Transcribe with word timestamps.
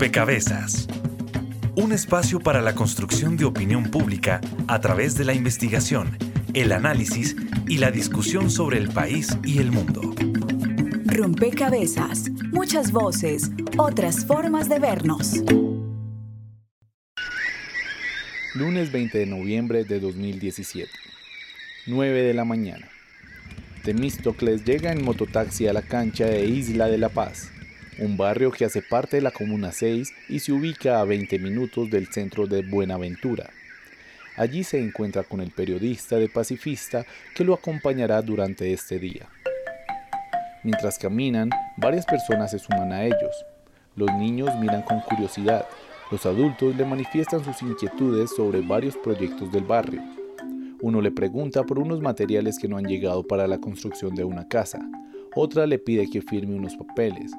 Rompecabezas. 0.00 0.88
Un 1.76 1.92
espacio 1.92 2.40
para 2.40 2.62
la 2.62 2.74
construcción 2.74 3.36
de 3.36 3.44
opinión 3.44 3.90
pública 3.90 4.40
a 4.66 4.80
través 4.80 5.14
de 5.18 5.26
la 5.26 5.34
investigación, 5.34 6.16
el 6.54 6.72
análisis 6.72 7.36
y 7.68 7.76
la 7.76 7.90
discusión 7.90 8.50
sobre 8.50 8.78
el 8.78 8.88
país 8.88 9.36
y 9.44 9.58
el 9.58 9.70
mundo. 9.70 10.14
Rompecabezas. 11.04 12.30
Muchas 12.50 12.92
voces, 12.92 13.50
otras 13.76 14.24
formas 14.24 14.70
de 14.70 14.78
vernos. 14.78 15.34
Lunes 18.54 18.90
20 18.92 19.18
de 19.18 19.26
noviembre 19.26 19.84
de 19.84 20.00
2017. 20.00 20.90
9 21.88 22.22
de 22.22 22.32
la 22.32 22.46
mañana. 22.46 22.88
Temístocles 23.84 24.64
llega 24.64 24.92
en 24.92 25.04
mototaxi 25.04 25.66
a 25.66 25.74
la 25.74 25.82
cancha 25.82 26.24
de 26.24 26.46
Isla 26.46 26.86
de 26.86 26.96
la 26.96 27.10
Paz, 27.10 27.50
un 28.00 28.16
barrio 28.16 28.50
que 28.50 28.64
hace 28.64 28.82
parte 28.82 29.16
de 29.16 29.22
la 29.22 29.30
Comuna 29.30 29.72
6 29.72 30.12
y 30.30 30.40
se 30.40 30.52
ubica 30.52 31.00
a 31.00 31.04
20 31.04 31.38
minutos 31.38 31.90
del 31.90 32.08
centro 32.08 32.46
de 32.46 32.62
Buenaventura. 32.62 33.50
Allí 34.36 34.64
se 34.64 34.80
encuentra 34.80 35.22
con 35.22 35.40
el 35.40 35.50
periodista 35.50 36.16
de 36.16 36.28
Pacifista 36.28 37.04
que 37.34 37.44
lo 37.44 37.52
acompañará 37.52 38.22
durante 38.22 38.72
este 38.72 38.98
día. 38.98 39.28
Mientras 40.64 40.98
caminan, 40.98 41.50
varias 41.76 42.06
personas 42.06 42.50
se 42.50 42.58
suman 42.58 42.90
a 42.92 43.04
ellos. 43.04 43.44
Los 43.96 44.10
niños 44.14 44.54
miran 44.58 44.82
con 44.82 45.00
curiosidad, 45.00 45.66
los 46.10 46.24
adultos 46.24 46.74
le 46.76 46.84
manifiestan 46.86 47.44
sus 47.44 47.60
inquietudes 47.62 48.30
sobre 48.34 48.62
varios 48.62 48.96
proyectos 48.96 49.52
del 49.52 49.64
barrio. 49.64 50.02
Uno 50.80 51.02
le 51.02 51.10
pregunta 51.10 51.64
por 51.64 51.78
unos 51.78 52.00
materiales 52.00 52.58
que 52.58 52.66
no 52.66 52.78
han 52.78 52.86
llegado 52.86 53.22
para 53.26 53.46
la 53.46 53.58
construcción 53.58 54.14
de 54.14 54.24
una 54.24 54.48
casa. 54.48 54.80
Otra 55.34 55.66
le 55.66 55.78
pide 55.78 56.08
que 56.08 56.22
firme 56.22 56.54
unos 56.54 56.74
papeles. 56.76 57.30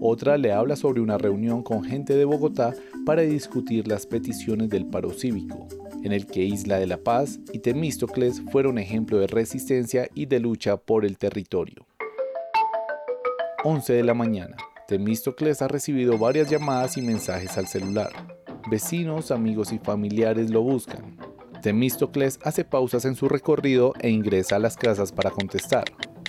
Otra 0.00 0.36
le 0.36 0.52
habla 0.52 0.76
sobre 0.76 1.00
una 1.00 1.18
reunión 1.18 1.62
con 1.62 1.82
gente 1.82 2.14
de 2.14 2.24
Bogotá 2.24 2.74
para 3.04 3.22
discutir 3.22 3.88
las 3.88 4.06
peticiones 4.06 4.68
del 4.68 4.86
paro 4.86 5.10
cívico, 5.10 5.66
en 6.02 6.12
el 6.12 6.26
que 6.26 6.44
Isla 6.44 6.78
de 6.78 6.86
la 6.86 6.98
Paz 6.98 7.40
y 7.52 7.60
Temístocles 7.60 8.42
fueron 8.52 8.78
ejemplo 8.78 9.18
de 9.18 9.26
resistencia 9.26 10.08
y 10.14 10.26
de 10.26 10.40
lucha 10.40 10.76
por 10.76 11.04
el 11.04 11.18
territorio. 11.18 11.86
11 13.64 13.92
de 13.94 14.04
la 14.04 14.14
mañana. 14.14 14.56
Temístocles 14.86 15.62
ha 15.62 15.68
recibido 15.68 16.18
varias 16.18 16.48
llamadas 16.48 16.96
y 16.96 17.02
mensajes 17.02 17.58
al 17.58 17.66
celular. 17.66 18.10
Vecinos, 18.70 19.30
amigos 19.30 19.72
y 19.72 19.78
familiares 19.78 20.50
lo 20.50 20.62
buscan. 20.62 21.16
Temístocles 21.62 22.38
hace 22.44 22.64
pausas 22.64 23.04
en 23.04 23.16
su 23.16 23.28
recorrido 23.28 23.92
e 23.98 24.10
ingresa 24.10 24.56
a 24.56 24.60
las 24.60 24.76
casas 24.76 25.10
para 25.10 25.30
contestar. 25.30 25.84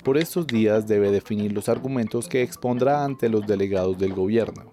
Por 0.08 0.16
estos 0.16 0.46
días 0.46 0.88
debe 0.88 1.10
definir 1.10 1.52
los 1.52 1.68
argumentos 1.68 2.28
que 2.28 2.40
expondrá 2.40 3.04
ante 3.04 3.28
los 3.28 3.46
delegados 3.46 3.98
del 3.98 4.14
gobierno. 4.14 4.72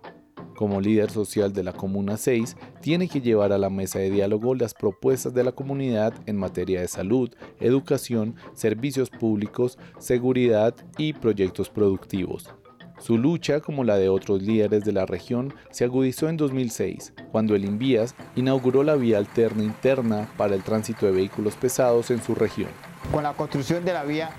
Como 0.55 0.80
líder 0.80 1.11
social 1.11 1.52
de 1.52 1.61
la 1.61 1.73
Comuna 1.73 2.16
6, 2.16 2.55
tiene 2.80 3.09
que 3.09 3.19
llevar 3.19 3.52
a 3.52 3.58
la 3.58 3.69
mesa 3.69 4.00
de 4.00 4.09
diálogo 4.09 4.56
las 4.56 4.73
propuestas 4.73 5.33
de 5.33 5.44
la 5.44 5.52
comunidad 5.52 6.13
en 6.25 6.38
materia 6.38 6.80
de 6.80 6.88
salud, 6.88 7.30
educación, 7.59 8.38
servicios 8.53 9.09
públicos, 9.09 9.78
seguridad 10.00 10.73
y 10.97 11.11
proyectos 11.11 11.69
productivos. 11.69 12.50
Su 12.97 13.17
lucha, 13.17 13.59
como 13.59 13.83
la 13.83 13.97
de 13.97 14.08
otros 14.08 14.41
líderes 14.41 14.86
de 14.86 14.94
la 14.94 15.06
región, 15.06 15.53
se 15.69 15.83
agudizó 15.83 16.30
en 16.30 16.38
2006, 16.38 17.13
cuando 17.33 17.56
el 17.56 17.66
Invías 17.66 18.16
inauguró 18.38 18.83
la 18.83 18.95
vía 18.95 19.17
alterna 19.17 19.63
interna 19.63 20.30
para 20.38 20.56
el 20.56 20.63
tránsito 20.63 21.06
de 21.06 21.11
vehículos 21.11 21.58
pesados 21.58 22.09
en 22.09 22.23
su 22.23 22.36
región. 22.36 22.69
Con 23.11 23.23
la 23.23 23.33
construcción 23.33 23.83
de 23.83 23.91
la 23.91 24.06
vía, 24.06 24.30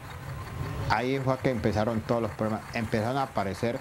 ahí 0.91 1.19
fue 1.19 1.37
que 1.39 1.51
empezaron 1.51 2.01
todos 2.01 2.23
los 2.23 2.31
problemas, 2.33 2.62
empezaron 2.75 3.17
a 3.17 3.25
aparecer, 3.25 3.79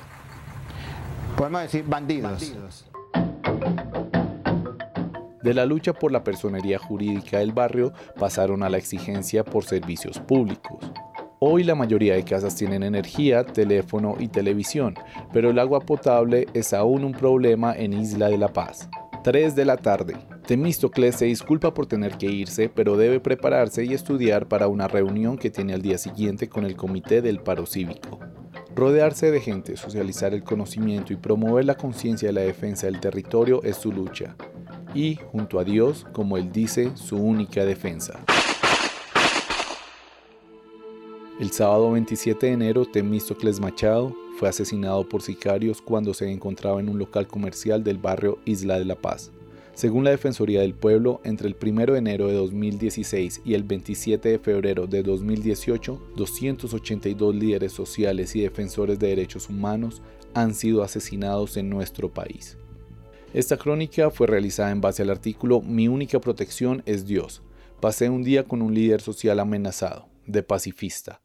podemos 1.38 1.62
decir, 1.62 1.86
bandidos. 1.86 2.86
De 5.42 5.54
la 5.54 5.66
lucha 5.66 5.94
por 5.94 6.12
la 6.12 6.24
personería 6.24 6.80
jurídica 6.80 7.38
del 7.38 7.52
barrio 7.52 7.94
pasaron 8.18 8.64
a 8.64 8.70
la 8.70 8.78
exigencia 8.78 9.44
por 9.44 9.64
servicios 9.64 10.20
públicos. 10.20 10.92
Hoy 11.40 11.64
la 11.64 11.76
mayoría 11.76 12.16
de 12.16 12.24
casas 12.24 12.56
tienen 12.56 12.82
energía, 12.82 13.44
teléfono 13.44 14.16
y 14.18 14.30
televisión, 14.30 14.96
pero 15.32 15.52
el 15.52 15.60
agua 15.60 15.82
potable 15.82 16.48
es 16.54 16.74
aún 16.74 17.04
un 17.04 17.12
problema 17.12 17.76
en 17.76 17.94
Isla 17.94 18.30
de 18.30 18.40
la 18.40 18.48
Paz. 18.48 18.90
3 19.24 19.56
de 19.56 19.66
la 19.66 19.78
tarde. 19.78 20.16
Temístocles 20.48 21.16
se 21.16 21.26
disculpa 21.26 21.74
por 21.74 21.88
tener 21.88 22.20
que 22.20 22.28
irse, 22.28 22.70
pero 22.70 22.98
debe 22.98 23.20
prepararse 23.20 23.84
y 23.84 23.94
estudiar 23.94 24.48
para 24.48 24.68
una 24.68 24.88
reunión 24.88 25.40
que 25.40 25.50
tiene 25.50 25.74
al 25.74 25.82
día 25.82 25.98
siguiente 25.98 26.48
con 26.48 26.66
el 26.66 26.76
Comité 26.76 27.24
del 27.24 27.40
Paro 27.40 27.66
Cívico. 27.66 28.20
Rodearse 28.76 29.32
de 29.32 29.42
gente, 29.42 29.76
socializar 29.76 30.36
el 30.36 30.44
conocimiento 30.44 31.14
y 31.14 31.16
promover 31.16 31.66
la 31.66 31.76
conciencia 31.76 32.30
de 32.30 32.34
la 32.34 32.42
defensa 32.42 32.86
del 32.86 33.00
territorio 33.00 33.64
es 33.64 33.78
su 33.78 33.92
lucha. 33.92 34.36
Y, 34.94 35.16
junto 35.32 35.58
a 35.58 35.64
Dios, 35.64 36.06
como 36.14 36.38
él 36.38 36.52
dice, 36.52 36.92
su 36.96 37.18
única 37.18 37.66
defensa. 37.66 38.20
El 41.40 41.52
sábado 41.52 41.92
27 41.92 42.46
de 42.46 42.52
enero, 42.52 42.86
Temístocles 42.86 43.60
Machado 43.60 44.16
fue 44.38 44.48
asesinado 44.48 45.10
por 45.10 45.24
sicarios 45.24 45.82
cuando 45.82 46.14
se 46.14 46.30
encontraba 46.30 46.80
en 46.80 46.90
un 46.90 47.00
local 47.00 47.26
comercial 47.26 47.84
del 47.84 47.98
barrio 47.98 48.38
Isla 48.46 48.78
de 48.78 48.86
la 48.86 48.96
Paz. 48.96 49.32
Según 49.76 50.06
la 50.06 50.12
Defensoría 50.12 50.62
del 50.62 50.74
Pueblo, 50.74 51.20
entre 51.26 51.50
el 51.50 51.58
1 51.62 51.88
de 51.88 51.98
enero 51.98 52.28
de 52.30 52.34
2016 52.36 53.42
y 53.44 53.56
el 53.56 53.64
27 53.64 54.30
de 54.30 54.40
febrero 54.40 54.88
de 54.88 55.04
2018, 55.04 56.02
282 56.16 57.36
líderes 57.36 57.74
sociales 57.74 58.34
y 58.38 58.42
defensores 58.42 59.00
de 59.00 59.10
derechos 59.10 59.50
humanos 59.50 60.02
han 60.34 60.56
sido 60.56 60.82
asesinados 60.82 61.58
en 61.58 61.70
nuestro 61.70 62.10
país. 62.10 62.58
Esta 63.34 63.58
crónica 63.58 64.12
fue 64.12 64.28
realizada 64.28 64.72
en 64.72 64.80
base 64.80 65.02
al 65.02 65.10
artículo 65.10 65.62
Mi 65.62 65.90
única 65.90 66.22
protección 66.22 66.82
es 66.86 67.06
Dios. 67.06 67.42
Pasé 67.82 68.10
un 68.10 68.24
día 68.24 68.44
con 68.46 68.62
un 68.62 68.74
líder 68.74 69.02
social 69.02 69.42
amenazado, 69.42 70.08
de 70.26 70.42
pacifista. 70.42 71.22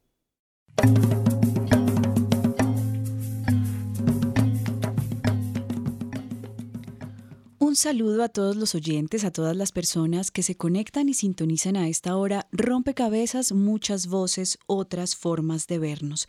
Un 7.71 7.77
saludo 7.77 8.25
a 8.25 8.29
todos 8.29 8.57
los 8.57 8.75
oyentes, 8.75 9.23
a 9.23 9.31
todas 9.31 9.57
las 9.57 9.71
personas 9.71 10.33
que 10.33 10.43
se 10.43 10.57
conectan 10.57 11.09
y 11.09 11.15
sintonizan 11.15 11.77
a 11.77 11.87
esta 11.87 12.17
hora. 12.17 12.49
Rompecabezas, 12.51 13.53
muchas 13.53 14.09
voces, 14.09 14.59
otras 14.67 15.15
formas 15.15 15.69
de 15.69 15.79
vernos. 15.79 16.27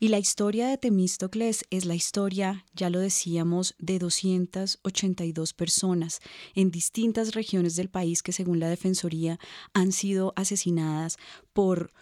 Y 0.00 0.08
la 0.08 0.18
historia 0.18 0.66
de 0.66 0.78
Temístocles 0.78 1.66
es 1.68 1.84
la 1.84 1.94
historia, 1.94 2.64
ya 2.72 2.88
lo 2.88 3.00
decíamos, 3.00 3.74
de 3.78 3.98
282 3.98 5.52
personas 5.52 6.20
en 6.54 6.70
distintas 6.70 7.34
regiones 7.34 7.76
del 7.76 7.90
país 7.90 8.22
que 8.22 8.32
según 8.32 8.58
la 8.58 8.70
Defensoría 8.70 9.38
han 9.74 9.92
sido 9.92 10.32
asesinadas 10.36 11.18
por 11.52 11.92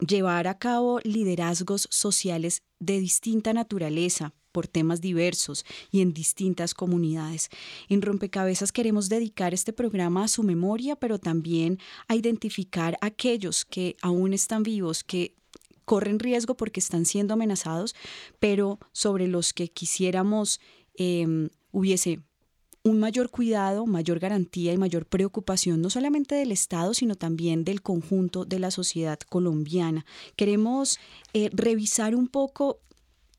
llevar 0.00 0.48
a 0.48 0.58
cabo 0.58 0.98
liderazgos 1.04 1.86
sociales 1.92 2.64
de 2.80 2.98
distinta 2.98 3.52
naturaleza 3.52 4.34
por 4.56 4.68
temas 4.68 5.02
diversos 5.02 5.66
y 5.90 6.00
en 6.00 6.14
distintas 6.14 6.72
comunidades. 6.72 7.50
En 7.90 8.00
Rompecabezas 8.00 8.72
queremos 8.72 9.10
dedicar 9.10 9.52
este 9.52 9.74
programa 9.74 10.24
a 10.24 10.28
su 10.28 10.42
memoria, 10.42 10.96
pero 10.96 11.18
también 11.18 11.78
a 12.08 12.14
identificar 12.14 12.96
a 13.02 13.08
aquellos 13.08 13.66
que 13.66 13.96
aún 14.00 14.32
están 14.32 14.62
vivos, 14.62 15.04
que 15.04 15.34
corren 15.84 16.18
riesgo 16.18 16.56
porque 16.56 16.80
están 16.80 17.04
siendo 17.04 17.34
amenazados, 17.34 17.94
pero 18.38 18.78
sobre 18.92 19.28
los 19.28 19.52
que 19.52 19.68
quisiéramos 19.68 20.58
eh, 20.96 21.50
hubiese 21.70 22.20
un 22.82 22.98
mayor 22.98 23.28
cuidado, 23.28 23.84
mayor 23.84 24.20
garantía 24.20 24.72
y 24.72 24.78
mayor 24.78 25.04
preocupación, 25.04 25.82
no 25.82 25.90
solamente 25.90 26.34
del 26.34 26.52
Estado, 26.52 26.94
sino 26.94 27.14
también 27.14 27.64
del 27.64 27.82
conjunto 27.82 28.46
de 28.46 28.58
la 28.58 28.70
sociedad 28.70 29.18
colombiana. 29.18 30.06
Queremos 30.36 30.98
eh, 31.34 31.50
revisar 31.52 32.14
un 32.14 32.28
poco 32.28 32.80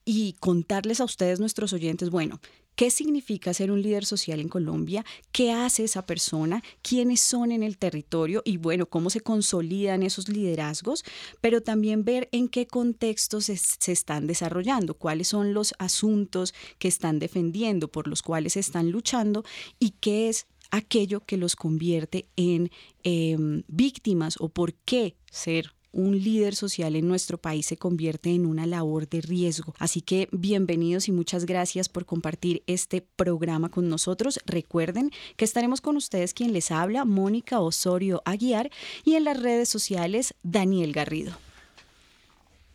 y 0.09 0.37
contarles 0.39 1.01
a 1.01 1.03
ustedes, 1.03 1.41
nuestros 1.41 1.73
oyentes, 1.73 2.09
bueno, 2.09 2.39
¿Qué 2.77 2.91
significa 2.91 3.55
ser 3.55 3.71
un 3.71 3.81
líder 3.81 4.05
social 4.05 4.39
en 4.39 4.49
Colombia? 4.49 5.03
¿Qué 5.31 5.51
hace 5.51 5.83
esa 5.83 6.05
persona? 6.05 6.61
¿Quiénes 6.83 7.21
son 7.21 7.51
en 7.51 7.63
el 7.63 7.79
territorio? 7.79 8.43
Y 8.45 8.57
bueno, 8.57 8.85
cómo 8.85 9.09
se 9.09 9.21
consolidan 9.21 10.03
esos 10.03 10.29
liderazgos, 10.29 11.03
pero 11.41 11.61
también 11.61 12.05
ver 12.05 12.29
en 12.31 12.49
qué 12.49 12.67
contextos 12.67 13.45
se, 13.45 13.91
están 13.91 14.27
desarrollando, 14.27 14.93
cuáles 14.93 15.29
son 15.29 15.55
los 15.55 15.73
asuntos 15.79 16.53
que 16.77 16.87
están 16.87 17.17
defendiendo, 17.17 17.87
por 17.87 18.07
los 18.07 18.21
cuales 18.21 18.55
están 18.57 18.91
luchando 18.91 19.43
y 19.79 19.95
qué 19.99 20.29
es 20.29 20.45
aquello 20.69 21.25
que 21.25 21.37
los 21.37 21.55
convierte 21.55 22.29
en 22.35 22.69
eh, 23.03 23.37
víctimas 23.67 24.35
o 24.39 24.49
por 24.49 24.75
qué 24.75 25.17
ser 25.31 25.73
un 25.91 26.17
líder 26.17 26.55
social 26.55 26.95
en 26.95 27.07
nuestro 27.07 27.37
país 27.37 27.65
se 27.65 27.77
convierte 27.77 28.31
en 28.31 28.45
una 28.45 28.65
labor 28.65 29.07
de 29.07 29.21
riesgo. 29.21 29.73
Así 29.79 30.01
que 30.01 30.27
bienvenidos 30.31 31.07
y 31.07 31.11
muchas 31.11 31.45
gracias 31.45 31.89
por 31.89 32.05
compartir 32.05 32.63
este 32.67 33.01
programa 33.01 33.69
con 33.69 33.89
nosotros. 33.89 34.39
Recuerden 34.45 35.11
que 35.35 35.45
estaremos 35.45 35.81
con 35.81 35.97
ustedes 35.97 36.33
quien 36.33 36.53
les 36.53 36.71
habla, 36.71 37.05
Mónica 37.05 37.59
Osorio 37.59 38.21
Aguiar, 38.25 38.69
y 39.03 39.15
en 39.15 39.23
las 39.23 39.41
redes 39.41 39.69
sociales, 39.69 40.33
Daniel 40.43 40.93
Garrido. 40.93 41.33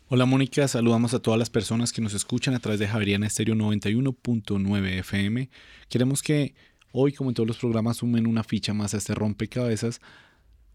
Hola 0.09 0.25
Mónica, 0.25 0.67
saludamos 0.67 1.15
a 1.15 1.19
todas 1.19 1.39
las 1.39 1.49
personas 1.49 1.91
que 1.91 2.01
nos 2.01 2.13
escuchan 2.13 2.53
a 2.53 2.59
través 2.59 2.79
de 2.79 2.87
Javeriana 2.87 3.25
Estéreo 3.25 3.55
91.9 3.55 4.99
FM. 4.99 5.49
Queremos 5.89 6.21
que 6.21 6.53
hoy, 6.91 7.13
como 7.13 7.31
en 7.31 7.33
todos 7.33 7.47
los 7.47 7.57
programas, 7.57 7.97
sumen 7.97 8.27
una 8.27 8.43
ficha 8.43 8.75
más 8.75 8.93
a 8.93 8.97
este 8.97 9.15
rompecabezas, 9.15 10.01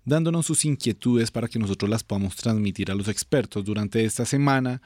dándonos 0.08 0.46
sus 0.46 0.64
inquietudes 0.64 1.30
para 1.30 1.48
que 1.48 1.58
nosotros 1.58 1.90
las 1.90 2.02
podamos 2.02 2.34
transmitir 2.36 2.90
a 2.90 2.94
los 2.94 3.08
expertos. 3.08 3.64
Durante 3.64 4.04
esta 4.04 4.24
semana, 4.24 4.80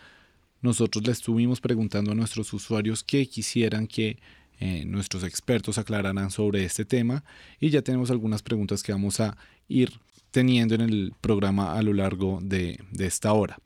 nosotros 0.60 1.06
les 1.06 1.18
estuvimos 1.18 1.60
preguntando 1.60 2.12
a 2.12 2.14
nuestros 2.14 2.52
usuarios 2.52 3.02
qué 3.02 3.26
quisieran 3.26 3.86
que 3.86 4.18
eh, 4.58 4.84
nuestros 4.84 5.24
expertos 5.24 5.78
aclararan 5.78 6.30
sobre 6.30 6.64
este 6.64 6.84
tema 6.84 7.24
y 7.58 7.70
ya 7.70 7.82
tenemos 7.82 8.10
algunas 8.10 8.42
preguntas 8.42 8.82
que 8.82 8.92
vamos 8.92 9.20
a 9.20 9.36
ir 9.68 9.92
teniendo 10.30 10.74
en 10.74 10.82
el 10.82 11.12
programa 11.20 11.74
a 11.74 11.82
lo 11.82 11.92
largo 11.92 12.40
de 12.42 12.78
esta 12.98 13.32
hora. 13.32 13.58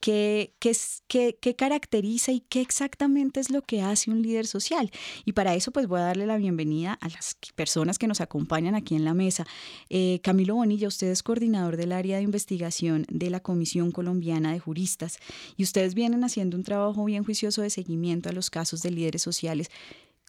Qué, 0.00 0.54
qué, 0.60 1.56
caracteriza 1.56 2.32
y 2.32 2.40
qué 2.40 2.60
exactamente 2.60 3.40
es 3.40 3.50
lo 3.50 3.62
que 3.62 3.82
hace 3.82 4.10
un 4.10 4.22
líder 4.22 4.46
social. 4.46 4.90
Y 5.24 5.32
para 5.32 5.54
eso 5.54 5.70
pues 5.72 5.86
voy 5.86 6.00
a 6.00 6.04
darle 6.04 6.26
la 6.26 6.36
bienvenida 6.36 6.94
a 7.00 7.08
las 7.08 7.36
personas 7.54 7.98
que 7.98 8.06
nos 8.06 8.20
acompañan 8.20 8.74
aquí 8.74 8.94
en 8.94 9.04
la 9.04 9.14
mesa. 9.14 9.46
Eh, 9.88 10.20
Camilo 10.22 10.54
Bonilla, 10.54 10.88
usted 10.88 11.08
es 11.08 11.22
coordinador 11.22 11.76
del 11.76 11.92
área 11.92 12.16
de 12.16 12.22
investigación 12.22 13.06
de 13.08 13.30
la 13.30 13.40
Comisión 13.40 13.90
Colombiana 13.90 14.52
de 14.52 14.60
Juristas 14.60 15.18
y 15.56 15.62
ustedes 15.62 15.94
vienen 15.94 16.24
haciendo 16.24 16.56
un 16.56 16.64
trabajo 16.64 17.04
bien 17.04 17.24
juicioso 17.24 17.62
de 17.62 17.70
seguimiento 17.70 18.28
a 18.28 18.32
los 18.32 18.50
casos 18.50 18.82
de 18.82 18.90
líderes 18.90 19.22
sociales. 19.22 19.70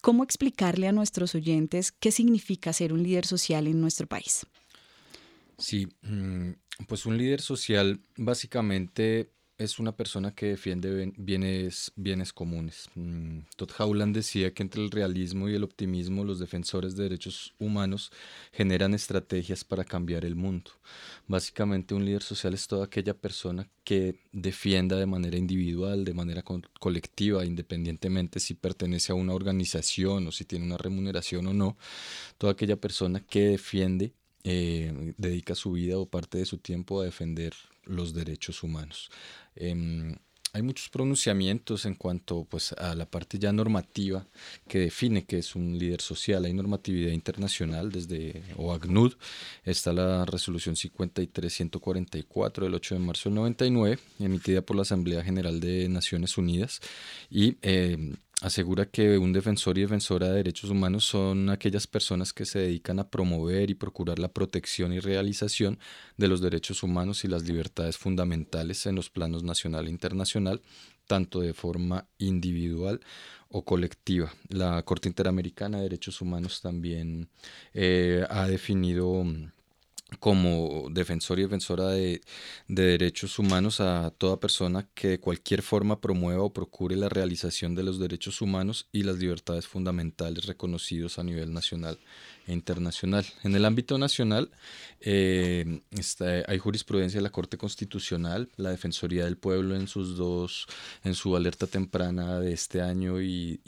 ¿Cómo 0.02 0.24
explicarle 0.24 0.88
a 0.88 0.92
nuestros 0.92 1.34
oyentes 1.34 1.92
qué 1.92 2.10
significa 2.10 2.72
ser 2.72 2.92
un 2.92 3.02
líder 3.02 3.26
social 3.26 3.66
en 3.66 3.80
nuestro 3.80 4.06
país? 4.06 4.46
Sí, 5.58 5.88
mm, 6.02 6.52
pues 6.86 7.04
un 7.04 7.18
líder 7.18 7.42
social 7.42 8.00
básicamente 8.16 9.30
es 9.60 9.78
una 9.78 9.92
persona 9.92 10.34
que 10.34 10.46
defiende 10.46 11.12
bienes, 11.18 11.92
bienes 11.94 12.32
comunes. 12.32 12.88
Mm, 12.94 13.40
Todd 13.56 13.70
Howland 13.78 14.16
decía 14.16 14.54
que 14.54 14.62
entre 14.62 14.82
el 14.82 14.90
realismo 14.90 15.50
y 15.50 15.54
el 15.54 15.64
optimismo 15.64 16.24
los 16.24 16.38
defensores 16.38 16.96
de 16.96 17.02
derechos 17.02 17.52
humanos 17.58 18.10
generan 18.52 18.94
estrategias 18.94 19.62
para 19.62 19.84
cambiar 19.84 20.24
el 20.24 20.34
mundo. 20.34 20.70
Básicamente 21.26 21.94
un 21.94 22.06
líder 22.06 22.22
social 22.22 22.54
es 22.54 22.66
toda 22.66 22.86
aquella 22.86 23.12
persona 23.12 23.68
que 23.84 24.18
defienda 24.32 24.96
de 24.96 25.04
manera 25.04 25.36
individual, 25.36 26.06
de 26.06 26.14
manera 26.14 26.42
colectiva, 26.80 27.44
independientemente 27.44 28.40
si 28.40 28.54
pertenece 28.54 29.12
a 29.12 29.14
una 29.14 29.34
organización 29.34 30.26
o 30.26 30.32
si 30.32 30.46
tiene 30.46 30.64
una 30.64 30.78
remuneración 30.78 31.46
o 31.48 31.52
no, 31.52 31.76
toda 32.38 32.54
aquella 32.54 32.76
persona 32.76 33.20
que 33.20 33.48
defiende 33.48 34.14
eh, 34.42 35.12
dedica 35.18 35.54
su 35.54 35.72
vida 35.72 35.98
o 35.98 36.06
parte 36.06 36.38
de 36.38 36.46
su 36.46 36.56
tiempo 36.56 37.00
a 37.00 37.04
defender 37.04 37.52
los 37.84 38.14
derechos 38.14 38.62
humanos. 38.62 39.10
Em, 39.56 40.16
hay 40.52 40.62
muchos 40.62 40.88
pronunciamientos 40.88 41.84
en 41.84 41.94
cuanto 41.94 42.44
pues, 42.44 42.72
a 42.72 42.96
la 42.96 43.06
parte 43.06 43.38
ya 43.38 43.52
normativa 43.52 44.26
que 44.66 44.80
define 44.80 45.24
que 45.24 45.38
es 45.38 45.54
un 45.54 45.78
líder 45.78 46.00
social. 46.00 46.44
Hay 46.44 46.52
normatividad 46.52 47.12
internacional 47.12 47.92
desde 47.92 48.42
OACNUD, 48.56 49.14
está 49.64 49.92
la 49.92 50.24
resolución 50.24 50.74
53144 50.74 52.64
del 52.64 52.74
8 52.74 52.94
de 52.96 53.00
marzo 53.00 53.28
del 53.28 53.36
99, 53.36 53.98
emitida 54.18 54.62
por 54.62 54.74
la 54.76 54.82
Asamblea 54.82 55.22
General 55.22 55.60
de 55.60 55.88
Naciones 55.88 56.36
Unidas 56.36 56.80
y 57.30 57.56
em, 57.62 58.16
asegura 58.40 58.86
que 58.86 59.18
un 59.18 59.32
defensor 59.32 59.76
y 59.76 59.82
defensora 59.82 60.28
de 60.28 60.34
derechos 60.34 60.70
humanos 60.70 61.04
son 61.04 61.50
aquellas 61.50 61.86
personas 61.86 62.32
que 62.32 62.46
se 62.46 62.58
dedican 62.58 62.98
a 62.98 63.10
promover 63.10 63.70
y 63.70 63.74
procurar 63.74 64.18
la 64.18 64.32
protección 64.32 64.92
y 64.92 65.00
realización 65.00 65.78
de 66.16 66.28
los 66.28 66.40
derechos 66.40 66.82
humanos 66.82 67.24
y 67.24 67.28
las 67.28 67.44
libertades 67.44 67.98
fundamentales 67.98 68.86
en 68.86 68.94
los 68.94 69.10
planos 69.10 69.42
nacional 69.42 69.86
e 69.86 69.90
internacional, 69.90 70.62
tanto 71.06 71.40
de 71.40 71.52
forma 71.52 72.06
individual 72.18 73.00
o 73.48 73.64
colectiva. 73.64 74.32
La 74.48 74.82
Corte 74.84 75.08
Interamericana 75.08 75.78
de 75.78 75.84
Derechos 75.84 76.20
Humanos 76.20 76.60
también 76.62 77.28
eh, 77.74 78.24
ha 78.30 78.46
definido 78.46 79.24
como 80.18 80.88
defensor 80.90 81.38
y 81.38 81.42
defensora 81.42 81.88
de, 81.88 82.20
derechos 82.68 83.38
humanos 83.38 83.80
a 83.80 84.10
toda 84.10 84.40
persona 84.40 84.88
que 84.94 85.08
de 85.08 85.20
cualquier 85.20 85.62
forma 85.62 86.00
promueva 86.00 86.42
o 86.42 86.52
procure 86.52 86.96
la 86.96 87.08
realización 87.08 87.74
de 87.74 87.82
los 87.82 87.98
derechos 87.98 88.40
humanos 88.40 88.88
y 88.92 89.02
las 89.02 89.18
libertades 89.18 89.66
fundamentales 89.66 90.46
reconocidos 90.46 91.18
a 91.18 91.24
nivel 91.24 91.52
nacional 91.52 91.98
internacional. 92.46 93.24
En 93.42 93.54
el 93.54 93.64
ámbito 93.64 93.98
nacional 93.98 94.50
eh, 95.00 95.80
hay 96.46 96.58
jurisprudencia 96.58 97.18
de 97.18 97.22
la 97.22 97.30
Corte 97.30 97.56
Constitucional, 97.56 98.50
la 98.56 98.70
Defensoría 98.70 99.24
del 99.24 99.36
Pueblo 99.36 99.76
en 99.76 99.88
sus 99.88 100.16
dos, 100.16 100.66
en 101.04 101.14
su 101.14 101.36
alerta 101.36 101.66
temprana 101.66 102.40
de 102.40 102.52
este 102.52 102.82
año 102.82 103.20
y, 103.20 103.60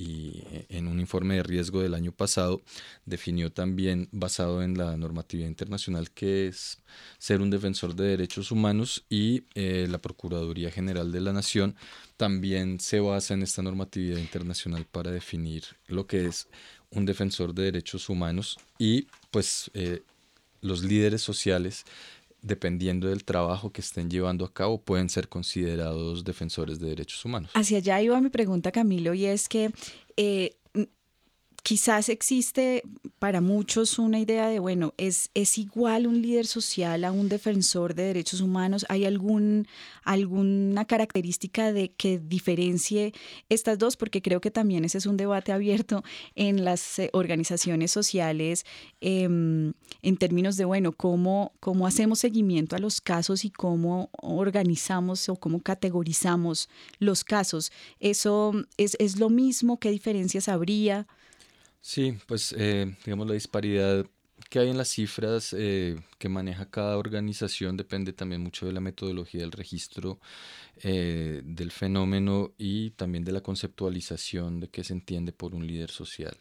en 0.69 0.89
un 0.89 1.01
informe 1.01 1.37
de 1.37 1.43
riesgo 1.43 1.81
del 1.81 1.95
año 1.95 2.13
pasado, 2.13 2.63
definió 3.07 3.53
también, 3.53 4.09
basado 4.13 4.63
en 4.63 4.77
la 4.77 4.97
normatividad 4.97 5.49
internacional, 5.49 6.11
que 6.11 6.49
es 6.49 6.79
ser 7.19 7.41
un 7.41 7.51
defensor 7.51 7.95
de 7.95 8.05
derechos 8.05 8.51
humanos 8.51 9.05
y 9.09 9.45
eh, 9.55 9.87
la 9.89 9.99
Procuraduría 9.99 10.71
General 10.71 11.11
de 11.13 11.21
la 11.21 11.33
Nación 11.33 11.77
también 12.17 12.79
se 12.79 13.01
basa 13.01 13.35
en 13.35 13.43
esta 13.43 13.63
normatividad 13.63 14.19
internacional 14.19 14.87
para 14.91 15.11
definir 15.11 15.65
lo 15.89 16.07
que 16.07 16.27
es 16.27 16.49
un 16.93 17.07
defensor 17.07 17.55
de 17.55 17.65
derechos 17.65 18.09
humanos 18.09 18.59
y 18.79 19.07
pues 19.31 19.71
eh, 19.75 20.03
los 20.61 20.83
líderes 20.83 21.23
sociales 21.23 21.85
dependiendo 22.43 23.09
del 23.09 23.25
trabajo 23.25 23.71
que 23.71 23.81
estén 23.81 24.11
llevando 24.11 24.45
a 24.45 24.53
cabo, 24.53 24.81
pueden 24.81 25.09
ser 25.09 25.29
considerados 25.29 26.25
defensores 26.25 26.81
de 26.81 26.89
derechos 26.89 27.25
humanos. 27.25 27.53
Hacia 27.55 27.79
allá 27.79 28.03
iba 28.03 28.21
mi 28.21 28.31
pregunta, 28.31 28.73
Camilo, 28.73 29.15
y 29.15 29.27
es 29.27 29.49
que 29.49 29.71
eh, 30.17 30.57
quizás 31.63 32.09
existe 32.09 32.83
para 33.19 33.41
muchos 33.41 33.99
una 33.99 34.19
idea 34.19 34.49
de, 34.49 34.59
bueno, 34.59 34.95
¿es, 34.97 35.31
¿es 35.35 35.59
igual 35.59 36.09
un 36.09 36.21
líder 36.21 36.47
social 36.47 37.05
a 37.05 37.13
un 37.13 37.29
defensor 37.29 37.95
de 37.95 38.05
derechos 38.05 38.41
humanos? 38.41 38.85
¿Hay 38.89 39.05
algún, 39.05 39.69
alguna 40.03 40.85
característica 40.87 41.73
de 41.73 41.93
que 41.93 42.19
diferencie 42.19 43.13
estas 43.49 43.79
dos? 43.79 43.97
Porque 43.97 44.23
creo 44.23 44.41
que 44.41 44.51
también 44.51 44.85
ese 44.85 44.99
es 44.99 45.07
un 45.07 45.17
debate 45.17 45.53
abierto 45.53 46.03
en 46.35 46.65
las 46.65 46.99
eh, 46.99 47.11
organizaciones 47.13 47.93
sociales 47.93 48.67
em, 49.01 49.73
en 50.03 50.17
términos 50.17 50.57
de, 50.57 50.65
bueno, 50.65 50.93
cómo, 50.93 51.53
cómo 51.61 51.87
hacemos 51.87 52.19
seguimiento 52.19 52.75
a 52.75 52.81
los 52.81 53.01
casos 53.01 53.45
y 53.45 53.51
cómo 53.51 54.11
organizamos 54.21 55.29
o 55.29 55.37
cómo 55.37 55.61
categorizamos 55.61 56.69
los 56.99 57.23
casos. 57.23 57.71
¿Eso 58.01 58.53
es, 58.77 58.97
es 58.99 59.21
lo 59.21 59.31
mismo? 59.31 59.79
¿Qué 59.79 59.91
diferencias 59.91 60.49
habría? 60.49 61.07
Sí, 61.83 62.17
pues 62.27 62.55
eh, 62.59 62.97
digamos 63.05 63.27
la 63.27 63.35
disparidad 63.35 64.07
que 64.49 64.61
hay 64.61 64.71
en 64.71 64.79
las 64.79 64.89
cifras 64.89 65.55
eh, 65.59 65.97
que 66.23 66.29
maneja 66.29 66.67
cada 66.67 66.99
organización 66.99 67.77
depende 67.77 68.13
también 68.13 68.41
mucho 68.43 68.65
de 68.65 68.73
la 68.73 68.79
metodología 68.79 69.41
del 69.41 69.51
registro 69.51 70.21
eh, 70.85 71.43
del 71.45 71.73
fenómeno 71.73 72.53
y 72.59 72.91
también 72.91 73.25
de 73.25 73.33
la 73.33 73.41
conceptualización 73.41 74.61
de 74.61 74.69
qué 74.69 74.85
se 74.85 74.93
entiende 74.93 75.33
por 75.33 75.53
un 75.53 75.67
líder 75.67 75.91
social 75.91 76.37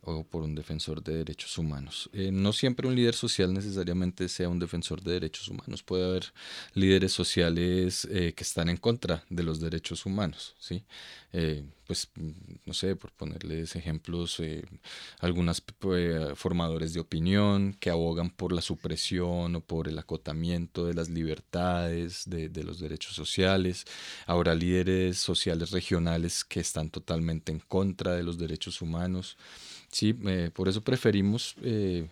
o 0.00 0.24
por 0.24 0.42
un 0.42 0.54
defensor 0.54 1.02
de 1.02 1.18
derechos 1.18 1.58
humanos. 1.58 2.08
Eh, 2.14 2.30
no 2.32 2.54
siempre 2.54 2.88
un 2.88 2.94
líder 2.94 3.14
social 3.14 3.52
necesariamente 3.52 4.28
sea 4.28 4.48
un 4.48 4.58
defensor 4.58 5.02
de 5.02 5.12
derechos 5.12 5.48
humanos. 5.48 5.82
Puede 5.82 6.06
haber 6.06 6.32
líderes 6.72 7.12
sociales 7.12 8.08
eh, 8.10 8.32
que 8.34 8.42
están 8.42 8.70
en 8.70 8.78
contra 8.78 9.22
de 9.28 9.42
los 9.42 9.60
derechos 9.60 10.06
humanos. 10.06 10.54
¿sí? 10.58 10.82
pues, 11.86 12.08
no 12.64 12.72
sé, 12.72 12.96
por 12.96 13.12
ponerles 13.12 13.76
ejemplos, 13.76 14.42
algunos 15.20 15.62
formadores 16.34 16.94
de 16.94 17.00
opinión 17.00 17.74
que 17.78 17.90
abogan 17.90 18.30
por 18.30 18.52
la 18.52 18.62
supresión 18.62 19.25
o 19.30 19.60
por 19.60 19.88
el 19.88 19.98
acotamiento 19.98 20.86
de 20.86 20.94
las 20.94 21.08
libertades, 21.08 22.24
de, 22.26 22.48
de 22.48 22.64
los 22.64 22.80
derechos 22.80 23.14
sociales 23.14 23.84
ahora 24.26 24.54
líderes 24.54 25.18
sociales 25.18 25.70
regionales 25.70 26.44
que 26.44 26.60
están 26.60 26.90
totalmente 26.90 27.52
en 27.52 27.60
contra 27.60 28.12
de 28.14 28.22
los 28.22 28.38
derechos 28.38 28.82
humanos. 28.82 29.36
Sí, 29.90 30.14
eh, 30.26 30.50
por 30.52 30.68
eso 30.68 30.82
preferimos, 30.82 31.56
eh, 31.62 32.08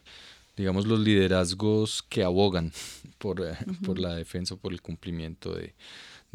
digamos, 0.56 0.86
los 0.86 1.00
liderazgos 1.00 2.02
que 2.02 2.22
abogan 2.22 2.72
por, 3.18 3.40
eh, 3.40 3.56
por 3.84 3.98
la 3.98 4.14
defensa, 4.14 4.56
por 4.56 4.72
el 4.72 4.82
cumplimiento 4.82 5.54
de, 5.54 5.74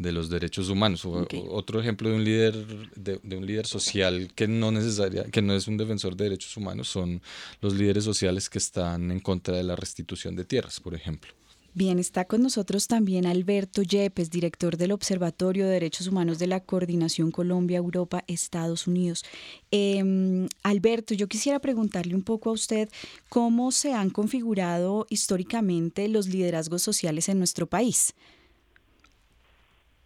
de 0.00 0.12
los 0.12 0.30
derechos 0.30 0.70
humanos. 0.70 1.04
Otro 1.04 1.80
ejemplo 1.80 2.08
de 2.08 2.16
un 2.16 2.24
líder 2.24 2.66
de, 2.96 3.20
de, 3.22 3.36
un 3.36 3.44
líder 3.44 3.66
social 3.66 4.32
que 4.34 4.48
no 4.48 4.72
necesaria, 4.72 5.24
que 5.24 5.42
no 5.42 5.54
es 5.54 5.68
un 5.68 5.76
defensor 5.76 6.16
de 6.16 6.24
derechos 6.24 6.56
humanos 6.56 6.88
son 6.88 7.20
los 7.60 7.74
líderes 7.74 8.04
sociales 8.04 8.48
que 8.48 8.58
están 8.58 9.10
en 9.10 9.20
contra 9.20 9.56
de 9.56 9.62
la 9.62 9.76
restitución 9.76 10.34
de 10.36 10.44
tierras, 10.44 10.80
por 10.80 10.94
ejemplo. 10.94 11.32
Bien, 11.72 12.00
está 12.00 12.24
con 12.24 12.42
nosotros 12.42 12.88
también 12.88 13.26
Alberto 13.26 13.82
Yepes, 13.82 14.30
director 14.30 14.76
del 14.76 14.90
Observatorio 14.90 15.66
de 15.66 15.74
Derechos 15.74 16.08
Humanos 16.08 16.40
de 16.40 16.48
la 16.48 16.58
Coordinación 16.58 17.30
Colombia, 17.30 17.76
Europa, 17.76 18.24
Estados 18.26 18.88
Unidos. 18.88 19.24
Em, 19.70 20.48
Alberto, 20.64 21.14
yo 21.14 21.28
quisiera 21.28 21.60
preguntarle 21.60 22.16
un 22.16 22.22
poco 22.22 22.50
a 22.50 22.54
usted 22.54 22.88
cómo 23.28 23.70
se 23.70 23.92
han 23.92 24.10
configurado 24.10 25.06
históricamente 25.10 26.08
los 26.08 26.26
liderazgos 26.26 26.82
sociales 26.82 27.28
en 27.28 27.38
nuestro 27.38 27.68
país. 27.68 28.14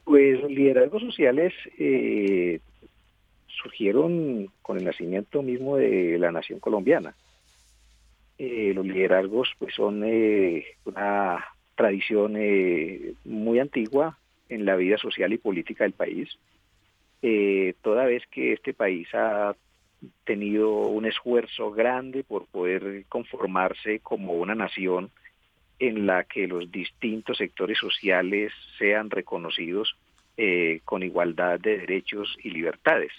Pues 0.04 0.40
los 0.40 0.50
liderazgos 0.50 1.02
sociales 1.02 1.54
eh, 1.78 2.60
surgieron 3.46 4.50
con 4.60 4.78
el 4.78 4.84
nacimiento 4.84 5.42
mismo 5.42 5.76
de 5.76 6.18
la 6.18 6.30
nación 6.30 6.60
colombiana. 6.60 7.14
Eh, 8.36 8.72
los 8.74 8.84
liderazgos 8.84 9.52
pues 9.58 9.74
son 9.74 10.02
eh, 10.04 10.64
una 10.84 11.44
tradición 11.74 12.34
muy 13.24 13.58
antigua 13.58 14.18
en 14.48 14.64
la 14.64 14.76
vida 14.76 14.98
social 14.98 15.32
y 15.32 15.38
política 15.38 15.84
del 15.84 15.92
país, 15.92 16.28
toda 17.82 18.04
vez 18.04 18.22
que 18.30 18.52
este 18.52 18.74
país 18.74 19.08
ha 19.14 19.56
tenido 20.24 20.70
un 20.70 21.06
esfuerzo 21.06 21.72
grande 21.72 22.22
por 22.22 22.46
poder 22.46 23.04
conformarse 23.08 24.00
como 24.00 24.34
una 24.34 24.54
nación 24.54 25.10
en 25.78 26.06
la 26.06 26.24
que 26.24 26.46
los 26.46 26.70
distintos 26.70 27.38
sectores 27.38 27.78
sociales 27.78 28.52
sean 28.78 29.10
reconocidos 29.10 29.96
eh, 30.36 30.80
con 30.84 31.02
igualdad 31.02 31.60
de 31.60 31.78
derechos 31.78 32.36
y 32.42 32.50
libertades. 32.50 33.12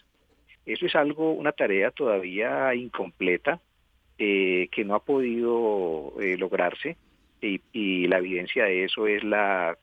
Eso 0.65 0.85
es 0.85 0.95
algo, 0.95 1.31
una 1.33 1.51
tarea 1.51 1.91
todavía 1.91 2.73
incompleta 2.73 3.59
que 4.17 4.83
no 4.85 4.95
ha 4.95 5.03
podido 5.03 6.13
lograrse 6.37 6.95
y, 7.73 8.07
la 8.07 8.17
evidencia 8.17 8.65
de 8.65 8.85
eso 8.85 9.07
es 9.07 9.23
la, 9.23 9.77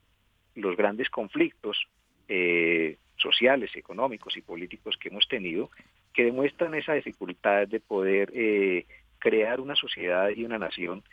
los 0.55 0.75
grandes 0.75 1.09
conflictos 1.09 1.87
eh, 2.27 2.97
sociales, 3.17 3.71
económicos 3.75 4.35
y 4.37 4.41
políticos 4.41 4.97
que 4.97 5.09
hemos 5.09 5.27
tenido, 5.27 5.69
que 6.13 6.25
demuestran 6.25 6.75
esa 6.75 6.93
dificultad 6.93 7.67
de 7.67 7.79
poder 7.79 8.31
eh, 8.33 8.85
crear 9.19 9.59
una 9.59 9.75
sociedad 9.75 10.29
y 10.35 10.43
una 10.43 10.59
nación 10.59 11.03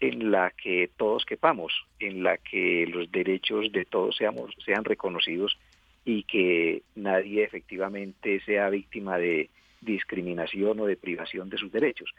en 0.00 0.30
la 0.30 0.50
que 0.50 0.90
todos 0.96 1.24
quepamos, 1.24 1.72
en 1.98 2.22
la 2.22 2.38
que 2.38 2.86
los 2.86 3.10
derechos 3.10 3.72
de 3.72 3.84
todos 3.84 4.16
seamos, 4.16 4.54
sean 4.64 4.84
reconocidos 4.84 5.58
y 6.04 6.22
que 6.22 6.82
nadie 6.94 7.44
efectivamente 7.44 8.40
sea 8.40 8.70
víctima 8.70 9.18
de 9.18 9.50
discriminación 9.80 10.80
o 10.80 10.86
de 10.86 10.96
privación 10.96 11.50
de 11.50 11.58
sus 11.58 11.72
derechos. 11.72 12.10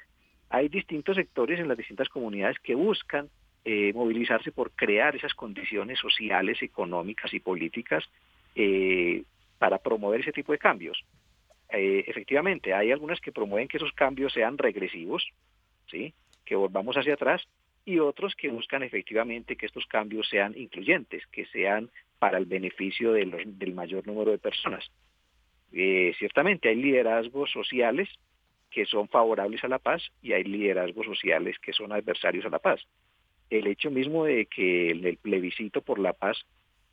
Hay 0.50 0.68
distintos 0.68 1.16
sectores 1.16 1.60
en 1.60 1.68
las 1.68 1.78
distintas 1.78 2.10
comunidades 2.10 2.60
que 2.60 2.76
buscan 2.76 3.30
eh, 3.66 3.92
movilizarse 3.94 4.52
por 4.52 4.72
crear 4.72 5.16
esas 5.16 5.34
condiciones 5.34 6.00
sociales, 6.00 6.62
económicas 6.62 7.34
y 7.34 7.40
políticas 7.40 8.04
eh, 8.56 9.24
para 9.58 9.78
promover 9.78 10.22
ese 10.22 10.32
tipo 10.32 10.52
de 10.52 10.58
cambios. 10.58 11.04
Eh, 11.70 12.04
efectivamente, 12.08 12.74
hay 12.74 12.92
algunas 12.92 13.20
que 13.20 13.32
promueven 13.32 13.68
que 13.68 13.78
esos 13.78 13.92
cambios 13.92 14.34
sean 14.34 14.58
regresivos, 14.58 15.30
¿sí? 15.88 16.14
que 16.46 16.56
volvamos 16.56 16.96
hacia 16.98 17.14
atrás, 17.14 17.48
y 17.90 18.00
otros 18.00 18.36
que 18.36 18.50
buscan 18.50 18.84
efectivamente 18.84 19.56
que 19.56 19.66
estos 19.66 19.86
cambios 19.86 20.28
sean 20.30 20.58
incluyentes, 20.58 21.26
que 21.28 21.46
sean 21.48 21.90
para 22.20 22.38
el 22.38 22.46
beneficio 22.46 23.14
de 23.14 23.26
del 23.46 23.74
mayor 23.74 24.06
número 24.06 24.32
de 24.32 24.38
personas. 24.38 24.84
ciertamente 25.72 26.70
hay 26.70 26.76
liderazgos 26.76 27.52
sociales 27.52 28.10
que 28.70 28.86
son 28.86 29.08
favorables 29.08 29.64
a 29.64 29.68
la 29.68 29.80
paz 29.80 30.02
y 30.22 30.34
hay 30.34 30.44
liderazgos 30.44 31.06
sociales 31.06 31.58
que 31.60 31.74
son 31.74 31.92
adversarios 31.92 32.46
a 32.46 32.50
la 32.50 32.60
paz 32.60 32.86
el 33.50 33.68
hecho 33.68 33.90
mismo 33.92 34.26
de 34.26 34.46
que 34.46 34.92
el, 34.92 35.18
plebiscito 35.18 35.82
por 35.82 36.00
la 36.00 36.14
paz 36.14 36.38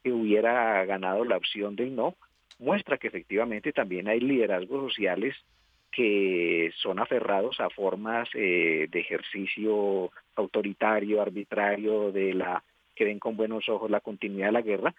hubiera 0.05 0.85
ganado 0.85 1.25
la 1.25 1.37
opción 1.37 1.75
del 1.77 1.95
no, 1.95 2.15
muestra 2.59 2.97
que 2.97 3.09
efectivamente 3.09 3.73
también 3.73 4.09
hay 4.09 4.21
liderazgos 4.21 4.93
sociales 4.93 5.35
que 5.91 6.71
son 6.77 6.99
aferrados 7.01 7.61
a 7.61 7.71
formas 7.71 8.29
eh, 8.35 8.87
de 8.89 9.01
ejercicio 9.01 10.11
autoritario, 10.37 11.21
arbitrario, 11.21 12.13
de 12.13 12.35
la 12.35 12.63
que 12.95 13.05
ven 13.05 13.19
con 13.19 13.37
buenos 13.37 13.69
ojos 13.69 13.91
la 13.91 14.01
continuidad 14.01 14.47
de 14.47 14.53
la 14.53 14.63
guerra, 14.63 14.95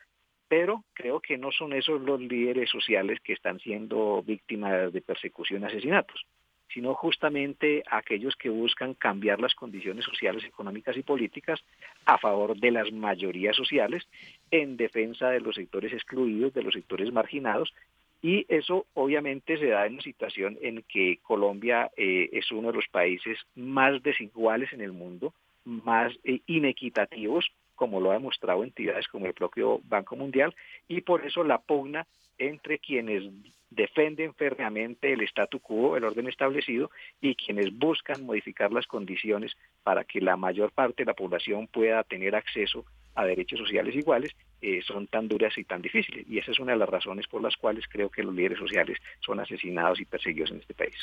pero 0.48 0.84
creo 0.94 1.20
que 1.20 1.38
no 1.38 1.52
son 1.52 1.74
esos 1.74 2.02
los 2.02 2.22
líderes 2.22 2.70
sociales 2.70 3.20
que 3.24 3.34
están 3.34 3.60
siendo 3.60 4.24
víctimas 4.24 4.94
de 4.94 5.02
persecución 5.02 5.64
y 5.64 5.66
asesinatos 5.66 6.26
sino 6.74 6.94
justamente 6.94 7.84
aquellos 7.90 8.36
que 8.36 8.50
buscan 8.50 8.94
cambiar 8.94 9.40
las 9.40 9.56
condiciones 9.56 10.06
sociales, 10.06 10.44
económicas 10.44 10.98
y 10.98 11.04
políticas 11.04 11.60
a 12.06 12.18
favor 12.18 12.58
de 12.58 12.72
las 12.72 12.92
mayorías 12.92 13.56
sociales, 13.56 14.08
en 14.52 14.78
defensa 14.78 15.30
de 15.30 15.40
los 15.40 15.56
sectores 15.56 15.94
excluidos, 15.94 16.54
de 16.54 16.64
los 16.64 16.74
sectores 16.74 17.12
marginados, 17.12 17.74
y 18.22 18.46
eso 18.50 18.86
obviamente 18.94 19.58
se 19.58 19.68
da 19.68 19.86
en 19.86 19.94
una 19.94 20.02
situación 20.02 20.58
en 20.62 20.84
que 20.84 21.20
Colombia 21.22 21.92
eh, 21.96 22.30
es 22.34 22.52
uno 22.52 22.70
de 22.70 22.76
los 22.76 22.88
países 22.88 23.38
más 23.56 24.02
desiguales 24.02 24.74
en 24.74 24.82
el 24.82 24.92
mundo, 24.92 25.34
más 25.66 26.14
eh, 26.24 26.42
inequitativos, 26.48 27.52
como 27.76 28.02
lo 28.02 28.12
ha 28.12 28.16
demostrado 28.16 28.64
entidades 28.64 29.08
como 29.08 29.28
el 29.28 29.34
propio 29.34 29.82
Banco 29.84 30.16
Mundial, 30.16 30.56
y 30.88 31.02
por 31.02 31.26
eso 31.26 31.44
la 31.44 31.60
pugna 31.60 32.08
entre 32.40 32.80
quienes 32.80 33.24
defienden 33.70 34.34
férreamente 34.34 35.14
el 35.14 35.22
statu 35.22 35.60
quo, 35.60 35.98
el 35.98 36.04
orden 36.04 36.28
establecido, 36.28 36.90
y 37.22 37.36
quienes 37.36 37.78
buscan 37.78 38.26
modificar 38.26 38.72
las 38.72 38.88
condiciones 38.88 39.56
para 39.84 40.06
que 40.06 40.22
la 40.22 40.38
mayor 40.38 40.72
parte 40.72 41.04
de 41.04 41.08
la 41.08 41.14
población 41.14 41.68
pueda 41.68 42.04
tener 42.04 42.36
acceso 42.36 42.86
a 43.18 43.26
derechos 43.26 43.60
sociales 43.60 43.96
iguales, 43.96 44.32
eh, 44.62 44.80
son 44.88 45.08
tan 45.08 45.28
duras 45.28 45.58
y 45.58 45.64
tan 45.64 45.82
difíciles. 45.82 46.26
Y 46.30 46.38
esa 46.38 46.52
es 46.52 46.60
una 46.60 46.74
de 46.74 46.78
las 46.78 46.88
razones 46.88 47.26
por 47.28 47.42
las 47.42 47.56
cuales 47.58 47.86
creo 47.90 48.10
que 48.10 48.24
los 48.24 48.34
líderes 48.34 48.60
sociales 48.60 49.00
son 49.26 49.40
asesinados 49.40 50.00
y 50.00 50.06
perseguidos 50.06 50.52
en 50.52 50.58
este 50.58 50.74
país. 50.76 50.96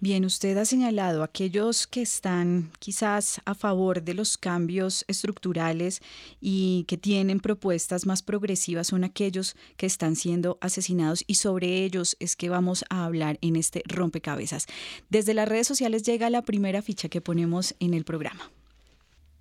Bien, 0.00 0.24
usted 0.26 0.56
ha 0.58 0.66
señalado 0.66 1.22
aquellos 1.22 1.86
que 1.86 2.02
están 2.02 2.70
quizás 2.78 3.40
a 3.46 3.54
favor 3.54 4.02
de 4.02 4.12
los 4.12 4.36
cambios 4.36 5.04
estructurales 5.08 6.02
y 6.40 6.84
que 6.86 6.98
tienen 6.98 7.40
propuestas 7.40 8.04
más 8.04 8.22
progresivas 8.22 8.88
son 8.88 9.04
aquellos 9.04 9.56
que 9.78 9.86
están 9.86 10.16
siendo 10.16 10.58
asesinados 10.60 11.24
y 11.26 11.36
sobre 11.36 11.84
ellos 11.84 12.16
es 12.20 12.36
que 12.36 12.50
vamos 12.50 12.84
a 12.90 13.06
hablar 13.06 13.38
en 13.40 13.56
este 13.56 13.82
rompecabezas. 13.86 14.66
Desde 15.08 15.32
las 15.32 15.48
redes 15.48 15.66
sociales 15.66 16.02
llega 16.02 16.28
la 16.28 16.42
primera 16.42 16.82
ficha 16.82 17.08
que 17.08 17.22
ponemos 17.22 17.74
en 17.80 17.94
el 17.94 18.04
programa. 18.04 18.50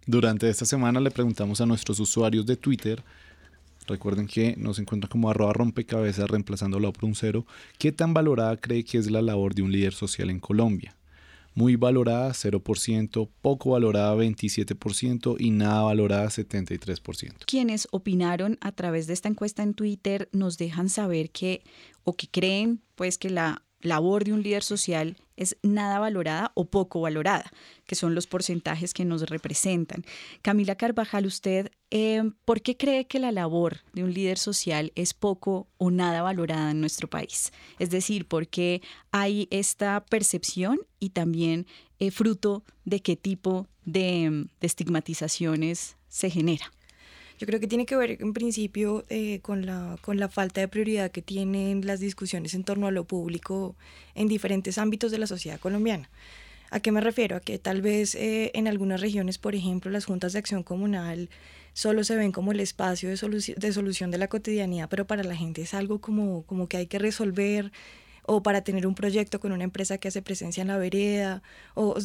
Durante 0.05 0.49
esta 0.49 0.65
semana 0.65 0.99
le 0.99 1.11
preguntamos 1.11 1.61
a 1.61 1.65
nuestros 1.65 1.99
usuarios 1.99 2.45
de 2.45 2.57
Twitter 2.57 3.03
Recuerden 3.87 4.27
que 4.27 4.55
nos 4.57 4.79
encuentra 4.79 5.09
como 5.09 5.29
arroba 5.29 5.53
rompecabezas 5.53 6.29
reemplazándolo 6.29 6.91
por 6.93 7.05
un 7.05 7.15
cero. 7.15 7.45
¿Qué 7.77 7.91
tan 7.91 8.13
valorada 8.13 8.55
cree 8.57 8.83
que 8.83 8.97
es 8.97 9.11
la 9.11 9.21
labor 9.21 9.53
de 9.55 9.61
un 9.61 9.71
líder 9.71 9.93
social 9.93 10.29
en 10.29 10.39
Colombia? 10.39 10.95
Muy 11.55 11.75
valorada 11.75 12.31
0%, 12.31 13.29
poco 13.41 13.71
valorada 13.71 14.15
27% 14.15 15.35
y 15.37 15.51
nada 15.51 15.83
valorada 15.83 16.25
73%. 16.27 17.45
Quienes 17.45 17.87
opinaron 17.91 18.57
a 18.61 18.71
través 18.71 19.05
de 19.05 19.13
esta 19.13 19.29
encuesta 19.29 19.61
en 19.61 19.75
Twitter 19.75 20.29
nos 20.31 20.57
dejan 20.57 20.89
saber 20.89 21.29
que 21.29 21.61
o 22.03 22.13
que 22.13 22.27
creen 22.27 22.81
pues 22.95 23.19
que 23.19 23.29
la 23.29 23.61
labor 23.83 24.23
de 24.23 24.33
un 24.33 24.41
líder 24.41 24.63
social 24.63 25.17
es 25.35 25.57
nada 25.63 25.99
valorada 25.99 26.51
o 26.55 26.65
poco 26.65 27.01
valorada, 27.01 27.51
que 27.85 27.95
son 27.95 28.15
los 28.15 28.27
porcentajes 28.27 28.93
que 28.93 29.05
nos 29.05 29.29
representan. 29.29 30.05
Camila 30.41 30.75
Carvajal, 30.75 31.25
usted, 31.25 31.71
eh, 31.91 32.23
¿por 32.45 32.61
qué 32.61 32.77
cree 32.77 33.05
que 33.05 33.19
la 33.19 33.31
labor 33.31 33.79
de 33.93 34.03
un 34.03 34.13
líder 34.13 34.37
social 34.37 34.91
es 34.95 35.13
poco 35.13 35.67
o 35.77 35.91
nada 35.91 36.21
valorada 36.21 36.71
en 36.71 36.81
nuestro 36.81 37.09
país? 37.09 37.51
Es 37.79 37.89
decir, 37.89 38.27
¿por 38.27 38.47
qué 38.47 38.81
hay 39.11 39.47
esta 39.51 40.05
percepción 40.05 40.79
y 40.99 41.09
también 41.09 41.67
eh, 41.99 42.11
fruto 42.11 42.63
de 42.85 43.01
qué 43.01 43.15
tipo 43.15 43.67
de 43.85 44.47
estigmatizaciones 44.61 45.97
se 46.07 46.29
genera? 46.29 46.71
Yo 47.39 47.47
creo 47.47 47.59
que 47.59 47.67
tiene 47.67 47.85
que 47.85 47.95
ver 47.95 48.17
en 48.21 48.33
principio 48.33 49.05
eh, 49.09 49.39
con, 49.41 49.65
la, 49.65 49.97
con 50.01 50.19
la 50.19 50.29
falta 50.29 50.61
de 50.61 50.67
prioridad 50.67 51.11
que 51.11 51.21
tienen 51.21 51.85
las 51.85 51.99
discusiones 51.99 52.53
en 52.53 52.63
torno 52.63 52.87
a 52.87 52.91
lo 52.91 53.05
público 53.05 53.75
en 54.15 54.27
diferentes 54.27 54.77
ámbitos 54.77 55.11
de 55.11 55.17
la 55.17 55.27
sociedad 55.27 55.59
colombiana. 55.59 56.09
¿A 56.69 56.79
qué 56.79 56.91
me 56.91 57.01
refiero? 57.01 57.35
A 57.35 57.39
que 57.39 57.59
tal 57.59 57.81
vez 57.81 58.15
eh, 58.15 58.51
en 58.55 58.67
algunas 58.67 58.99
regiones, 58.99 59.37
por 59.37 59.53
ejemplo, 59.53 59.91
las 59.91 60.05
juntas 60.05 60.33
de 60.33 60.39
acción 60.39 60.63
comunal 60.63 61.29
solo 61.73 62.03
se 62.03 62.15
ven 62.15 62.31
como 62.31 62.51
el 62.51 62.59
espacio 62.59 63.09
de, 63.09 63.55
de 63.57 63.73
solución 63.73 64.11
de 64.11 64.17
la 64.17 64.27
cotidianidad, 64.27 64.89
pero 64.89 65.05
para 65.05 65.23
la 65.23 65.35
gente 65.35 65.61
es 65.61 65.73
algo 65.73 65.99
como, 65.99 66.43
como 66.43 66.67
que 66.67 66.77
hay 66.77 66.87
que 66.87 66.99
resolver, 66.99 67.71
o 68.25 68.41
para 68.41 68.63
tener 68.63 68.87
un 68.87 68.95
proyecto 68.95 69.39
con 69.39 69.51
una 69.51 69.63
empresa 69.63 69.97
que 69.97 70.07
hace 70.07 70.21
presencia 70.21 70.61
en 70.61 70.69
la 70.69 70.77
vereda, 70.77 71.43
o, 71.75 71.95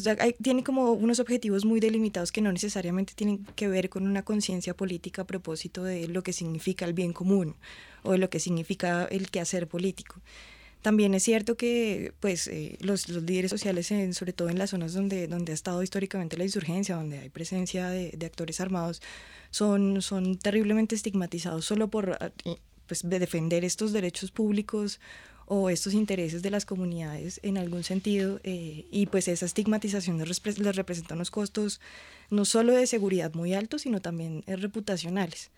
tiene 0.41 0.63
como 0.63 0.91
unos 0.91 1.19
objetivos 1.19 1.65
muy 1.65 1.79
delimitados 1.79 2.31
que 2.31 2.41
no 2.41 2.51
necesariamente 2.51 3.13
tienen 3.15 3.45
que 3.55 3.67
ver 3.67 3.89
con 3.89 4.05
una 4.05 4.23
conciencia 4.23 4.73
política 4.73 5.23
a 5.23 5.27
propósito 5.27 5.83
de 5.83 6.07
lo 6.07 6.23
que 6.23 6.33
significa 6.33 6.85
el 6.85 6.93
bien 6.93 7.13
común 7.13 7.55
o 8.03 8.11
de 8.11 8.17
lo 8.17 8.29
que 8.29 8.39
significa 8.39 9.05
el 9.05 9.29
quehacer 9.29 9.67
político. 9.67 10.21
También 10.81 11.13
es 11.13 11.23
cierto 11.23 11.57
que 11.57 12.13
pues, 12.21 12.47
eh, 12.47 12.77
los, 12.79 13.09
los, 13.09 13.23
líderes 13.23 13.51
sociales, 13.51 13.91
en, 13.91 14.13
sobre 14.13 14.31
todo 14.31 14.49
en 14.49 14.57
las 14.57 14.69
zonas 14.69 14.93
donde, 14.93 15.27
donde 15.27 15.51
ha 15.51 15.55
estado 15.55 15.83
históricamente 15.83 16.37
la 16.37 16.45
insurgencia, 16.45 16.95
donde 16.95 17.19
hay 17.19 17.29
presencia 17.29 17.89
de, 17.89 18.11
de 18.11 18.25
actores 18.25 18.61
armados, 18.61 19.01
son, 19.51 20.01
son 20.01 20.37
terriblemente 20.37 20.95
estigmatizados 20.95 21.65
solo 21.65 21.89
por 21.89 22.17
eh, 22.45 22.55
pues, 22.87 23.07
de 23.07 23.19
defender 23.19 23.65
estos 23.65 23.91
derechos 23.91 24.31
públicos 24.31 25.01
o 25.49 25.71
estos 25.71 25.95
intereses 25.95 26.43
de 26.43 26.51
las 26.51 26.65
comunidades 26.65 27.39
en 27.43 27.57
algún 27.57 27.83
sentido 27.83 28.39
eh, 28.43 28.85
y 28.91 29.07
pues 29.07 29.27
esa 29.27 29.47
estigmatización 29.47 30.19
les, 30.19 30.41
representa 30.75 31.15
unos 31.15 31.31
costos 31.31 31.81
no 32.29 32.45
solo 32.45 32.73
de 32.73 32.85
seguridad 32.85 33.33
muy 33.33 33.55
altos, 33.55 33.81
sino 33.81 33.99
también 33.99 34.43
eh, 34.45 34.55
reputacionales. 34.55 35.49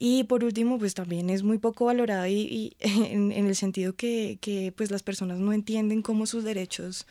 Y 0.00 0.24
por 0.24 0.42
último, 0.42 0.80
pues 0.80 0.94
también 0.94 1.30
es 1.30 1.44
muy 1.44 1.58
poco 1.58 1.84
valorado 1.84 2.26
y, 2.26 2.76
en, 2.80 3.30
en, 3.30 3.46
el 3.46 3.54
sentido 3.54 3.94
que, 3.94 4.38
que, 4.40 4.72
pues 4.76 4.90
las 4.90 5.04
personas 5.04 5.38
no 5.38 5.52
entienden 5.52 6.02
cómo 6.02 6.26
sus 6.26 6.42
derechos 6.42 7.06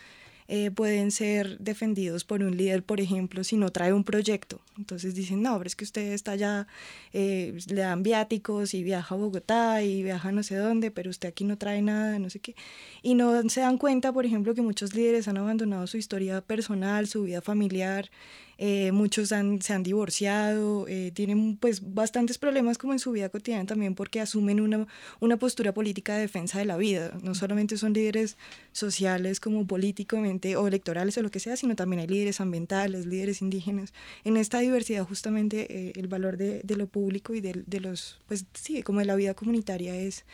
eh, 0.55 0.69
pueden 0.69 1.10
ser 1.10 1.57
defendidos 1.57 2.25
por 2.25 2.43
un 2.43 2.55
líder, 2.55 2.83
por 2.83 3.01
ejemplo, 3.01 3.43
si 3.43 3.57
no 3.57 3.72
trae 3.72 3.91
un 3.91 4.03
proyecto. 4.03 4.62
Entonces 4.77 5.15
dicen, 5.15 5.41
no, 5.41 5.57
pero 5.57 5.65
es 5.67 5.75
que 5.75 5.83
usted 5.83 6.13
está 6.13 6.33
allá, 6.33 6.67
eh, 7.12 7.57
le 7.69 7.81
dan 7.81 8.03
viáticos 8.03 8.75
y 8.75 8.83
viaja 8.83 9.15
a 9.15 9.17
Bogotá 9.17 9.81
y 9.81 10.03
viaja 10.03 10.31
no 10.31 10.43
sé 10.43 10.55
dónde, 10.57 10.91
pero 10.91 11.10
usted 11.10 11.29
aquí 11.29 11.43
no 11.43 11.57
trae 11.57 11.81
nada, 11.81 12.19
no 12.19 12.29
sé 12.29 12.38
qué. 12.38 12.53
Y 13.01 13.15
no 13.15 13.50
se 13.50 13.62
dan 13.62 13.79
cuenta, 13.79 14.13
por 14.13 14.27
ejemplo, 14.27 14.53
que 14.53 14.62
muchos 14.62 14.93
líderes 14.93 15.27
han 15.27 15.38
abandonado 15.38 15.88
su 15.88 15.98
historia 15.98 16.39
personal, 16.41 17.07
su 17.07 17.24
vida 17.24 17.41
familiar, 17.41 18.12
eh, 18.57 18.91
muchos 18.91 19.29
se 19.29 19.74
han 19.74 19.83
divorciado, 19.83 20.88
eh, 20.88 21.12
tienen 21.13 21.57
pues 21.57 21.93
bastantes 21.93 22.38
problemas 22.38 22.77
como 22.77 22.93
en 22.93 23.00
su 23.00 23.12
vida 23.12 23.29
cotidiana 23.29 23.65
también 23.65 23.95
porque 23.95 24.19
asumen 24.19 24.60
una, 24.62 24.88
una 25.19 25.38
postura 25.38 25.74
política 25.74 26.15
de 26.15 26.22
defensa 26.22 26.60
de 26.60 26.65
la 26.65 26.77
vida. 26.77 27.17
No 27.22 27.36
solamente 27.36 27.77
son 27.77 27.93
líderes 27.93 28.38
sociales 28.72 29.39
como 29.39 29.65
políticamente 29.65 30.55
o 30.55 30.67
electorales 30.67 31.17
o 31.17 31.22
lo 31.22 31.31
que 31.31 31.39
sea, 31.39 31.55
sino 31.55 31.75
también 31.75 32.01
hay 32.01 32.07
líderes 32.07 32.41
ambientales, 32.41 33.05
líderes 33.05 33.41
indígenas. 33.41 33.93
En 34.24 34.38
esta 34.38 34.60
diversidad 34.60 35.05
justamente 35.05 35.67
eh, 35.69 35.93
el 35.95 36.07
valor 36.07 36.38
de, 36.38 36.62
de, 36.63 36.75
lo 36.75 36.88
público 36.88 37.33
y 37.33 37.41
de, 37.41 37.63
de, 37.65 37.79
los, 37.79 38.19
pues 38.27 38.45
sí, 38.53 38.83
como 38.83 39.00
de 39.00 39.05
la 39.05 39.15
vida 39.15 39.33
comunitaria 39.33 39.95
es, 39.95 40.25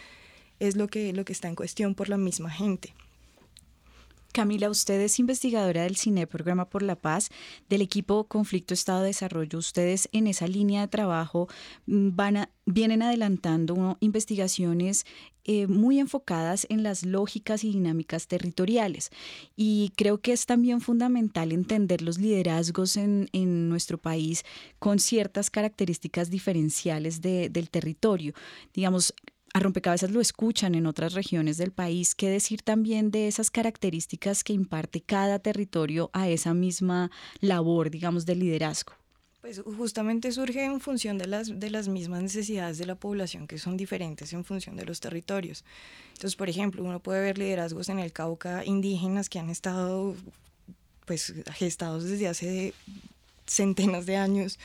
es 0.60 0.76
lo, 0.76 0.88
que, 0.88 1.14
lo 1.14 1.26
que 1.26 1.34
está 1.34 1.48
en 1.48 1.56
cuestión 1.56 1.96
por 1.96 2.10
la 2.10 2.18
misma 2.18 2.50
gente. 2.50 2.94
Camila, 4.32 4.70
usted 4.70 5.02
es 5.02 5.20
investigadora 5.20 5.84
del 5.84 5.98
CINE, 5.98 6.28
Programa 6.28 6.70
por 6.70 6.84
la 6.84 6.96
Paz, 6.96 7.30
del 7.68 7.82
equipo 7.82 8.26
Conflicto 8.26 8.74
Estado 8.74 9.04
Desarrollo. 9.04 9.58
Ustedes 9.58 10.08
en 10.12 10.28
esa 10.28 10.48
línea 10.48 10.82
de 10.82 10.88
trabajo 10.88 11.48
mm, 11.88 12.10
van 12.16 12.38
a, 12.38 12.50
vienen 12.66 13.02
adelantando 13.02 13.98
investigaciones 14.00 15.06
eh, 15.46 15.66
muy 15.66 16.00
enfocadas 16.00 16.68
en 16.70 16.84
las 16.84 17.04
lógicas 17.04 17.64
y 17.64 17.72
dinámicas 17.72 18.28
territoriales. 18.28 19.10
Y 19.56 19.92
creo 19.96 20.20
que 20.20 20.32
es 20.32 20.46
también 20.46 20.80
fundamental 20.80 21.52
entender 21.52 22.04
los 22.04 22.20
liderazgos 22.20 22.98
en, 22.98 23.30
en 23.34 23.68
nuestro 23.68 23.98
país 23.98 24.44
con 24.78 25.00
ciertas 25.00 25.50
características 25.50 26.30
diferenciales 26.30 27.22
de, 27.22 27.50
del 27.50 27.72
territorio. 27.72 28.34
Digamos, 28.74 29.16
a 29.54 29.60
rompecabezas 29.60 30.12
lo 30.12 30.22
escuchan 30.22 30.76
en 30.76 30.86
otras 30.86 31.14
regiones 31.14 31.58
del 31.58 31.72
país. 31.72 32.16
¿Qué 32.16 32.30
decir 32.30 32.62
también 32.62 33.12
de 33.12 33.28
esas 33.28 33.52
características 33.52 34.44
que 34.44 34.54
imparte 34.54 35.02
cada 35.02 35.40
territorio 35.40 36.10
a 36.14 36.30
esa 36.30 36.54
misma 36.54 37.12
labor, 37.40 37.90
digamos, 37.90 38.26
de 38.26 38.36
liderazgo? 38.36 38.94
Pues 39.42 39.62
justamente 39.78 40.32
surge 40.34 40.66
en 40.66 40.82
función 40.82 41.18
de 41.18 41.26
las, 41.26 41.60
de 41.60 41.70
las 41.70 41.88
mismas 41.88 42.22
necesidades 42.22 42.78
de 42.78 42.86
la 42.86 42.96
población 42.96 43.48
que 43.48 43.58
son 43.58 43.78
diferentes 43.78 44.34
en 44.34 44.44
función 44.44 44.76
de 44.76 44.86
los 44.86 45.00
territorios. 45.00 45.64
Entonces, 46.10 46.36
por 46.36 46.50
ejemplo, 46.50 46.84
uno 46.84 47.00
puede 47.00 47.22
ver 47.22 47.38
liderazgos 47.38 47.88
en 47.88 48.00
el 48.00 48.12
Cauca 48.12 48.66
indígenas 48.66 49.30
que 49.30 49.40
han 49.40 49.50
estado 49.50 50.16
pues 51.06 51.34
gestados 51.54 52.04
desde 52.04 52.28
hace 52.28 52.74
centenas 53.48 54.06
de 54.06 54.18
años 54.18 54.60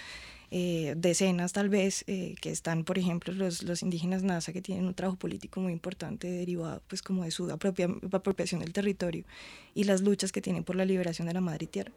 eh, 0.57 0.95
decenas 0.97 1.53
tal 1.53 1.69
vez, 1.69 2.05
eh, 2.07 2.37
que 2.41 2.51
están, 2.51 2.85
por 2.85 2.97
ejemplo, 2.97 3.35
los, 3.35 3.65
los 3.65 3.83
indígenas 3.83 4.23
NASA, 4.23 4.53
que 4.53 4.63
tienen 4.63 4.85
un 4.85 4.95
trabajo 4.95 5.19
político 5.19 5.61
muy 5.61 5.73
importante 5.73 6.31
derivado 6.31 6.81
pues 6.87 7.03
como 7.03 7.25
de 7.25 7.33
su 7.33 7.51
apropiación 7.51 8.61
del 8.61 8.73
territorio 8.73 9.25
y 9.75 9.83
las 9.83 10.03
luchas 10.03 10.31
que 10.31 10.41
tienen 10.41 10.63
por 10.63 10.77
la 10.77 10.85
liberación 10.85 11.27
de 11.27 11.35
la 11.35 11.41
madre 11.41 11.67
tierra. 11.67 11.91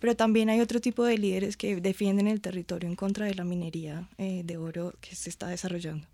Pero 0.00 0.16
también 0.16 0.48
hay 0.48 0.62
otro 0.62 0.80
tipo 0.80 1.04
de 1.04 1.18
líderes 1.18 1.58
que 1.58 1.82
defienden 1.82 2.28
el 2.28 2.40
territorio 2.40 2.88
en 2.88 2.96
contra 2.96 3.26
de 3.26 3.34
la 3.34 3.44
minería 3.44 4.08
eh, 4.16 4.40
de 4.42 4.56
oro 4.56 4.94
que 5.02 5.14
se 5.14 5.28
está 5.28 5.48
desarrollando. 5.48 6.06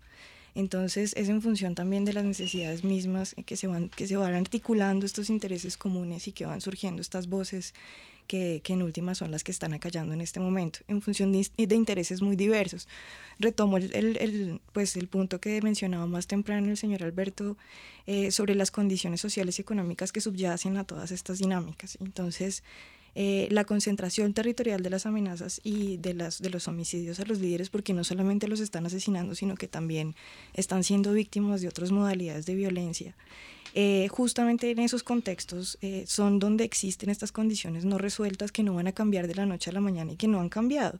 Entonces 0.53 1.13
es 1.15 1.29
en 1.29 1.41
función 1.41 1.75
también 1.75 2.03
de 2.03 2.11
las 2.11 2.25
necesidades 2.25 2.83
mismas 2.83 3.37
que 3.45 3.55
se 3.55 3.67
van, 3.67 3.87
que 3.87 4.05
se 4.05 4.17
van 4.17 4.33
articulando 4.33 5.05
estos 5.05 5.29
intereses 5.29 5.77
comunes 5.77 6.27
y 6.27 6.33
que 6.33 6.45
van 6.45 6.59
surgiendo 6.59 7.01
estas 7.01 7.27
voces 7.27 7.73
que, 8.25 8.61
en 8.65 8.81
últimas 8.81 9.17
son 9.17 9.31
las 9.31 9.43
que 9.43 9.51
están 9.51 9.73
acallando 9.73 10.13
en 10.13 10.21
este 10.21 10.39
momento, 10.39 10.79
en 10.87 11.01
función 11.01 11.31
de, 11.31 11.47
intereses 11.57 12.21
muy 12.21 12.35
diversos. 12.35 12.87
Retomo 13.39 13.77
el, 13.77 13.93
el, 13.93 14.61
pues 14.73 14.95
el 14.95 15.07
punto 15.07 15.39
que 15.39 15.61
mencionaba 15.61 16.05
más 16.07 16.27
temprano 16.27 16.69
el 16.69 16.77
señor 16.77 17.03
Alberto 17.03 17.57
eh, 18.07 18.31
sobre 18.31 18.55
las 18.55 18.71
condiciones 18.71 19.21
sociales 19.21 19.57
y 19.59 19.61
económicas 19.61 20.11
que 20.11 20.21
subyacen 20.21 20.77
a 20.77 20.83
todas 20.83 21.11
estas 21.11 21.39
dinámicas. 21.39 21.97
Entonces, 22.01 22.63
eh, 23.15 23.47
la 23.49 23.63
concentración 23.63 24.33
territorial 24.33 24.83
de 24.83 24.89
las 24.89 25.05
amenazas 25.05 25.61
y 25.63 25.97
de, 25.97 26.13
las, 26.13 26.41
de 26.41 26.49
los 26.49 26.67
homicidios 26.67 27.19
a 27.21 27.25
los 27.25 27.39
líderes, 27.39 27.69
porque 27.69 27.93
no 27.93 28.03
solamente 28.03 28.49
los 28.49 28.59
están 28.59 28.85
asesinando, 28.85 29.35
sino 29.35 29.55
que 29.55 29.69
también 29.69 30.15
están 30.53 30.83
siendo 30.83 31.13
víctimas 31.13 31.61
de 31.61 31.69
otras 31.69 31.91
modalidades 31.91 32.45
de 32.45 32.55
violencia. 32.55 33.15
Eh, 33.73 34.07
justamente 34.09 34.71
en 34.71 34.79
esos 34.79 35.03
contextos 35.03 35.77
eh, 35.81 36.03
son 36.07 36.39
donde 36.39 36.63
existen 36.63 37.09
estas 37.09 37.33
condiciones 37.33 37.83
no 37.83 37.97
resueltas 37.97 38.53
que 38.53 38.63
no 38.63 38.73
van 38.73 38.87
a 38.87 38.93
cambiar 38.93 39.27
de 39.27 39.35
la 39.35 39.45
noche 39.45 39.69
a 39.69 39.73
la 39.73 39.81
mañana 39.81 40.13
y 40.13 40.15
que 40.15 40.29
no 40.29 40.39
han 40.39 40.47
cambiado 40.47 40.99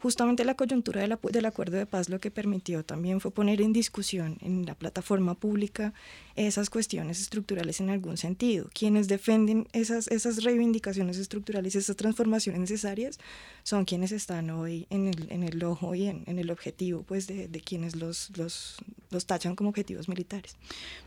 justamente 0.00 0.44
la 0.44 0.54
coyuntura 0.54 1.00
del 1.02 1.12
acuerdo 1.46 1.76
de 1.76 1.86
paz 1.86 2.08
lo 2.08 2.18
que 2.20 2.30
permitió 2.30 2.84
también 2.84 3.20
fue 3.20 3.30
poner 3.30 3.60
en 3.60 3.72
discusión 3.72 4.38
en 4.40 4.66
la 4.66 4.74
plataforma 4.74 5.34
pública 5.34 5.92
esas 6.36 6.70
cuestiones 6.70 7.20
estructurales 7.20 7.80
en 7.80 7.90
algún 7.90 8.16
sentido. 8.16 8.68
Quienes 8.72 9.08
defienden 9.08 9.68
esas, 9.72 10.08
esas 10.08 10.42
reivindicaciones 10.42 11.18
estructurales, 11.18 11.74
esas 11.76 11.96
transformaciones 11.96 12.60
necesarias, 12.60 13.18
son 13.62 13.84
quienes 13.84 14.12
están 14.12 14.50
hoy 14.50 14.86
en 14.90 15.06
el, 15.06 15.30
en 15.30 15.42
el 15.42 15.62
ojo 15.64 15.94
y 15.94 16.06
en, 16.06 16.24
en 16.26 16.38
el 16.38 16.50
objetivo 16.50 17.02
pues, 17.02 17.26
de, 17.26 17.48
de 17.48 17.60
quienes 17.60 17.96
los, 17.96 18.36
los, 18.36 18.76
los 19.10 19.26
tachan 19.26 19.54
como 19.54 19.70
objetivos 19.70 20.08
militares. 20.08 20.56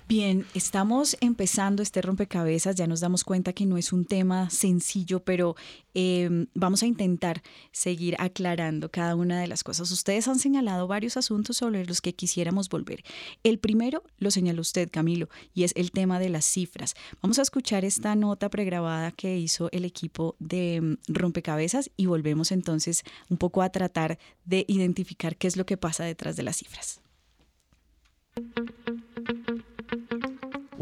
Bien, 0.08 0.46
estamos 0.54 1.18
empezando 1.22 1.82
este 1.82 2.02
rompecabezas, 2.02 2.76
ya 2.76 2.88
nos 2.88 3.00
damos 3.00 3.24
cuenta 3.24 3.54
que 3.54 3.66
no 3.66 3.78
es 3.78 3.94
un 3.94 4.06
tema 4.06 4.50
sencillo, 4.50 5.22
pero 5.22 5.56
eh, 5.96 6.46
vamos 6.54 6.84
a 6.84 6.86
intentar 6.86 7.42
seguir 7.72 8.16
aclarando 8.20 8.83
cada 8.90 9.16
una 9.16 9.40
de 9.40 9.48
las 9.48 9.64
cosas. 9.64 9.92
Ustedes 9.92 10.28
han 10.28 10.40
señalado 10.40 10.88
varios 10.88 11.18
asuntos 11.18 11.58
sobre 11.58 11.86
los 11.86 12.02
que 12.02 12.14
quisiéramos 12.14 12.70
volver. 12.70 13.04
El 13.44 13.60
primero 13.60 14.04
lo 14.18 14.32
señaló 14.32 14.62
usted, 14.62 14.90
Camilo, 14.92 15.30
y 15.54 15.64
es 15.64 15.74
el 15.76 15.92
tema 15.92 16.20
de 16.20 16.30
las 16.30 16.46
cifras. 16.46 16.96
Vamos 17.22 17.40
a 17.40 17.44
escuchar 17.44 17.86
esta 17.86 18.16
nota 18.16 18.50
pregrabada 18.50 19.12
que 19.12 19.38
hizo 19.38 19.70
el 19.72 19.86
equipo 19.86 20.36
de 20.40 20.82
mm, 20.82 20.98
rompecabezas 21.08 21.92
y 21.98 22.06
volvemos 22.06 22.52
entonces 22.52 23.04
un 23.30 23.38
poco 23.38 23.62
a 23.62 23.70
tratar 23.70 24.20
de 24.46 24.66
identificar 24.68 25.36
qué 25.38 25.48
es 25.48 25.58
lo 25.58 25.66
que 25.66 25.78
pasa 25.78 26.04
detrás 26.04 26.36
de 26.36 26.44
las 26.44 26.58
cifras. 26.58 27.02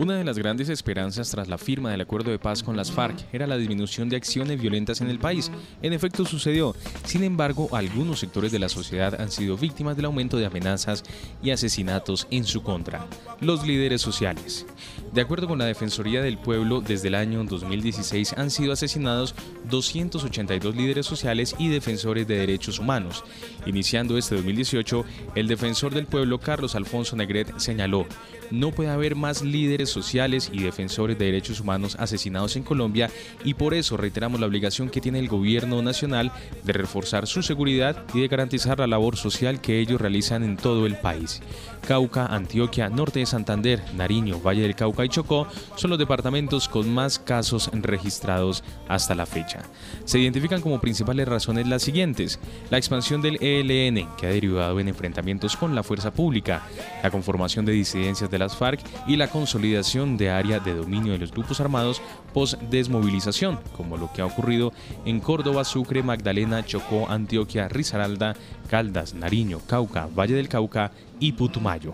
Una 0.02 0.16
de 0.16 0.24
las 0.24 0.40
grandes 0.40 0.68
esperanzas 0.70 1.30
tras 1.30 1.48
la 1.48 1.60
firma 1.60 1.92
del 1.92 2.02
acuerdo 2.02 2.32
de 2.32 2.40
paz 2.40 2.64
con 2.64 2.76
las 2.76 2.92
FARC 2.92 3.24
era 3.32 3.46
la 3.46 3.56
disminución 3.56 4.10
de 4.10 4.16
acciones 4.16 4.60
violentas 4.60 5.00
en 5.00 5.12
el 5.12 5.20
país. 5.20 5.52
En 5.84 5.94
efecto 5.94 6.26
sucedió. 6.26 6.76
Sin 7.06 7.24
embargo, 7.24 7.70
algunos 7.72 8.20
sectores 8.20 8.52
de 8.52 8.58
la 8.58 8.68
sociedad 8.68 9.22
han 9.22 9.30
sido 9.30 9.58
víctimas 9.58 9.96
del 9.96 10.06
aumento 10.06 10.38
de 10.38 10.48
amenazas 10.48 11.04
y 11.44 11.52
asesinatos 11.52 12.26
en 12.32 12.46
su 12.46 12.64
contra. 12.64 13.06
Los 13.42 13.64
líderes 13.68 14.02
sociales. 14.02 14.66
De 15.14 15.20
acuerdo 15.20 15.46
con 15.50 15.60
la 15.60 15.66
Defensoría 15.66 16.22
del 16.22 16.38
Pueblo, 16.38 16.80
desde 16.80 17.10
el 17.10 17.16
año 17.16 17.44
2016 17.44 18.36
han 18.38 18.50
sido 18.50 18.72
asesinados 18.72 19.36
282 19.70 20.74
líderes 20.74 21.06
sociales 21.06 21.54
y 21.60 21.68
defensores 21.68 22.26
de 22.28 22.38
derechos 22.38 22.80
humanos. 22.80 23.26
Iniciando 23.66 24.18
este 24.18 24.36
2018, 24.36 25.04
el 25.36 25.50
defensor 25.50 25.94
del 25.94 26.06
pueblo 26.06 26.40
Carlos 26.40 26.76
Alfonso 26.76 27.18
Negret 27.18 27.60
señaló, 27.60 28.06
no 28.52 28.72
puede 28.72 28.90
haber 28.90 29.16
más 29.16 29.42
líderes 29.42 29.90
sociales 29.90 30.50
y 30.54 30.64
defensores 30.64 31.20
de 31.20 31.26
derechos 31.26 31.60
humanos 31.60 31.98
asesinados 32.00 32.56
en 32.56 32.64
Colombia 32.64 33.10
y 33.44 33.54
por 33.54 33.74
eso 33.74 33.98
reiteramos 33.98 34.40
la 34.40 34.48
obligación 34.48 34.90
que 34.90 35.02
tiene 35.02 35.20
el 35.20 35.28
gobierno 35.28 35.82
nacional 35.82 36.32
de 36.64 36.72
reforzar 36.72 37.28
su 37.28 37.44
seguridad 37.44 38.06
y 38.14 38.22
de 38.22 38.28
garantizar 38.30 38.80
la 38.80 38.88
labor 38.88 39.18
social 39.18 39.60
que 39.60 39.80
ellos 39.80 40.00
realizan 40.00 40.44
en 40.44 40.56
todo 40.56 40.86
el 40.86 40.96
país. 40.96 41.42
Cauca, 41.82 42.26
Antioquia, 42.28 42.90
Norte 42.90 43.20
de 43.20 43.26
Santander, 43.26 43.82
Nariño, 43.96 44.40
Valle 44.40 44.62
del 44.62 44.76
Cauca 44.76 45.06
y 45.06 45.10
Chocó 45.10 45.48
son 45.76 45.90
los 45.90 46.00
departamentos 46.00 46.70
con 46.70 46.94
más 46.94 47.20
casos 47.20 47.70
registrados 47.74 48.64
hasta 48.88 49.16
la 49.16 49.26
fecha. 49.26 49.60
Se 50.06 50.20
identifican 50.20 50.62
como 50.62 50.80
principales 50.80 51.28
razones 51.28 51.68
las 51.68 51.82
siguientes. 51.82 52.40
La 52.70 52.78
expansión 52.78 53.22
del 53.22 53.38
ELN, 53.42 54.08
que 54.18 54.28
ha 54.28 54.30
derivado 54.30 54.80
en 54.80 54.88
enfrentamientos 54.88 55.58
con 55.58 55.76
la 55.76 55.84
fuerza 55.84 56.12
pública, 56.12 56.62
la 57.04 57.12
conformación 57.12 57.66
de 57.66 57.74
disidencias 57.74 58.30
de 58.30 58.40
las 58.40 58.56
FARC 58.56 58.80
y 59.08 59.16
la 59.16 59.28
consolidación 59.28 60.18
de 60.18 60.30
área 60.30 60.60
de 60.60 60.74
dominio 60.74 61.14
de 61.14 61.20
los 61.20 61.32
grupos 61.32 61.60
armados 61.60 62.02
post-desmovilización, 62.34 63.60
como 63.76 63.98
lo 63.98 64.12
que 64.14 64.22
ha 64.22 64.26
ocurrido 64.26 64.72
en 65.06 65.20
Córdoba, 65.20 65.64
Sucre, 65.64 66.04
Magdalena, 66.04 66.66
Chocó, 66.66 67.10
Antioquia, 67.10 67.68
Risaralda, 67.68 68.36
Caldas, 68.70 69.14
Nariño, 69.14 69.60
Cauca, 69.68 70.08
Valle 70.16 70.36
del 70.36 70.48
Cauca 70.50 70.92
y 71.22 71.32
Putumayo. 71.32 71.94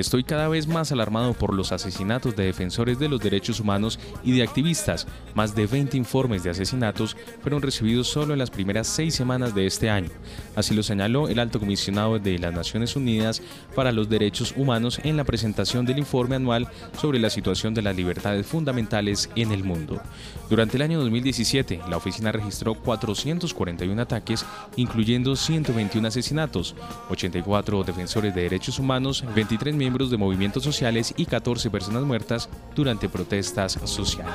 Estoy 0.00 0.24
cada 0.24 0.48
vez 0.48 0.66
más 0.66 0.92
alarmado 0.92 1.34
por 1.34 1.52
los 1.52 1.72
asesinatos 1.72 2.34
de 2.34 2.44
defensores 2.44 2.98
de 2.98 3.10
los 3.10 3.20
derechos 3.20 3.60
humanos 3.60 3.98
y 4.24 4.32
de 4.32 4.42
activistas. 4.42 5.06
Más 5.34 5.54
de 5.54 5.66
20 5.66 5.94
informes 5.98 6.42
de 6.42 6.48
asesinatos 6.48 7.18
fueron 7.42 7.60
recibidos 7.60 8.08
solo 8.08 8.32
en 8.32 8.38
las 8.38 8.50
primeras 8.50 8.86
seis 8.86 9.14
semanas 9.14 9.54
de 9.54 9.66
este 9.66 9.90
año. 9.90 10.08
Así 10.56 10.74
lo 10.74 10.82
señaló 10.82 11.28
el 11.28 11.38
alto 11.38 11.60
comisionado 11.60 12.18
de 12.18 12.38
las 12.38 12.54
Naciones 12.54 12.96
Unidas 12.96 13.42
para 13.74 13.92
los 13.92 14.08
Derechos 14.08 14.54
Humanos 14.56 15.02
en 15.04 15.18
la 15.18 15.24
presentación 15.24 15.84
del 15.84 15.98
informe 15.98 16.36
anual 16.36 16.66
sobre 16.98 17.18
la 17.18 17.28
situación 17.28 17.74
de 17.74 17.82
las 17.82 17.94
libertades 17.94 18.46
fundamentales 18.46 19.28
en 19.36 19.52
el 19.52 19.64
mundo. 19.64 20.00
Durante 20.48 20.78
el 20.78 20.82
año 20.82 20.98
2017, 20.98 21.82
la 21.90 21.98
oficina 21.98 22.32
registró 22.32 22.74
441 22.74 24.00
ataques, 24.00 24.46
incluyendo 24.76 25.36
121 25.36 26.08
asesinatos, 26.08 26.74
84 27.10 27.84
defensores 27.84 28.34
de 28.34 28.42
derechos 28.42 28.78
humanos, 28.78 29.24
23 29.34 29.74
miembros 29.74 29.89
miembros 29.90 30.10
de 30.12 30.18
movimientos 30.18 30.62
sociales 30.62 31.12
y 31.16 31.26
14 31.26 31.68
personas 31.68 32.04
muertas 32.04 32.48
durante 32.76 33.08
protestas 33.08 33.76
sociales. 33.86 34.32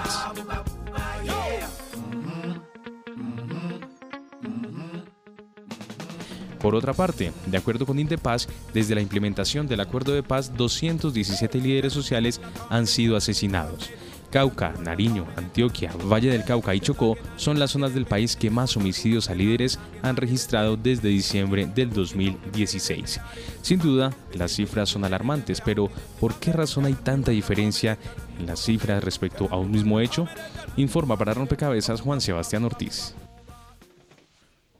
Por 6.60 6.76
otra 6.76 6.91
parte, 6.91 7.32
de 7.46 7.58
acuerdo 7.58 7.86
con 7.86 8.00
Indepaz, 8.00 8.48
desde 8.74 8.96
la 8.96 9.02
implementación 9.02 9.65
del 9.65 9.80
acuerdo 9.80 10.13
de 10.13 10.24
paz, 10.24 10.52
217 10.58 11.60
líderes 11.60 11.94
sociales 11.94 12.41
han 12.70 12.86
sido 12.86 13.15
asesinados. 13.15 13.91
Cauca, 14.36 14.74
Nariño, 14.84 15.26
Antioquia, 15.38 15.93
Valle 16.12 16.30
del 16.30 16.43
Cauca 16.43 16.76
y 16.76 16.82
Chocó 16.82 17.15
son 17.38 17.58
las 17.58 17.71
zonas 17.71 17.93
del 17.93 18.04
país 18.04 18.36
que 18.36 18.50
más 18.50 18.76
homicidios 18.76 19.30
a 19.30 19.34
líderes 19.34 19.80
han 20.02 20.17
registrado 20.17 20.76
desde 20.76 21.08
diciembre 21.08 21.65
del 21.74 21.89
2016. 21.89 23.21
Sin 23.62 23.80
duda, 23.80 24.13
las 24.34 24.52
cifras 24.52 24.89
son 24.89 25.06
alarmantes, 25.06 25.62
pero 25.62 25.89
¿por 26.19 26.38
qué 26.38 26.52
razón 26.52 26.84
hay 26.84 26.95
tanta 26.95 27.32
diferencia 27.32 27.98
en 28.38 28.48
las 28.48 28.60
cifras 28.60 29.02
respecto 29.02 29.48
a 29.50 29.58
un 29.58 29.71
mismo 29.71 30.02
hecho? 30.02 30.28
Informa 30.76 31.15
para 31.15 31.34
Rompecabezas 31.34 32.02
Juan 32.02 32.19
Sebastián 32.19 32.65
Ortiz. 32.65 33.15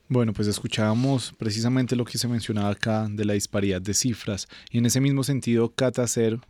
Bueno, 0.06 0.34
pues 0.34 0.48
escuchábamos 0.48 1.32
precisamente 1.38 1.96
lo 1.96 2.04
que 2.04 2.18
se 2.18 2.28
mencionaba 2.28 2.68
acá 2.68 3.08
de 3.10 3.24
la 3.24 3.32
disparidad 3.32 3.80
de 3.80 3.94
cifras 3.94 4.48
y 4.70 4.76
en 4.76 4.84
ese 4.84 5.00
mismo 5.00 5.24
sentido 5.24 5.72
Catacer 5.74 6.40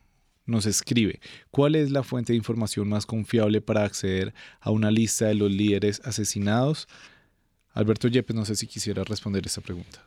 nos 0.47 0.67
escribe, 0.67 1.21
¿cuál 1.51 1.75
es 1.75 1.91
la 1.91 2.03
fuente 2.03 2.33
de 2.33 2.39
información 2.39 2.89
más 2.89 3.07
confiable 3.07 3.61
para 3.61 3.85
acceder 3.85 4.33
a 4.61 4.71
una 4.71 4.91
lista 4.91 5.27
de 5.27 5.35
los 5.35 5.51
líderes 5.51 6.01
asesinados? 6.05 6.89
Alberto 7.75 8.09
Yepes, 8.09 8.35
no 8.35 8.45
sé 8.45 8.55
si 8.55 8.67
quisiera 8.67 9.05
responder 9.05 9.45
esa 9.45 9.61
pregunta. 9.61 10.01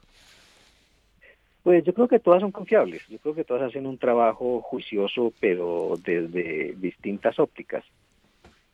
Pues 1.63 1.83
yo 1.83 1.93
creo 1.93 2.07
que 2.07 2.19
todas 2.19 2.41
son 2.41 2.51
confiables, 2.51 3.05
yo 3.09 3.19
creo 3.19 3.35
que 3.35 3.43
todas 3.43 3.69
hacen 3.69 3.85
un 3.85 3.97
trabajo 3.97 4.61
juicioso, 4.61 5.33
pero 5.39 5.95
desde 6.03 6.73
distintas 6.77 7.37
ópticas. 7.37 7.83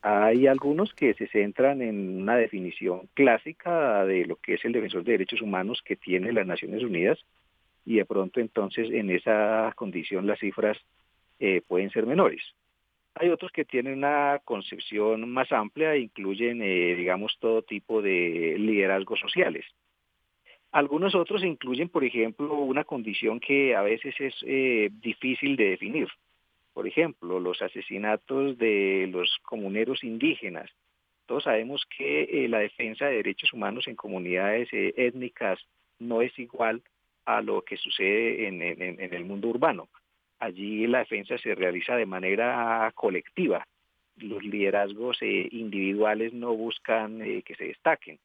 Hay 0.02 0.46
algunos 0.46 0.94
que 0.94 1.16
se 1.16 1.28
centran 1.28 1.82
en 1.82 2.22
una 2.22 2.38
definición 2.38 3.10
clásica 3.16 4.06
de 4.06 4.26
lo 4.26 4.36
que 4.36 4.54
es 4.54 4.64
el 4.64 4.72
defensor 4.72 5.04
de 5.04 5.14
derechos 5.14 5.42
humanos 5.42 5.82
que 5.84 5.96
tiene 5.96 6.32
las 6.32 6.46
Naciones 6.46 6.84
Unidas 6.84 7.18
y 7.86 7.96
de 7.96 8.06
pronto 8.06 8.40
entonces 8.40 8.92
en 8.92 9.10
esa 9.10 9.74
condición 9.76 10.28
las 10.28 10.40
cifras 10.40 10.78
eh, 11.40 11.62
pueden 11.68 11.90
ser 11.90 12.06
menores. 12.06 12.42
Hay 13.16 13.30
otros 13.30 13.52
que 13.52 13.66
tienen 13.66 13.98
una 13.98 14.40
concepción 14.44 15.30
más 15.30 15.52
amplia 15.52 15.94
e 15.94 16.00
incluyen, 16.00 16.62
eh, 16.62 16.96
digamos, 16.96 17.38
todo 17.40 17.62
tipo 17.62 18.02
de 18.02 18.56
liderazgos 18.58 19.20
sociales. 19.20 19.66
Algunos 20.72 21.16
otros 21.16 21.44
incluyen, 21.44 21.88
por 21.88 22.04
ejemplo, 22.04 22.54
una 22.56 22.84
condición 22.84 23.40
que 23.40 23.76
a 23.76 23.82
veces 23.82 24.16
es 24.20 24.36
eh, 24.46 24.90
difícil 25.02 25.56
de 25.56 25.70
definir. 25.70 26.08
Por 26.74 26.88
ejemplo, 26.88 27.40
los 27.40 27.62
asesinatos 27.62 28.58
de 28.58 29.08
los 29.10 29.38
comuneros 29.44 30.04
indígenas. 30.04 30.70
Todos 31.26 31.46
sabemos 31.46 31.86
que 31.98 32.46
la 32.50 32.60
defensa 32.60 33.06
de 33.06 33.16
derechos 33.16 33.54
humanos 33.54 33.88
en 33.88 33.96
comunidades 33.96 34.68
étnicas 34.72 35.60
no 36.00 36.22
es 36.22 36.38
igual 36.38 36.84
a 37.26 37.42
lo 37.42 37.62
que 37.62 37.78
sucede 37.78 38.48
en 38.48 38.62
el 39.14 39.26
mundo 39.26 39.48
urbano 39.48 39.88
allí 40.40 40.88
la 40.88 41.00
defensa 41.00 41.38
se 41.38 41.56
realiza 41.56 41.96
de 41.96 42.06
manera 42.06 42.92
colectiva. 42.96 43.66
Los 44.18 44.44
liderazgos 44.44 45.18
eh, 45.22 45.48
individuales 45.52 46.34
no 46.34 46.54
buscan 46.54 47.22
eh, 47.22 47.42
que 47.44 47.56
se 47.56 47.66
destaquen. 47.66 48.20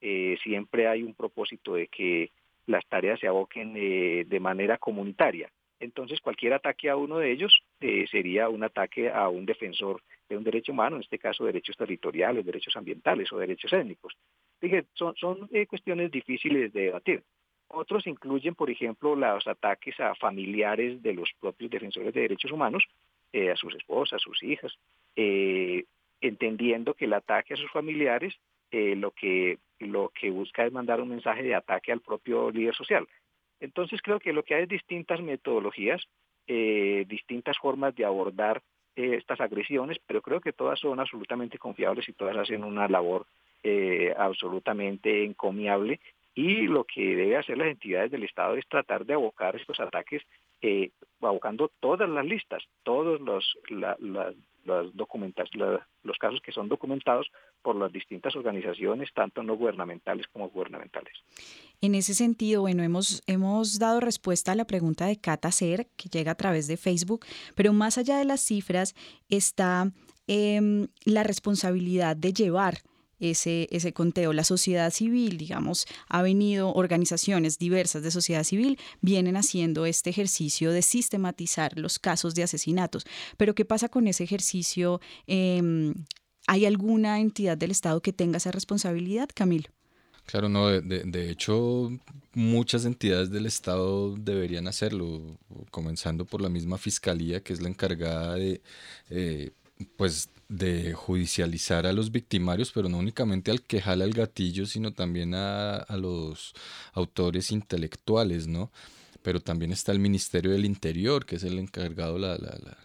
Eh, 0.00 0.36
siempre 0.42 0.88
hay 0.88 1.02
un 1.02 1.14
propósito 1.14 1.74
de 1.74 1.88
que 1.88 2.30
las 2.66 2.86
tareas 2.86 3.18
se 3.20 3.26
aboquen 3.26 3.72
de 3.72 4.40
manera 4.40 4.76
comunitaria. 4.76 5.50
Entonces, 5.80 6.20
cualquier 6.20 6.52
ataque 6.52 6.90
a 6.90 6.96
uno 6.96 7.18
de 7.18 7.32
ellos 7.32 7.62
sería 8.10 8.50
un 8.50 8.62
ataque 8.62 9.10
a 9.10 9.30
un 9.30 9.46
defensor 9.46 10.02
de 10.28 10.36
un 10.36 10.44
derecho 10.44 10.72
humano, 10.72 10.96
en 10.96 11.02
este 11.02 11.18
caso 11.18 11.46
derechos 11.46 11.78
territoriales, 11.78 12.44
derechos 12.44 12.76
ambientales 12.76 13.32
o 13.32 13.38
derechos 13.38 13.72
étnicos. 13.72 14.14
Dije, 14.60 14.84
son, 14.92 15.16
son 15.16 15.48
cuestiones 15.66 16.10
difíciles 16.10 16.74
de 16.74 16.82
debatir. 16.82 17.22
Otros 17.68 18.06
incluyen, 18.06 18.54
por 18.54 18.70
ejemplo, 18.70 19.14
los 19.14 19.46
ataques 19.46 20.00
a 20.00 20.14
familiares 20.14 21.02
de 21.02 21.12
los 21.12 21.30
propios 21.38 21.70
defensores 21.70 22.14
de 22.14 22.22
derechos 22.22 22.50
humanos, 22.50 22.84
eh, 23.32 23.50
a 23.50 23.56
sus 23.56 23.74
esposas, 23.74 24.14
a 24.14 24.18
sus 24.18 24.42
hijas, 24.42 24.72
eh, 25.16 25.84
entendiendo 26.22 26.94
que 26.94 27.04
el 27.04 27.12
ataque 27.12 27.54
a 27.54 27.56
sus 27.58 27.70
familiares 27.70 28.34
eh, 28.70 28.96
lo, 28.96 29.10
que, 29.10 29.58
lo 29.80 30.10
que 30.18 30.30
busca 30.30 30.64
es 30.64 30.72
mandar 30.72 31.00
un 31.02 31.10
mensaje 31.10 31.42
de 31.42 31.54
ataque 31.54 31.92
al 31.92 32.00
propio 32.00 32.50
líder 32.50 32.74
social. 32.74 33.06
Entonces 33.60 34.00
creo 34.00 34.18
que 34.18 34.32
lo 34.32 34.44
que 34.44 34.54
hay 34.54 34.62
es 34.62 34.68
distintas 34.68 35.20
metodologías, 35.20 36.02
distintas 36.46 37.58
formas 37.58 37.94
de 37.94 38.06
abordar 38.06 38.62
estas 38.96 39.38
agresiones, 39.38 39.98
pero 40.06 40.22
creo 40.22 40.40
que 40.40 40.54
todas 40.54 40.80
son 40.80 40.98
absolutamente 40.98 41.58
confiables 41.58 42.08
y 42.08 42.14
todas 42.14 42.36
hacen 42.38 42.64
una 42.64 42.88
labor 42.88 43.26
absolutamente 44.16 45.24
encomiable 45.24 46.00
y 46.38 46.68
lo 46.68 46.84
que 46.84 47.16
debe 47.16 47.36
hacer 47.36 47.58
las 47.58 47.66
entidades 47.66 48.12
del 48.12 48.22
Estado 48.22 48.54
es 48.54 48.64
tratar 48.68 49.04
de 49.04 49.14
abocar 49.14 49.56
estos 49.56 49.80
ataques, 49.80 50.22
eh, 50.62 50.92
abocando 51.20 51.68
todas 51.80 52.08
las 52.08 52.24
listas, 52.24 52.62
todos 52.84 53.20
los, 53.20 53.58
documentas, 54.94 55.48
los 55.56 56.18
casos 56.18 56.40
que 56.40 56.52
son 56.52 56.68
documentados 56.68 57.26
por 57.60 57.74
las 57.74 57.92
distintas 57.92 58.36
organizaciones, 58.36 59.12
tanto 59.12 59.42
no 59.42 59.56
gubernamentales 59.56 60.28
como 60.28 60.48
gubernamentales. 60.48 61.12
En 61.80 61.96
ese 61.96 62.14
sentido, 62.14 62.60
bueno, 62.60 62.84
hemos, 62.84 63.20
hemos 63.26 63.80
dado 63.80 63.98
respuesta 63.98 64.52
a 64.52 64.54
la 64.54 64.64
pregunta 64.64 65.06
de 65.06 65.20
Cata 65.20 65.50
Ser, 65.50 65.88
que 65.96 66.08
llega 66.08 66.30
a 66.30 66.36
través 66.36 66.68
de 66.68 66.76
Facebook, 66.76 67.26
pero 67.56 67.72
más 67.72 67.98
allá 67.98 68.16
de 68.16 68.24
las 68.24 68.42
cifras 68.42 68.94
está 69.28 69.90
em, 70.28 70.86
la 71.04 71.24
responsabilidad 71.24 72.14
de 72.16 72.32
llevar 72.32 72.74
ese, 73.20 73.68
ese 73.70 73.92
conteo. 73.92 74.32
La 74.32 74.44
sociedad 74.44 74.90
civil, 74.90 75.38
digamos, 75.38 75.86
ha 76.08 76.22
venido, 76.22 76.72
organizaciones 76.72 77.58
diversas 77.58 78.02
de 78.02 78.10
sociedad 78.10 78.44
civil 78.44 78.78
vienen 79.00 79.36
haciendo 79.36 79.86
este 79.86 80.10
ejercicio 80.10 80.70
de 80.72 80.82
sistematizar 80.82 81.76
los 81.78 81.98
casos 81.98 82.34
de 82.34 82.42
asesinatos. 82.42 83.04
Pero 83.36 83.54
¿qué 83.54 83.64
pasa 83.64 83.88
con 83.88 84.06
ese 84.08 84.24
ejercicio? 84.24 85.00
Em, 85.26 85.94
¿Hay 86.46 86.64
alguna 86.64 87.20
entidad 87.20 87.58
del 87.58 87.70
Estado 87.70 88.00
que 88.00 88.12
tenga 88.12 88.38
esa 88.38 88.50
responsabilidad, 88.50 89.28
Camilo? 89.34 89.68
Claro, 90.24 90.48
no, 90.48 90.68
de, 90.68 91.30
hecho 91.30 91.90
muchas 92.34 92.84
entidades 92.84 93.30
del 93.30 93.46
Estado 93.46 94.14
deberían 94.14 94.68
hacerlo, 94.68 95.38
comenzando 95.70 96.26
por 96.26 96.42
la 96.42 96.50
misma 96.50 96.76
Fiscalía, 96.76 97.42
que 97.42 97.54
es 97.54 97.62
la 97.62 97.68
encargada 97.68 98.34
de, 98.34 98.60
eh, 99.08 99.52
pues, 99.96 100.28
de 100.48 100.94
judicializar 100.94 101.86
a 101.86 101.92
los 101.92 102.10
victimarios, 102.12 102.72
pero 102.72 102.88
no 102.88 102.98
únicamente 102.98 103.50
al 103.50 103.62
que 103.62 103.80
jala 103.80 104.04
el 104.04 104.14
gatillo, 104.14 104.66
sino 104.66 104.92
también 104.92 105.34
a, 105.34 105.76
a 105.76 105.96
los 105.96 106.54
autores 106.94 107.52
intelectuales, 107.52 108.46
¿no? 108.46 108.70
Pero 109.22 109.40
también 109.40 109.72
está 109.72 109.92
el 109.92 109.98
Ministerio 109.98 110.52
del 110.52 110.64
Interior, 110.64 111.26
que 111.26 111.36
es 111.36 111.44
el 111.44 111.58
encargado, 111.58 112.18
la, 112.18 112.38
la, 112.38 112.58
la 112.64 112.78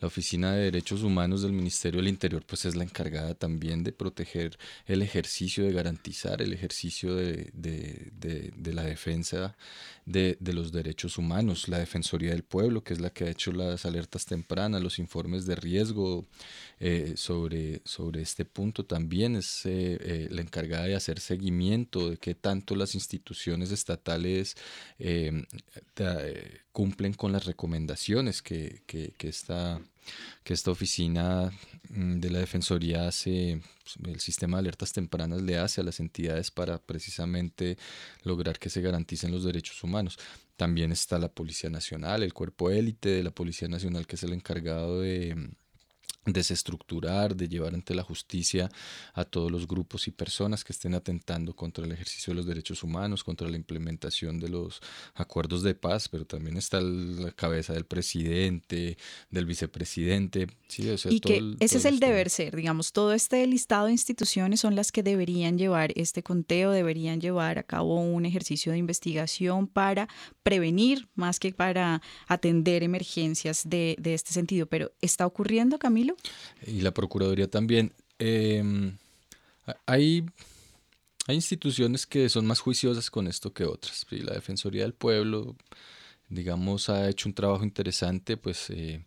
la 0.00 0.08
Oficina 0.08 0.52
de 0.52 0.64
Derechos 0.64 1.02
Humanos 1.02 1.42
del 1.42 1.52
Ministerio 1.52 1.98
del 2.00 2.08
Interior 2.08 2.42
pues 2.46 2.64
es 2.64 2.74
la 2.74 2.84
encargada 2.84 3.34
también 3.34 3.84
de 3.84 3.92
proteger 3.92 4.58
el 4.86 5.02
ejercicio, 5.02 5.64
de 5.64 5.72
garantizar 5.72 6.40
el 6.40 6.52
ejercicio 6.54 7.14
de, 7.14 7.52
la 8.72 8.82
defensa 8.82 9.56
de, 10.06 10.36
los 10.52 10.72
derechos 10.72 11.18
humanos. 11.18 11.68
La 11.68 11.78
Defensoría 11.78 12.30
del 12.30 12.42
Pueblo, 12.42 12.82
que 12.82 12.94
es 12.94 13.00
la 13.00 13.10
que 13.10 13.24
ha 13.24 13.30
hecho 13.30 13.52
las 13.52 13.86
alertas 13.86 14.26
tempranas, 14.26 14.82
los 14.82 14.98
informes 14.98 15.46
de 15.46 15.56
riesgo 15.56 16.26
eh, 16.78 17.14
sobre, 17.16 17.82
sobre 17.84 18.22
este 18.22 18.44
punto, 18.44 18.84
también 18.84 19.36
es 19.36 19.64
eh, 19.66 19.98
eh, 20.00 20.28
la 20.30 20.40
encargada 20.42 20.86
de 20.86 20.96
hacer 20.96 21.20
seguimiento 21.20 22.10
de 22.10 22.16
qué 22.16 22.34
tanto 22.34 22.74
las 22.74 22.94
instituciones 22.94 23.70
estatales 23.70 24.56
cumplen 26.72 27.14
con 27.14 27.32
las 27.32 27.44
recomendaciones 27.44 28.42
que, 28.42 28.82
que, 28.86 29.12
que 29.16 29.28
esta 29.28 29.80
oficina 30.70 31.52
de 31.92 32.30
la 32.30 32.38
Defensoría 32.38 33.08
hace, 33.08 33.60
pues, 33.82 33.96
el 34.14 34.20
sistema 34.20 34.56
de 34.56 34.60
alertas 34.60 34.92
tempranas 34.92 35.42
le 35.42 35.58
hace 35.58 35.80
a 35.80 35.84
las 35.84 35.98
entidades 35.98 36.52
para 36.52 36.78
precisamente 36.78 37.78
lograr 38.22 38.60
que 38.60 38.70
se 38.70 38.80
garanticen 38.80 39.32
los 39.32 39.42
derechos 39.44 39.82
humanos. 39.82 40.16
También 40.56 40.92
está 40.92 41.18
la 41.18 41.32
Policía 41.32 41.68
Nacional, 41.68 42.22
el 42.22 42.32
cuerpo 42.32 42.70
élite 42.70 43.08
de 43.08 43.24
la 43.24 43.32
Policía 43.32 43.66
Nacional, 43.66 44.06
que 44.06 44.16
es 44.16 44.22
el 44.22 44.32
encargado 44.32 45.00
de 45.00 45.50
desestructurar, 46.26 47.34
de 47.34 47.48
llevar 47.48 47.74
ante 47.74 47.94
la 47.94 48.02
justicia 48.02 48.68
a 49.14 49.24
todos 49.24 49.50
los 49.50 49.66
grupos 49.66 50.06
y 50.06 50.10
personas 50.10 50.64
que 50.64 50.72
estén 50.72 50.94
atentando 50.94 51.54
contra 51.54 51.84
el 51.86 51.92
ejercicio 51.92 52.32
de 52.32 52.36
los 52.36 52.46
derechos 52.46 52.82
humanos, 52.82 53.24
contra 53.24 53.48
la 53.48 53.56
implementación 53.56 54.38
de 54.38 54.50
los 54.50 54.82
acuerdos 55.14 55.62
de 55.62 55.74
paz, 55.74 56.08
pero 56.08 56.26
también 56.26 56.58
está 56.58 56.80
la 56.80 57.32
cabeza 57.32 57.72
del 57.72 57.86
presidente, 57.86 58.98
del 59.30 59.46
vicepresidente. 59.46 60.46
Sí, 60.68 60.90
y 61.08 61.20
que 61.20 61.56
ese 61.58 61.78
es 61.78 61.84
el 61.86 62.00
deber 62.00 62.28
ser, 62.28 62.54
digamos, 62.54 62.92
todo 62.92 63.14
este 63.14 63.46
listado 63.46 63.86
de 63.86 63.92
instituciones 63.92 64.60
son 64.60 64.76
las 64.76 64.92
que 64.92 65.02
deberían 65.02 65.58
llevar 65.58 65.92
este 65.96 66.22
conteo, 66.22 66.70
deberían 66.70 67.20
llevar 67.20 67.58
a 67.58 67.62
cabo 67.62 67.98
un 67.98 68.26
ejercicio 68.26 68.72
de 68.72 68.78
investigación 68.78 69.66
para 69.66 70.08
prevenir 70.42 71.08
más 71.14 71.40
que 71.40 71.52
para 71.52 72.02
atender 72.28 72.82
emergencias 72.82 73.62
de, 73.66 73.96
de 73.98 74.14
este 74.14 74.32
sentido. 74.32 74.66
Pero 74.66 74.92
¿está 75.00 75.26
ocurriendo, 75.26 75.78
Camilo? 75.78 76.09
Y 76.66 76.80
la 76.80 76.92
Procuraduría 76.92 77.48
también. 77.48 77.92
Em, 78.18 78.96
hay, 79.86 80.24
hay 81.26 81.34
instituciones 81.34 82.06
que 82.06 82.28
son 82.28 82.46
más 82.46 82.60
juiciosas 82.60 83.10
con 83.10 83.26
esto 83.26 83.52
que 83.52 83.64
otras. 83.64 84.06
La 84.10 84.34
Defensoría 84.34 84.82
del 84.82 84.94
Pueblo, 84.94 85.56
digamos, 86.28 86.88
ha 86.88 87.08
hecho 87.08 87.28
un 87.28 87.34
trabajo 87.34 87.64
interesante, 87.64 88.36
pues 88.36 88.70
eh, 88.70 89.04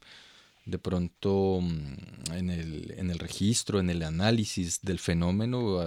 de 0.66 0.80
pronto 0.80 1.60
mm, 1.62 2.34
en 2.34 2.50
el, 2.50 2.94
en 2.98 3.12
el 3.12 3.20
registro, 3.20 3.80
en 3.80 3.90
el 3.90 4.04
análisis 4.04 4.82
del 4.82 5.00
fenómeno 5.00 5.80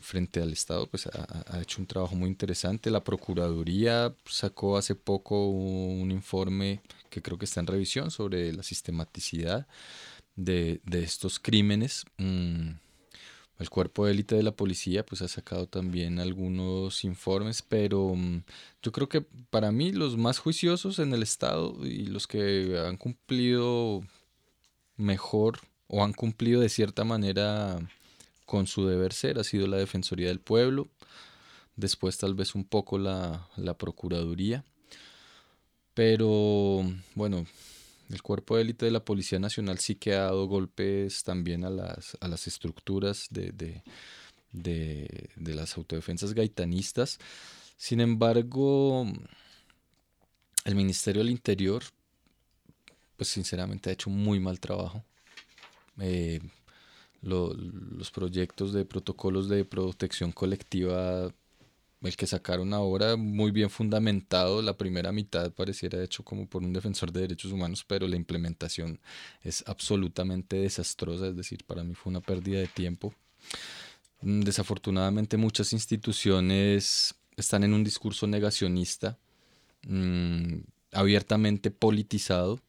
frente 0.00 0.40
al 0.40 0.52
Estado, 0.52 0.86
pues 0.86 1.06
ha, 1.06 1.44
ha, 1.46 1.60
hecho 1.60 1.80
un 1.80 1.86
trabajo 1.86 2.16
muy 2.16 2.28
interesante. 2.28 2.90
La 2.90 3.04
Procuraduría 3.04 4.14
sacó 4.24 4.76
hace 4.76 4.94
poco 4.94 5.48
un 5.48 6.10
informe 6.10 6.80
que 7.10 7.22
creo 7.22 7.38
que 7.38 7.44
está 7.44 7.60
en 7.60 7.66
revisión 7.66 8.10
sobre 8.10 8.52
la 8.52 8.62
sistematicidad 8.62 9.66
de, 10.36 10.80
estos 10.92 11.38
crímenes. 11.38 12.04
Mm, 12.18 12.72
el 13.58 13.70
cuerpo 13.70 14.04
de 14.04 14.12
élite 14.12 14.34
de 14.34 14.42
la 14.42 14.52
policía 14.52 15.04
pues 15.04 15.22
ha 15.22 15.28
sacado 15.28 15.66
también 15.66 16.20
algunos 16.20 17.04
informes, 17.04 17.62
pero 17.62 18.14
mm, 18.14 18.42
yo 18.82 18.92
creo 18.92 19.08
que 19.08 19.22
para 19.50 19.72
mí 19.72 19.92
los 19.92 20.16
más 20.16 20.38
juiciosos 20.38 20.98
en 20.98 21.12
el 21.14 21.22
Estado 21.22 21.74
y 21.84 22.06
los 22.06 22.26
que 22.26 22.78
han 22.86 22.96
cumplido 22.98 24.02
mejor 24.96 25.60
o 25.88 26.04
han 26.04 26.12
cumplido 26.12 26.60
de 26.60 26.68
cierta 26.68 27.04
manera 27.04 27.78
con 28.46 28.66
su 28.66 28.86
deber 28.86 29.12
ser 29.12 29.38
ha 29.38 29.44
sido 29.44 29.66
la 29.66 29.76
Defensoría 29.76 30.28
del 30.28 30.40
Pueblo, 30.40 30.88
después 31.76 32.16
tal 32.16 32.34
vez 32.34 32.54
un 32.54 32.64
poco 32.64 32.98
la, 32.98 33.48
la 33.56 33.76
Procuraduría, 33.76 34.64
pero 35.92 36.82
bueno, 37.14 37.46
el 38.10 38.22
cuerpo 38.22 38.56
de 38.56 38.62
élite 38.62 38.86
de 38.86 38.92
la 38.92 39.04
Policía 39.04 39.38
Nacional 39.38 39.78
sí 39.78 39.96
que 39.96 40.14
ha 40.14 40.22
dado 40.22 40.46
golpes 40.46 41.24
también 41.24 41.64
a 41.64 41.70
las, 41.70 42.16
a 42.20 42.28
las 42.28 42.46
estructuras 42.46 43.26
de, 43.30 43.52
de, 43.52 43.82
de, 44.52 45.54
las 45.54 45.76
autodefensas 45.76 46.34
gaitanistas. 46.34 47.18
Sin 47.76 48.00
embargo, 48.00 49.06
el 50.64 50.74
Ministerio 50.74 51.22
del 51.22 51.30
Interior, 51.30 51.82
pues 53.16 53.28
sinceramente 53.28 53.90
ha 53.90 53.92
hecho 53.92 54.10
muy 54.10 54.38
mal 54.38 54.60
trabajo. 54.60 55.04
Eh, 55.98 56.40
los 57.22 58.10
proyectos 58.10 58.72
de 58.72 58.84
protocolos 58.84 59.48
de 59.48 59.64
protección 59.64 60.32
colectiva 60.32 61.32
el 62.06 62.16
que 62.16 62.26
sacaron 62.26 62.72
ahora 62.72 63.16
muy 63.16 63.50
bien 63.50 63.70
fundamentado, 63.70 64.62
la 64.62 64.76
primera 64.76 65.12
mitad 65.12 65.52
pareciera 65.52 66.02
hecho 66.02 66.22
como 66.24 66.46
por 66.46 66.62
un 66.62 66.72
defensor 66.72 67.12
de 67.12 67.20
derechos 67.20 67.52
humanos, 67.52 67.84
pero 67.86 68.06
la 68.06 68.16
implementación 68.16 69.00
es 69.42 69.64
absolutamente 69.66 70.56
desastrosa, 70.56 71.28
es 71.28 71.36
decir, 71.36 71.64
para 71.64 71.84
mí 71.84 71.94
fue 71.94 72.10
una 72.10 72.20
pérdida 72.20 72.58
de 72.58 72.68
tiempo. 72.68 73.14
Mm, 74.22 74.40
desafortunadamente 74.40 75.36
muchas 75.36 75.72
instituciones 75.72 77.14
están 77.36 77.64
en 77.64 77.74
un 77.74 77.84
discurso 77.84 78.26
negacionista, 78.26 79.18
mm, 79.86 80.58
abiertamente 80.92 81.70
politizado, 81.70 82.60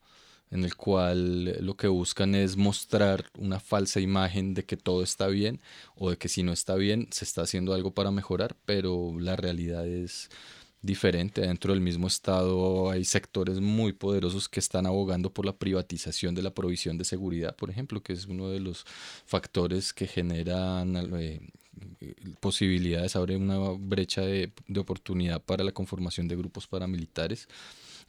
en 0.52 0.64
el 0.64 0.76
cual 0.76 1.66
lo 1.66 1.76
que 1.76 1.88
buscan 1.88 2.36
es 2.36 2.56
mostrar 2.58 3.26
una 3.38 3.60
falsa 3.60 4.00
imagen 4.00 4.54
de 4.54 4.64
que 4.66 4.78
todo 4.78 5.04
está 5.04 5.28
bien 5.28 5.60
o 5.96 6.10
de 6.10 6.18
que 6.18 6.30
si 6.30 6.44
no 6.44 6.54
está 6.54 6.76
bien 6.76 7.08
se 7.12 7.26
está 7.26 7.42
haciendo 7.42 7.74
algo 7.74 7.92
para 7.92 8.12
mejorar, 8.12 8.56
pero 8.66 9.16
la 9.20 9.36
realidad 9.36 9.86
es 9.88 10.30
diferente. 10.82 11.42
Dentro 11.42 11.74
del 11.74 11.82
mismo 11.82 12.08
Estado 12.08 12.90
hay 12.90 13.04
sectores 13.04 13.60
muy 13.60 13.94
poderosos 13.94 14.48
que 14.48 14.60
están 14.60 14.86
abogando 14.86 15.34
por 15.34 15.46
la 15.46 15.58
privatización 15.58 16.34
de 16.36 16.44
la 16.44 16.54
provisión 16.54 16.98
de 16.98 17.06
seguridad, 17.06 17.56
por 17.56 17.70
ejemplo, 17.70 18.02
que 18.02 18.14
es 18.14 18.26
uno 18.26 18.50
de 18.50 18.60
los 18.60 18.86
factores 19.26 19.94
que 19.94 20.08
generan 20.08 20.96
eh, 21.20 21.42
posibilidades, 22.40 23.16
abre 23.16 23.36
una 23.36 23.58
brecha 23.78 24.22
de, 24.22 24.52
de 24.68 24.80
oportunidad 24.80 25.42
para 25.42 25.64
la 25.64 25.72
conformación 25.72 26.28
de 26.28 26.36
grupos 26.36 26.68
paramilitares 26.68 27.48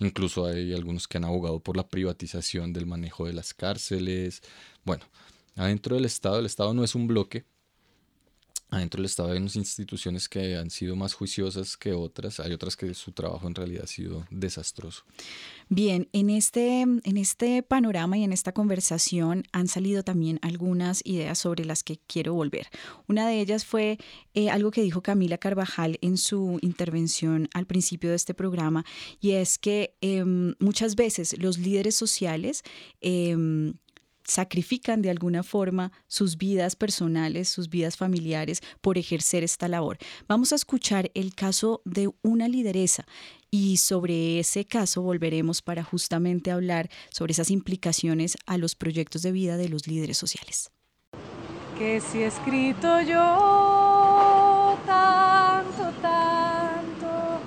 Incluso 0.00 0.46
hay 0.46 0.72
algunos 0.74 1.08
que 1.08 1.18
han 1.18 1.24
abogado 1.24 1.60
por 1.60 1.76
la 1.76 1.88
privatización 1.88 2.72
del 2.72 2.86
manejo 2.86 3.26
de 3.26 3.32
las 3.32 3.52
cárceles. 3.54 4.42
Bueno, 4.84 5.04
adentro 5.56 5.96
del 5.96 6.04
Estado, 6.04 6.38
el 6.38 6.46
Estado 6.46 6.72
no 6.74 6.84
es 6.84 6.94
un 6.94 7.08
bloque. 7.08 7.44
Adentro 8.70 8.98
del 8.98 9.06
Estado 9.06 9.32
hay 9.32 9.38
unas 9.38 9.56
instituciones 9.56 10.28
que 10.28 10.56
han 10.56 10.68
sido 10.68 10.94
más 10.94 11.14
juiciosas 11.14 11.78
que 11.78 11.94
otras. 11.94 12.38
Hay 12.38 12.52
otras 12.52 12.76
que 12.76 12.92
su 12.92 13.12
trabajo 13.12 13.46
en 13.46 13.54
realidad 13.54 13.84
ha 13.84 13.86
sido 13.86 14.26
desastroso. 14.30 15.04
Bien, 15.70 16.08
en 16.12 16.28
este, 16.28 16.82
en 16.82 17.16
este 17.16 17.62
panorama 17.62 18.18
y 18.18 18.24
en 18.24 18.32
esta 18.32 18.52
conversación 18.52 19.44
han 19.52 19.68
salido 19.68 20.02
también 20.02 20.38
algunas 20.42 21.00
ideas 21.04 21.38
sobre 21.38 21.64
las 21.64 21.82
que 21.82 21.98
quiero 22.06 22.34
volver. 22.34 22.68
Una 23.06 23.26
de 23.26 23.40
ellas 23.40 23.64
fue 23.64 23.98
eh, 24.34 24.50
algo 24.50 24.70
que 24.70 24.82
dijo 24.82 25.02
Camila 25.02 25.38
Carvajal 25.38 25.98
en 26.02 26.18
su 26.18 26.58
intervención 26.60 27.48
al 27.54 27.66
principio 27.66 28.10
de 28.10 28.16
este 28.16 28.34
programa, 28.34 28.84
y 29.20 29.32
es 29.32 29.58
que 29.58 29.96
em, 30.02 30.54
muchas 30.58 30.94
veces 30.94 31.38
los 31.38 31.58
líderes 31.58 31.94
sociales 31.94 32.62
em, 33.00 33.74
sacrifican 34.28 35.02
de 35.02 35.10
alguna 35.10 35.42
forma 35.42 35.90
sus 36.06 36.36
vidas 36.36 36.76
personales, 36.76 37.48
sus 37.48 37.68
vidas 37.68 37.96
familiares 37.96 38.60
por 38.80 38.98
ejercer 38.98 39.42
esta 39.42 39.66
labor. 39.66 39.98
Vamos 40.28 40.52
a 40.52 40.56
escuchar 40.56 41.10
el 41.14 41.34
caso 41.34 41.82
de 41.84 42.10
una 42.22 42.46
lideresa 42.46 43.06
y 43.50 43.78
sobre 43.78 44.38
ese 44.38 44.66
caso 44.66 45.02
volveremos 45.02 45.62
para 45.62 45.82
justamente 45.82 46.50
hablar 46.50 46.90
sobre 47.10 47.32
esas 47.32 47.50
implicaciones 47.50 48.36
a 48.46 48.58
los 48.58 48.74
proyectos 48.74 49.22
de 49.22 49.32
vida 49.32 49.56
de 49.56 49.68
los 49.70 49.86
líderes 49.86 50.18
sociales. 50.18 50.70
que 51.78 52.00
si 52.00 52.22
he 52.22 52.26
escrito 52.26 53.00
yo 53.02 54.76
tanto, 54.84 55.92
tanto, 56.02 57.40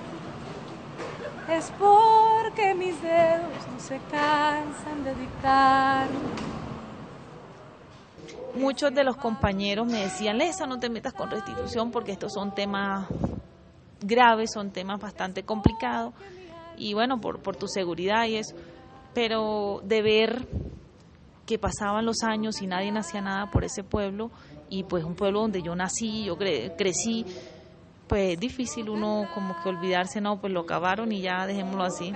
es 1.49 1.69
porque 1.77 2.73
mis 2.73 2.99
dedos 3.01 3.67
no 3.73 3.79
se 3.79 3.99
cansan 4.09 5.03
de 5.03 5.13
dictar. 5.15 6.07
Muchos 8.55 8.93
de 8.93 9.03
los 9.03 9.17
compañeros 9.17 9.87
me 9.87 10.01
decían, 10.01 10.37
Lesa, 10.37 10.65
no 10.67 10.79
te 10.79 10.89
metas 10.89 11.13
con 11.13 11.29
restitución 11.29 11.91
porque 11.91 12.11
estos 12.11 12.33
son 12.33 12.53
temas 12.53 13.07
graves, 14.01 14.51
son 14.53 14.71
temas 14.71 14.99
bastante 14.99 15.43
complicados 15.43 16.13
y 16.77 16.93
bueno, 16.93 17.21
por, 17.21 17.39
por 17.39 17.55
tu 17.55 17.67
seguridad 17.67 18.25
y 18.25 18.37
eso, 18.37 18.55
pero 19.13 19.81
de 19.83 20.01
ver 20.01 20.47
que 21.45 21.59
pasaban 21.59 22.05
los 22.05 22.23
años 22.23 22.61
y 22.61 22.67
nadie 22.67 22.91
hacía 22.97 23.21
nada 23.21 23.51
por 23.51 23.63
ese 23.63 23.83
pueblo 23.83 24.31
y 24.69 24.83
pues 24.83 25.03
un 25.03 25.15
pueblo 25.15 25.41
donde 25.41 25.61
yo 25.61 25.75
nací, 25.75 26.23
yo 26.23 26.37
crecí, 26.37 27.25
pues 28.07 28.33
es 28.33 28.39
difícil 28.39 28.89
uno 28.89 29.27
como 29.33 29.61
que 29.61 29.69
olvidarse, 29.69 30.21
no, 30.21 30.39
pues 30.39 30.51
lo 30.53 30.61
acabaron 30.61 31.11
y 31.11 31.21
ya 31.21 31.45
dejémoslo 31.45 31.83
así. 31.83 32.13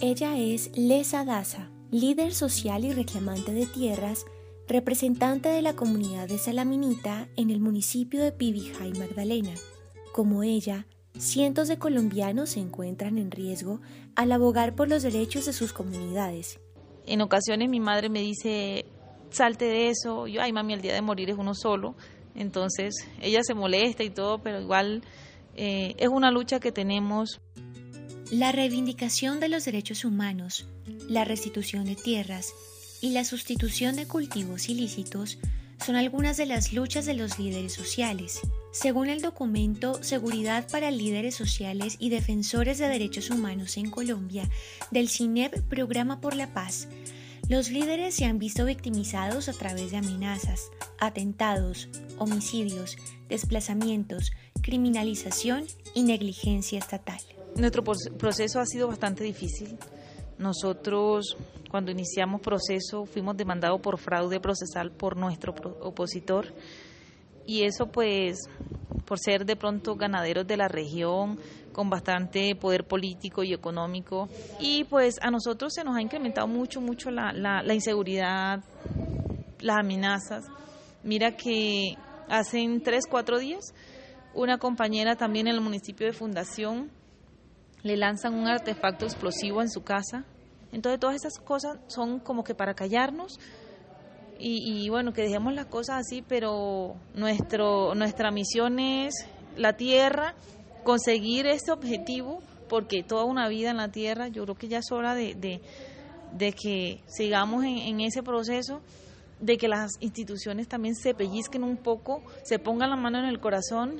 Ella 0.00 0.36
es 0.38 0.76
Lesa 0.76 1.24
Daza, 1.26 1.68
líder 1.90 2.32
social 2.32 2.84
y 2.84 2.92
reclamante 2.92 3.52
de 3.52 3.66
tierras, 3.66 4.26
representante 4.68 5.48
de 5.48 5.62
la 5.62 5.74
comunidad 5.74 6.28
de 6.28 6.38
Salaminita 6.38 7.28
en 7.36 7.50
el 7.50 7.60
municipio 7.60 8.22
de 8.22 8.32
Pibijá 8.32 8.86
y 8.86 8.92
Magdalena. 8.92 9.54
Como 10.12 10.42
ella, 10.42 10.86
cientos 11.18 11.68
de 11.68 11.78
colombianos 11.78 12.50
se 12.50 12.60
encuentran 12.60 13.18
en 13.18 13.30
riesgo 13.30 13.80
al 14.16 14.32
abogar 14.32 14.74
por 14.74 14.88
los 14.88 15.02
derechos 15.02 15.46
de 15.46 15.52
sus 15.52 15.72
comunidades 15.72 16.60
en 17.10 17.20
ocasiones 17.22 17.68
mi 17.68 17.80
madre 17.80 18.08
me 18.08 18.20
dice, 18.20 18.84
salte 19.30 19.64
de 19.64 19.88
eso, 19.88 20.26
yo, 20.26 20.42
ay 20.42 20.52
mami, 20.52 20.74
el 20.74 20.80
día 20.80 20.94
de 20.94 21.02
morir 21.02 21.30
es 21.30 21.36
uno 21.36 21.54
solo, 21.54 21.94
entonces 22.34 22.94
ella 23.20 23.40
se 23.42 23.54
molesta 23.54 24.04
y 24.04 24.10
todo, 24.10 24.38
pero 24.38 24.60
igual 24.60 25.02
eh, 25.56 25.94
es 25.98 26.08
una 26.08 26.30
lucha 26.30 26.60
que 26.60 26.70
tenemos. 26.72 27.40
La 28.30 28.52
reivindicación 28.52 29.40
de 29.40 29.48
los 29.48 29.64
derechos 29.64 30.04
humanos, 30.04 30.64
la 31.08 31.24
restitución 31.24 31.84
de 31.84 31.96
tierras 31.96 32.54
y 33.00 33.10
la 33.10 33.24
sustitución 33.24 33.96
de 33.96 34.06
cultivos 34.06 34.68
ilícitos 34.68 35.38
son 35.84 35.96
algunas 35.96 36.36
de 36.36 36.46
las 36.46 36.72
luchas 36.72 37.06
de 37.06 37.14
los 37.14 37.40
líderes 37.40 37.72
sociales. 37.72 38.38
Según 38.70 39.08
el 39.08 39.20
documento 39.20 40.00
Seguridad 40.04 40.68
para 40.70 40.92
Líderes 40.92 41.34
Sociales 41.34 41.96
y 41.98 42.10
Defensores 42.10 42.78
de 42.78 42.86
Derechos 42.86 43.30
Humanos 43.30 43.76
en 43.76 43.90
Colombia 43.90 44.48
del 44.92 45.08
CINEP 45.08 45.62
Programa 45.62 46.20
por 46.20 46.36
la 46.36 46.54
Paz, 46.54 46.86
los 47.48 47.70
líderes 47.70 48.14
se 48.14 48.26
han 48.26 48.38
visto 48.38 48.64
victimizados 48.64 49.48
a 49.48 49.54
través 49.54 49.90
de 49.90 49.96
amenazas, 49.96 50.70
atentados, 51.00 51.88
homicidios, 52.16 52.96
desplazamientos, 53.28 54.30
criminalización 54.62 55.64
y 55.96 56.04
negligencia 56.04 56.78
estatal. 56.78 57.20
Nuestro 57.56 57.82
proceso 57.82 58.60
ha 58.60 58.66
sido 58.66 58.88
bastante 58.88 59.24
difícil. 59.24 59.78
Nosotros 60.38 61.36
cuando 61.70 61.90
iniciamos 61.90 62.40
proceso 62.40 63.04
fuimos 63.04 63.36
demandados 63.36 63.80
por 63.80 63.98
fraude 63.98 64.40
procesal 64.40 64.90
por 64.90 65.16
nuestro 65.16 65.54
opositor. 65.80 66.46
Y 67.46 67.62
eso 67.62 67.86
pues 67.86 68.38
por 69.04 69.18
ser 69.18 69.44
de 69.44 69.56
pronto 69.56 69.96
ganaderos 69.96 70.46
de 70.46 70.56
la 70.56 70.68
región 70.68 71.38
con 71.72 71.90
bastante 71.90 72.54
poder 72.54 72.86
político 72.86 73.42
y 73.42 73.52
económico. 73.52 74.28
Y 74.58 74.84
pues 74.84 75.16
a 75.20 75.30
nosotros 75.30 75.72
se 75.74 75.84
nos 75.84 75.96
ha 75.96 76.02
incrementado 76.02 76.46
mucho 76.46 76.80
mucho 76.80 77.10
la, 77.10 77.32
la, 77.32 77.74
inseguridad 77.74 78.62
las 79.60 79.78
amenazas. 79.78 80.46
Mira 81.02 81.36
que 81.36 81.96
hace 82.28 82.66
tres 82.84 83.04
cuatro 83.08 83.38
días 83.38 83.74
una 84.32 84.58
compañera 84.58 85.16
también 85.16 85.48
en 85.48 85.54
el 85.54 85.60
municipio 85.60 86.06
de 86.06 86.12
Fundación 86.12 86.90
le 87.82 87.96
lanzan 87.96 88.34
un 88.34 88.46
artefacto 88.46 89.04
explosivo 89.04 89.62
en 89.62 89.70
su 89.70 89.82
casa 89.82 90.24
entonces 90.72 91.00
todas 91.00 91.16
esas 91.16 91.38
cosas 91.38 91.78
son 91.88 92.20
como 92.20 92.44
que 92.44 92.54
para 92.54 92.74
callarnos 92.74 93.38
y, 94.42 94.88
bueno, 94.88 95.12
que 95.12 95.20
dejemos 95.20 95.52
las 95.52 95.66
cosas 95.66 96.00
así, 96.00 96.24
pero 96.26 96.96
nuestro, 97.14 97.94
nuestra 97.94 98.30
misión 98.30 98.78
es 98.78 99.12
la 99.54 99.74
tierra, 99.74 100.34
conseguir 100.82 101.46
ese 101.46 101.70
objetivo, 101.70 102.38
porque 102.66 103.02
toda 103.02 103.24
una 103.24 103.50
vida 103.50 103.70
en 103.70 103.76
la 103.76 103.90
tierra, 103.92 104.28
yo 104.28 104.44
creo 104.44 104.54
que 104.54 104.68
ya 104.68 104.78
es 104.78 104.90
hora 104.92 105.14
de, 105.14 105.34
de, 106.32 106.52
que 106.52 107.02
sigamos 107.06 107.64
en 107.64 108.00
ese 108.00 108.22
proceso 108.22 108.80
de 109.40 109.58
que 109.58 109.68
las 109.68 109.90
instituciones 110.00 110.68
también 110.68 110.94
se 110.94 111.12
pellizquen 111.12 111.62
un 111.62 111.76
poco, 111.76 112.22
se 112.42 112.58
pongan 112.58 112.88
la 112.88 112.96
mano 112.96 113.18
en 113.18 113.26
el 113.26 113.40
corazón 113.40 113.96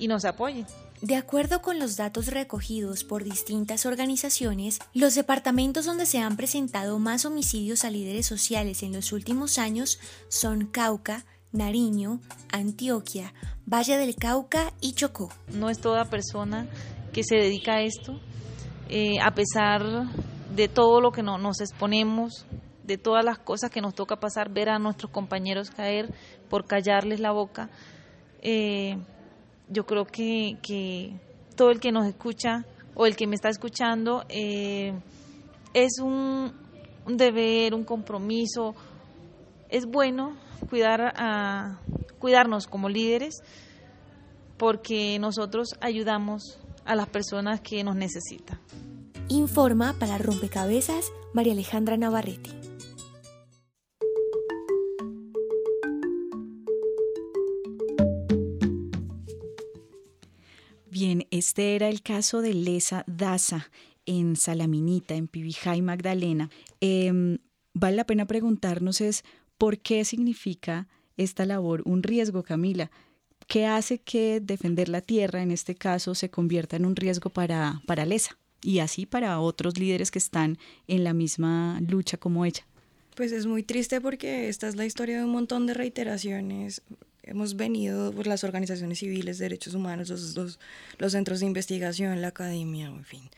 y 0.00 0.08
nos 0.08 0.24
apoyen. 0.24 0.66
De 1.04 1.16
acuerdo 1.16 1.60
con 1.60 1.78
los 1.78 1.98
datos 1.98 2.28
recogidos 2.28 3.04
por 3.04 3.24
distintas 3.24 3.84
organizaciones, 3.84 4.78
los 4.94 5.14
departamentos 5.14 5.84
donde 5.84 6.06
se 6.06 6.18
han 6.18 6.38
presentado 6.38 6.98
más 6.98 7.26
homicidios 7.26 7.84
a 7.84 7.90
líderes 7.90 8.24
sociales 8.24 8.82
en 8.82 8.94
los 8.94 9.12
últimos 9.12 9.58
años 9.58 10.00
son 10.28 10.64
Cauca, 10.64 11.26
Nariño, 11.52 12.20
Antioquia, 12.50 13.34
Valle 13.66 13.98
del 13.98 14.16
Cauca 14.16 14.72
y 14.80 14.94
Chocó. 14.94 15.28
No 15.52 15.68
es 15.68 15.78
toda 15.78 16.06
persona 16.06 16.68
que 17.12 17.22
se 17.22 17.36
dedica 17.36 17.74
a 17.74 17.82
esto, 17.82 18.18
eh, 18.88 19.20
a 19.20 19.34
pesar 19.34 20.08
de 20.56 20.68
todo 20.68 21.02
lo 21.02 21.12
que 21.12 21.22
nos 21.22 21.60
exponemos, 21.60 22.46
de 22.82 22.96
todas 22.96 23.26
las 23.26 23.38
cosas 23.38 23.70
que 23.70 23.82
nos 23.82 23.94
toca 23.94 24.20
pasar, 24.20 24.48
ver 24.48 24.70
a 24.70 24.78
nuestros 24.78 25.12
compañeros 25.12 25.70
caer 25.70 26.14
por 26.48 26.64
callarles 26.66 27.20
la 27.20 27.32
boca. 27.32 27.68
Eh, 28.40 28.96
yo 29.68 29.86
creo 29.86 30.06
que, 30.06 31.18
todo 31.56 31.70
el 31.70 31.80
que 31.80 31.92
nos 31.92 32.06
escucha 32.06 32.64
o 32.94 33.06
el 33.06 33.16
que 33.16 33.26
me 33.26 33.34
está 33.34 33.48
escuchando 33.48 34.24
eh, 34.28 34.92
es 35.72 35.98
un, 36.00 36.52
deber, 37.06 37.74
un 37.74 37.84
compromiso. 37.84 38.74
Es 39.68 39.86
bueno 39.86 40.36
cuidar 40.68 41.12
a, 41.16 41.80
cuidarnos 42.18 42.66
como 42.66 42.88
líderes 42.88 43.42
porque 44.56 45.18
nosotros 45.18 45.70
ayudamos 45.80 46.60
a 46.84 46.94
las 46.94 47.08
personas 47.08 47.60
que 47.60 47.82
nos 47.82 47.96
necesitan. 47.96 48.58
Informa 49.28 49.94
para 49.98 50.18
Rompecabezas 50.18 51.10
María 51.32 51.52
Alejandra 51.52 51.96
Navarrete. 51.96 52.63
Bien, 60.94 61.26
este 61.32 61.74
era 61.74 61.88
el 61.88 62.02
caso 62.02 62.40
de 62.40 62.54
Lesa 62.54 63.02
Daza 63.08 63.68
en 64.06 64.36
Salaminita, 64.36 65.16
en 65.16 65.26
Pibijay, 65.26 65.82
Magdalena. 65.82 66.50
Em, 66.80 67.38
vale 67.72 67.96
la 67.96 68.06
pena 68.06 68.28
preguntarnos 68.28 69.00
es 69.00 69.24
por 69.58 69.80
qué 69.80 70.04
significa 70.04 70.86
esta 71.16 71.46
labor 71.46 71.82
un 71.84 72.04
riesgo, 72.04 72.44
Camila. 72.44 72.92
¿Qué 73.48 73.66
hace 73.66 73.98
que 73.98 74.38
defender 74.40 74.88
la 74.88 75.00
tierra, 75.00 75.42
en 75.42 75.50
este 75.50 75.74
caso, 75.74 76.14
se 76.14 76.30
convierta 76.30 76.76
en 76.76 76.86
un 76.86 76.94
riesgo 76.94 77.28
para, 77.28 77.82
para 77.88 78.06
Lesa 78.06 78.38
y 78.62 78.78
así 78.78 79.04
para 79.04 79.40
otros 79.40 79.76
líderes 79.76 80.12
que 80.12 80.20
están 80.20 80.58
en 80.86 81.02
la 81.02 81.12
misma 81.12 81.80
lucha 81.80 82.18
como 82.18 82.44
ella? 82.44 82.68
Pues 83.16 83.32
es 83.32 83.46
muy 83.46 83.64
triste 83.64 84.00
porque 84.00 84.48
esta 84.48 84.68
es 84.68 84.76
la 84.76 84.86
historia 84.86 85.18
de 85.18 85.24
un 85.24 85.32
montón 85.32 85.66
de 85.66 85.74
reiteraciones 85.74 86.82
hemos 87.26 87.56
venido 87.56 88.12
por 88.12 88.26
las 88.26 88.44
organizaciones 88.44 88.98
civiles, 88.98 89.38
derechos 89.38 89.74
humanos, 89.74 90.08
los, 90.08 90.58
los 90.98 91.12
centros 91.12 91.40
de 91.40 91.46
investigación, 91.46 92.20
la 92.22 92.28
academia, 92.28 92.86
en 92.86 93.04
fin, 93.04 93.30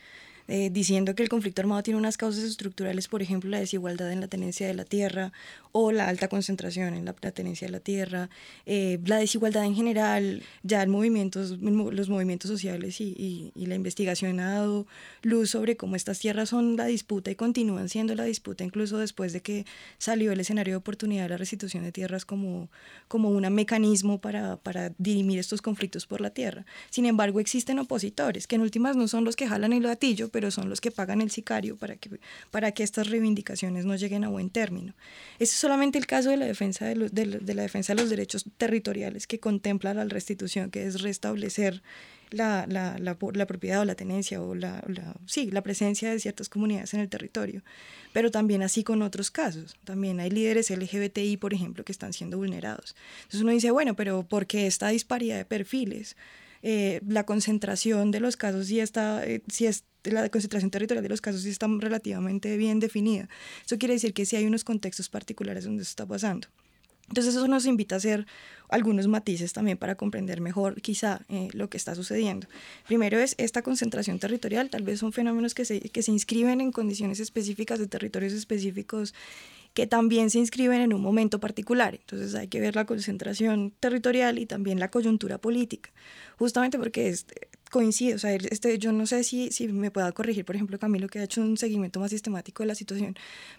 eh, 0.49 0.71
diciendo 0.71 1.15
que 1.15 1.23
el 1.23 1.29
conflicto 1.29 1.61
armado 1.61 1.83
tiene 1.83 1.99
unas 1.99 2.17
causas 2.17 2.45
estructurales, 2.45 3.09
por 3.09 3.23
ejemplo, 3.23 3.51
la 3.51 3.59
desigualdad 3.59 4.13
en 4.13 4.21
la 4.21 4.29
tenencia 4.29 4.67
de 4.67 4.75
la 4.75 4.85
tierra 4.85 5.33
o 5.73 5.93
la 5.93 6.09
alta 6.09 6.29
concentración 6.29 6.95
en 6.95 7.05
la, 7.05 7.13
tenencia 7.13 7.67
de 7.67 7.73
la 7.73 7.81
tierra, 7.81 8.31
eh, 8.65 8.99
la 9.05 9.19
desigualdad 9.19 9.65
en 9.65 9.75
general, 9.75 10.43
ya 10.63 10.87
los 10.87 12.09
movimientos 12.09 12.49
sociales 12.49 13.01
y, 13.01 13.53
y, 13.55 13.67
la 13.67 13.75
investigación 13.75 14.39
ha 14.41 14.53
dado 14.53 14.87
luz 15.23 15.51
sobre 15.51 15.77
cómo 15.77 15.97
estas 15.97 16.21
tierras 16.21 16.51
son 16.51 16.77
la 16.77 16.87
disputa 16.87 17.31
y 17.31 17.35
continúan 17.35 17.89
siendo 17.89 18.15
la 18.15 18.25
disputa 18.25 18.63
incluso 18.65 18.99
después 18.99 19.33
de 19.33 19.41
que 19.41 19.67
salió 19.99 20.33
el 20.33 20.41
escenario 20.41 20.75
de 20.75 20.77
oportunidad 20.77 21.25
de 21.25 21.31
la 21.31 21.37
restitución 21.37 21.83
de 21.83 21.93
tierras 21.93 22.25
como, 22.25 22.69
como 23.09 23.31
un 23.31 23.47
mecanismo 23.53 24.21
para, 24.21 24.57
para 24.57 24.93
dirimir 24.99 25.39
estos 25.39 25.63
conflictos 25.63 26.07
por 26.07 26.21
la 26.21 26.31
tierra. 26.31 26.65
Sin 26.91 27.07
embargo, 27.07 27.41
existen 27.41 27.79
opositores, 27.79 28.47
que 28.47 28.57
en 28.57 28.63
últimas 28.63 28.97
no 28.97 29.09
son 29.09 29.25
los 29.25 29.37
que 29.37 29.47
jalan 29.47 29.73
el 29.73 29.83
gatillo, 29.83 30.29
pero 30.37 30.51
son 30.51 30.69
los 30.69 30.83
que 30.83 30.91
pagan 30.91 31.23
el 31.23 31.31
sicario 31.31 31.79
para 31.79 31.97
que, 31.97 32.11
para 32.51 32.71
que 32.73 32.83
estas 32.83 33.09
reivindicaciones 33.09 33.87
no 33.87 33.97
lleguen 33.97 34.23
a 34.23 34.29
buen 34.29 34.51
término. 34.51 34.93
Ese 35.39 35.55
es 35.55 35.59
solamente 35.59 35.97
el 35.97 36.07
caso 36.07 36.29
de 36.29 36.37
la 36.37 36.45
defensa 36.45 36.85
de, 36.85 36.95
la 36.95 37.63
defensa 37.63 37.95
de 37.95 38.03
los 38.03 38.11
derechos 38.11 38.45
territoriales 38.59 39.27
que 39.27 39.41
contempla 39.41 39.95
la 39.95 40.05
restitución, 40.05 40.71
que 40.71 40.85
es 40.85 41.01
restablecer 41.01 41.83
la, 42.29 42.67
la, 42.69 42.99
la, 42.99 43.17
la, 43.33 43.47
propiedad 43.47 43.81
o 43.81 43.87
la 43.87 43.95
tenencia 43.95 44.43
o 44.43 44.55
la, 44.55 44.85
sí, 45.25 45.51
la 45.51 45.63
presencia 45.63 46.11
de 46.11 46.21
ciertas 46.21 46.51
comunidades 46.51 46.93
en 46.93 47.01
el 47.01 47.09
territorio, 47.09 47.63
pero 48.13 48.31
también 48.31 48.63
así 48.63 48.85
con 48.85 49.01
otros 49.01 49.31
casos. 49.31 49.79
También 49.85 50.21
hay 50.21 50.29
líderes 50.29 50.69
LGBTI, 50.69 51.39
por 51.39 51.55
ejemplo, 51.55 51.83
que 51.83 51.93
están 51.93 52.13
siendo 52.13 52.37
vulnerados. 52.37 52.95
Entonces 53.21 53.41
uno 53.41 53.53
dice, 53.53 53.71
bueno, 53.71 53.97
pero 53.97 54.23
¿por 54.23 54.47
qué 54.47 54.67
esta 54.67 54.89
disparidad 54.89 55.39
de 55.39 55.47
perfiles? 55.47 56.15
Eh, 56.63 57.01
la 57.07 57.25
concentración 57.25 58.11
de 58.11 58.21
los 58.21 58.37
casos 58.37 58.67
sí 58.67 58.81
está, 58.81 59.25
eh, 59.27 59.43
si 59.49 59.67
es 59.67 59.85
la 60.05 60.29
concentración 60.29 60.71
territorial 60.71 61.03
de 61.03 61.09
los 61.09 61.21
casos 61.21 61.43
sí 61.43 61.51
está 61.51 61.67
relativamente 61.69 62.57
bien 62.57 62.81
definida. 62.81 63.29
Eso 63.65 63.79
quiere 63.79 63.95
decir 63.95 64.15
que 64.15 64.25
sí 64.25 64.37
hay 64.37 64.47
unos 64.47 64.65
contextos 64.65 65.09
particulares 65.09 65.65
donde 65.65 65.83
eso 65.83 65.91
está 65.91 66.07
pasando. 66.07 66.49
Entonces 67.09 67.37
eso 67.37 67.47
nos 67.47 67.67
invita 67.67 67.95
a 67.95 67.99
hacer 67.99 68.27
algunos 68.69 69.07
matices 69.07 69.53
también 69.53 69.79
para 69.79 69.95
comprender 69.95 70.41
mejor 70.41 70.81
quizá 70.83 71.21
eh, 71.29 71.49
lo 71.53 71.71
que 71.71 71.77
está 71.77 71.95
sucediendo. 71.95 72.49
Primero 72.87 73.19
es 73.19 73.37
esta 73.39 73.63
concentración 73.63 74.19
territorial, 74.19 74.71
tal 74.71 74.83
vez 74.83 75.01
son 75.01 75.13
fenómenos 75.13 75.55
que 75.55 75.65
se, 75.65 75.81
que 75.81 76.03
se 76.03 76.11
inscriben 76.11 76.61
en 76.61 76.73
condiciones 76.73 77.21
específicas 77.21 77.79
de 77.79 77.87
territorios 77.87 78.33
específicos 78.33 79.15
que 79.77 79.87
también 79.87 80.31
se 80.31 80.39
inscriben 80.39 80.81
en 80.81 80.95
un 80.95 81.03
momento 81.03 81.39
particular. 81.39 81.95
Entonces 81.95 82.35
hay 82.35 82.49
que 82.49 82.61
ver 82.61 82.75
la 82.75 82.87
concentración 82.87 83.75
territorial 83.79 84.39
y 84.39 84.47
también 84.47 84.81
la 84.81 84.91
coyuntura 84.91 85.37
política, 85.37 85.93
justamente 86.39 86.79
porque 86.79 87.15
coincide, 87.77 88.15
o 88.15 88.19
sea, 88.19 88.35
este, 88.35 88.79
yo 88.79 88.91
no 88.91 89.07
sé 89.07 89.23
si, 89.23 89.51
si 89.53 89.69
me 89.69 89.91
pueda 89.91 90.11
corregir, 90.13 90.47
por 90.47 90.57
ejemplo, 90.57 90.79
Camilo, 90.79 91.09
que 91.09 91.19
ha 91.19 91.25
hecho 91.25 91.43
un 91.43 91.59
seguimiento 91.59 92.01
más 92.01 92.11
sistemático 92.11 92.63
de 92.63 92.69
la 92.69 92.75
situación, 92.75 93.15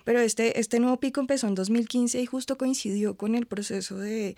pero 0.05 0.19
este, 0.19 0.59
este 0.59 0.79
nuevo 0.79 0.97
pico 0.97 1.21
empezó 1.21 1.47
en 1.47 1.53
2015 1.53 2.19
y 2.19 2.25
justo 2.25 2.57
coincidió 2.57 3.15
con 3.15 3.35
el 3.35 3.45
proceso 3.45 3.99
de, 3.99 4.35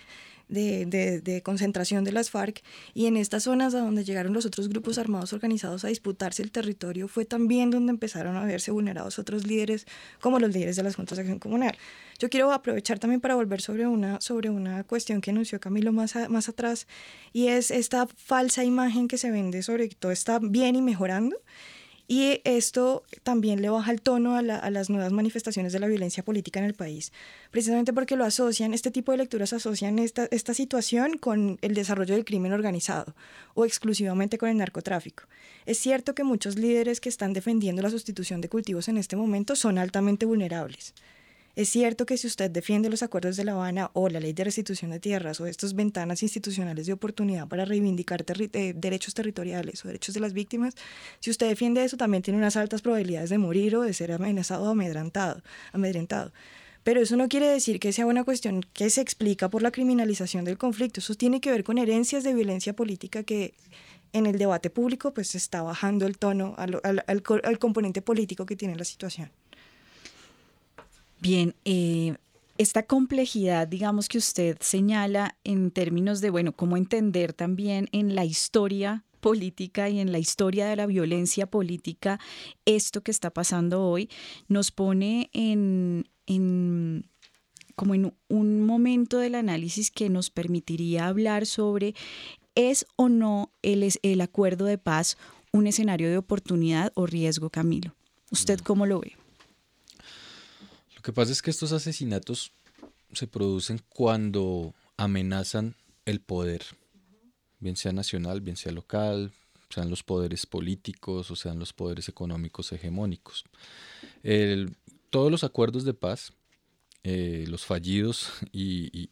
de, 0.49 0.86
de, 0.86 1.21
de, 1.21 1.41
concentración 1.41 2.03
de 2.03 2.11
las 2.11 2.32
FARC 2.32 2.61
y 2.93 3.05
en 3.05 3.15
estas 3.15 3.43
zonas 3.43 3.75
a 3.75 3.80
donde 3.80 4.03
llegaron 4.03 4.34
los 4.34 4.45
otros 4.45 4.67
grupos 4.67 4.97
armados 4.97 5.32
organizados 5.32 5.86
a 5.86 5.88
disputarse 5.88 6.41
el 6.41 6.51
territorio 6.51 7.07
fue 7.07 7.23
también 7.23 7.69
donde 7.69 7.91
empezaron 7.91 8.36
a 8.36 8.43
verse 8.45 8.71
vulnerados 8.71 9.19
otros 9.19 9.45
líderes 9.45 9.86
como 10.19 10.39
los 10.39 10.51
líderes 10.51 10.75
de 10.75 10.84
las 10.84 10.95
juntas 10.95 11.17
de 11.17 11.21
acción 11.21 11.39
comunal. 11.39 11.77
Yo 12.17 12.30
quiero 12.30 12.51
aprovechar 12.51 12.99
también 12.99 13.21
para 13.21 13.36
volver 13.36 13.61
sobre 13.61 13.88
una, 13.88 14.19
sobre 14.19 14.49
una 14.49 14.84
cuestión 14.84 15.21
que 15.21 15.30
anunció 15.30 15.59
Camilo 15.59 15.93
más, 15.93 16.15
más 16.30 16.49
atrás 16.49 16.88
y 17.32 17.47
es 17.47 17.71
esta 17.71 18.07
falsa 18.07 18.63
imagen 18.63 19.07
que 19.07 19.17
se 19.17 19.32
vende 19.32 19.61
sobre 19.70 19.88
todo 19.89 20.11
está 20.11 20.39
bien 20.41 20.76
y 20.76 20.82
mejorando 20.82 21.36
y 22.07 22.41
esto 22.43 23.03
también 23.22 23.61
le 23.61 23.70
baja 23.70 23.91
el 23.91 24.01
tono 24.01 24.36
a, 24.36 24.41
las 24.41 24.89
nuevas 24.89 25.11
manifestaciones 25.11 25.74
de 25.74 25.80
la 25.80 25.86
violencia 25.86 26.24
política 26.24 26.59
en 26.59 26.65
el 26.65 26.74
país, 26.74 27.13
precisamente 27.51 27.93
porque 27.93 28.15
lo 28.15 28.26
asocian, 28.26 28.74
este 28.74 28.89
tipo 28.89 29.11
de 29.11 29.20
lecturas 29.20 29.53
asocian 29.53 29.99
esta 29.99 30.53
situación 30.55 31.20
con 31.20 31.59
el 31.61 31.76
desarrollo 31.76 32.15
del 32.15 32.26
crimen 32.26 32.51
organizado 32.51 33.13
o 33.53 33.63
exclusivamente 33.63 34.39
con 34.39 34.49
el 34.49 34.57
narcotráfico. 34.57 35.26
Es 35.67 35.78
cierto 35.78 36.15
que 36.15 36.24
muchos 36.24 36.55
líderes 36.55 36.99
que 36.99 37.09
están 37.09 37.34
defendiendo 37.34 37.84
la 37.84 37.91
sustitución 37.91 38.41
de 38.41 38.49
cultivos 38.49 38.88
en 38.88 38.97
este 38.97 39.15
momento 39.15 39.55
son 39.55 39.78
altamente 39.78 40.26
vulnerables. 40.26 40.95
Es 41.60 41.68
cierto 41.68 42.05
que 42.05 42.16
si 42.16 42.26
usted 42.26 42.49
defiende 42.49 42.89
los 42.89 43.03
acuerdos 43.03 43.36
de 43.36 43.43
La 43.43 43.51
Habana 43.51 43.91
o 43.91 44.07
la 44.07 44.22
ley 44.22 44.32
de 44.32 44.45
restitución 44.45 44.91
de 44.91 45.01
tierras 45.01 45.41
o 45.41 45.45
estas 45.45 45.74
ventanas 45.74 46.24
institucionales 46.24 46.86
de 46.88 46.93
oportunidad 46.93 47.49
para 47.49 47.66
reivindicar 47.66 48.24
eh, 48.30 48.74
derechos 48.74 49.14
territoriales 49.14 49.84
o 49.84 49.89
derechos 49.89 50.16
de 50.16 50.22
las 50.22 50.32
víctimas, 50.32 50.76
si 51.20 51.32
usted 51.32 51.49
defiende 51.49 51.84
eso 51.84 51.97
también 51.97 52.24
tiene 52.24 52.38
unas 52.38 52.55
altas 52.55 52.82
probabilidades 52.82 53.30
de 53.30 53.39
morir 53.39 53.76
o 53.76 53.82
de 53.82 53.91
ser 53.93 54.14
amenazado 54.14 54.64
o 54.64 54.70
amedrentado. 54.70 55.43
amedrentado. 55.74 56.32
Pero 56.86 57.01
eso 57.01 57.18
no 57.18 57.28
quiere 57.28 57.47
decir 57.47 57.82
que 57.82 57.91
sea 57.91 58.05
una 58.05 58.24
cuestión 58.24 58.66
que 58.72 58.89
se 58.89 59.01
explica 59.01 59.49
por 59.49 59.62
la 59.62 59.72
criminalización 59.72 60.45
del 60.45 60.57
conflicto. 60.57 61.01
Eso 61.01 61.16
tiene 61.16 61.41
que 61.41 61.51
ver 61.51 61.66
con 61.66 61.78
herencias 61.78 62.24
de 62.24 62.34
violencia 62.34 62.72
política 62.74 63.24
que 63.24 63.53
en 64.14 64.28
el 64.28 64.38
debate 64.38 64.70
público 64.70 65.14
pues 65.14 65.36
está 65.36 65.62
bajando 65.62 66.07
el 66.07 66.18
tono 66.18 66.55
al, 66.57 66.80
al 67.05 67.60
componente 67.60 68.01
político 68.01 68.45
que 68.45 68.55
tiene 68.55 68.78
la 68.78 68.86
situación. 68.86 69.30
Bien, 71.22 71.55
eh, 71.65 72.15
esta 72.57 72.84
complejidad, 72.84 73.67
digamos, 73.67 74.07
que 74.07 74.17
usted 74.17 74.57
señala 74.61 75.38
en 75.43 75.72
términos 75.72 76.22
de, 76.22 76.30
bueno, 76.30 76.53
cómo 76.53 76.78
entender 76.78 77.34
también 77.34 77.88
en 77.91 78.15
la 78.15 78.26
historia 78.26 79.03
política 79.20 79.89
y 79.89 79.99
en 79.99 80.11
la 80.11 80.20
historia 80.20 80.67
de 80.67 80.76
la 80.76 80.86
violencia 80.86 81.45
política 81.45 82.20
esto 82.65 83.01
que 83.01 83.11
está 83.11 83.30
pasando 83.32 83.84
hoy, 83.84 84.09
nos 84.47 84.72
pone 84.72 85.30
en, 85.34 86.07
en 86.26 87.05
como 87.76 87.95
en 87.95 88.13
un 88.28 88.65
momento 88.65 89.20
del 89.20 89.36
análisis 89.36 89.91
que 89.91 90.09
nos 90.09 90.30
permitiría 90.30 91.07
hablar 91.07 91.45
sobre 91.45 91.95
es 92.55 92.86
o 92.95 93.09
no 93.09 93.51
el, 93.61 93.89
el 94.03 94.22
acuerdo 94.22 94.65
de 94.65 94.78
paz 94.78 95.17
un 95.51 95.67
escenario 95.67 96.09
de 96.09 96.17
oportunidad 96.17 96.91
o 96.95 97.05
riesgo, 97.05 97.49
Camilo. 97.49 97.95
¿Usted 98.32 98.59
mm. 98.59 98.63
cómo 98.63 98.86
lo 98.86 98.99
ve? 98.99 99.18
Lo 101.00 101.04
que 101.04 101.14
pasa 101.14 101.32
es 101.32 101.41
que 101.41 101.50
estos 101.50 101.72
asesinatos 101.72 102.52
se 103.14 103.26
producen 103.26 103.82
cuando 103.88 104.76
amenazan 104.97 105.78
el 106.04 106.20
poder, 106.20 106.62
bien 107.62 107.78
sea 107.78 107.93
nacional, 107.93 108.41
bien 108.41 108.58
sea 108.58 108.74
local, 108.74 109.32
sean 109.70 109.89
los 109.89 110.04
poderes 110.04 110.45
políticos 110.45 111.32
o 111.32 111.38
sean 111.38 111.58
los 111.58 111.72
poderes 111.72 112.10
económicos 112.10 112.74
hegemónicos. 112.74 113.45
todos 115.10 115.32
los 115.32 115.45
acuerdos 115.45 115.86
de 115.86 115.93
paz, 115.93 116.34
eh, 117.04 117.45
los 117.47 117.66
fallidos 117.66 118.32
y, 118.52 119.10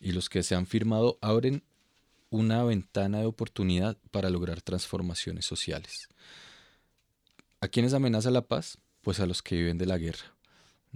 y 0.00 0.12
los 0.12 0.28
que 0.28 0.42
se 0.42 0.56
han 0.56 0.66
firmado, 0.66 1.16
abren 1.20 1.62
una 2.30 2.64
ventana 2.64 3.20
de 3.20 3.26
oportunidad 3.26 3.96
para 4.10 4.30
lograr 4.30 4.62
transformaciones 4.62 5.46
sociales. 5.46 6.08
¿A 7.60 7.68
quiénes 7.68 7.94
amenaza 7.94 8.32
la 8.32 8.48
paz? 8.48 8.78
Pues 9.00 9.20
a 9.20 9.26
los 9.26 9.42
que 9.42 9.54
viven 9.54 9.78
de 9.78 9.86
la 9.86 9.96
guerra 9.96 10.34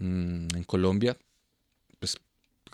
en 0.01 0.65
Colombia, 0.67 1.17
pues 1.99 2.17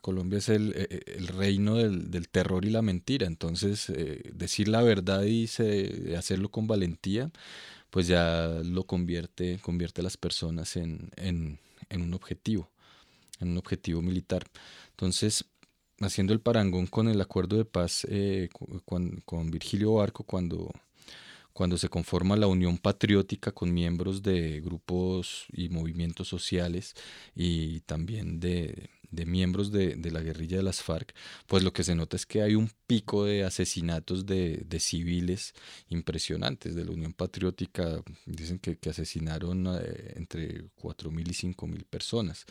Colombia 0.05 0.39
es 0.39 0.51
el, 0.51 0.75
e, 0.77 0.87
e, 0.91 1.16
el 1.16 1.29
reino 1.29 1.77
del, 1.77 2.29
terror 2.29 2.66
y 2.66 2.70
la 2.70 2.83
mentira, 2.83 3.27
entonces 3.27 3.89
eh, 3.89 4.31
decir 4.35 4.68
la 4.68 4.83
verdad 4.83 5.22
y 5.22 5.47
se, 5.47 6.14
hacerlo 6.14 6.51
con 6.51 6.66
valentía, 6.66 7.31
pues 7.89 8.07
ya 8.07 8.61
lo 8.62 8.85
convierte, 8.85 9.59
convierte 9.62 10.03
a 10.03 10.05
las 10.05 10.18
personas 10.18 10.77
en, 10.77 11.11
un 11.91 12.12
objetivo, 12.12 12.68
en 13.41 13.53
un 13.53 13.57
objetivo 13.57 14.03
militar. 14.03 14.45
Entonces, 14.91 15.47
haciendo 16.01 16.35
el 16.35 16.41
parangón 16.41 16.87
con 16.87 17.09
el 17.09 17.20
acuerdo 17.22 17.57
de 17.57 17.64
paz 17.64 18.07
eh, 18.11 18.51
con, 18.85 19.51
Virgilio 19.51 19.95
Barco 19.95 20.25
cuando 20.25 20.70
cuando 21.55 21.79
se 21.79 21.89
conforma 21.89 22.37
la 22.37 22.49
Unión 22.49 22.77
Patriótica 22.79 23.53
con 23.53 23.73
miembros 23.73 24.23
de 24.23 24.61
grupos 24.61 25.47
y 25.53 25.69
movimientos 25.71 26.29
sociales 26.29 26.95
y 27.35 27.81
también 27.83 28.41
de, 28.41 28.91
miembros 29.25 29.71
de, 29.71 29.97
la 30.11 30.21
guerrilla 30.21 30.57
de 30.57 30.65
las 30.65 30.83
FARC, 30.83 31.15
pues 31.47 31.63
lo 31.63 31.73
que 31.73 31.85
se 31.85 31.95
nota 31.95 32.17
es 32.17 32.27
que 32.27 32.43
hay 32.43 32.57
un 32.57 32.71
pico 32.89 33.25
de 33.25 33.45
asesinatos 33.45 34.27
de, 34.27 34.67
civiles 34.81 35.55
impresionantes. 35.89 36.75
De 36.75 36.85
la 36.85 36.91
Unión 36.91 37.13
Patriótica 37.13 38.03
dicen 38.27 38.59
que, 38.59 38.77
asesinaron 38.91 39.69
eh, 39.69 40.15
entre 40.17 40.65
4.000 40.83 41.21
y 41.21 41.55
5.000 41.55 41.85
personas 41.85 42.47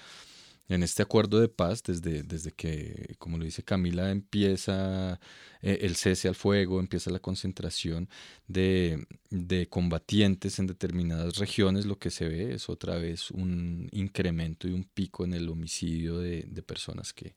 en 0.70 0.82
este 0.84 1.04
acuerdo 1.04 1.40
de 1.40 1.50
paz, 1.50 1.84
desde, 1.84 2.24
desde 2.24 2.52
que, 2.52 3.16
como 3.20 3.38
lo 3.38 3.46
dice 3.46 3.64
Camila, 3.64 4.12
empieza 4.12 5.20
eh, 5.62 5.80
el 5.82 5.96
cese 5.96 6.28
al 6.28 6.36
fuego, 6.36 6.80
empieza 6.80 7.12
la 7.12 7.20
concentración 7.20 8.10
de, 8.48 9.06
de, 9.30 9.68
combatientes 9.68 10.60
en 10.60 10.68
determinadas 10.68 11.38
regiones, 11.38 11.86
lo 11.86 12.00
que 12.00 12.12
se 12.12 12.28
ve 12.30 12.54
es 12.54 12.70
otra 12.70 12.96
vez 12.96 13.30
un 13.32 13.90
incremento 13.92 14.68
y 14.68 14.74
un 14.74 14.86
pico 14.86 15.26
en 15.26 15.34
el 15.34 15.50
homicidio 15.50 16.20
de, 16.20 16.44
de 16.44 16.64
personas 16.64 17.14
que, 17.14 17.36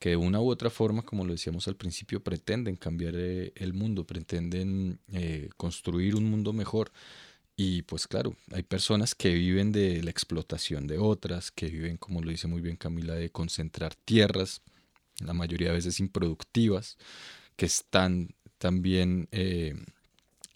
que 0.00 0.10
de 0.10 0.16
una 0.16 0.40
u 0.40 0.48
otra 0.50 0.70
forma, 0.70 1.02
como 1.02 1.24
lo 1.24 1.32
decíamos 1.32 1.68
al 1.68 1.76
principio, 1.76 2.24
pretenden 2.24 2.76
cambiar 2.76 3.14
eh, 3.16 3.52
el 3.56 3.74
mundo, 3.74 4.06
pretenden 4.06 4.98
eh, 5.12 5.50
construir 5.56 6.16
un 6.16 6.24
mundo 6.24 6.52
mejor. 6.52 6.90
Y 7.62 7.82
pues 7.82 8.08
claro, 8.08 8.34
hay 8.52 8.62
personas 8.62 9.14
que 9.14 9.34
viven 9.34 9.70
de 9.70 10.02
la 10.02 10.10
explotación 10.10 10.86
de 10.86 10.96
otras, 10.96 11.50
que 11.50 11.66
viven, 11.66 11.98
como 11.98 12.22
lo 12.22 12.30
dice 12.30 12.48
muy 12.48 12.62
bien 12.62 12.76
Camila, 12.76 13.12
de 13.12 13.28
concentrar 13.28 13.94
tierras, 13.94 14.62
la 15.18 15.34
mayoría 15.34 15.68
de 15.68 15.74
veces 15.74 16.00
improductivas, 16.00 16.96
que 17.56 17.66
están 17.66 18.30
también... 18.56 19.28
Eh, 19.32 19.74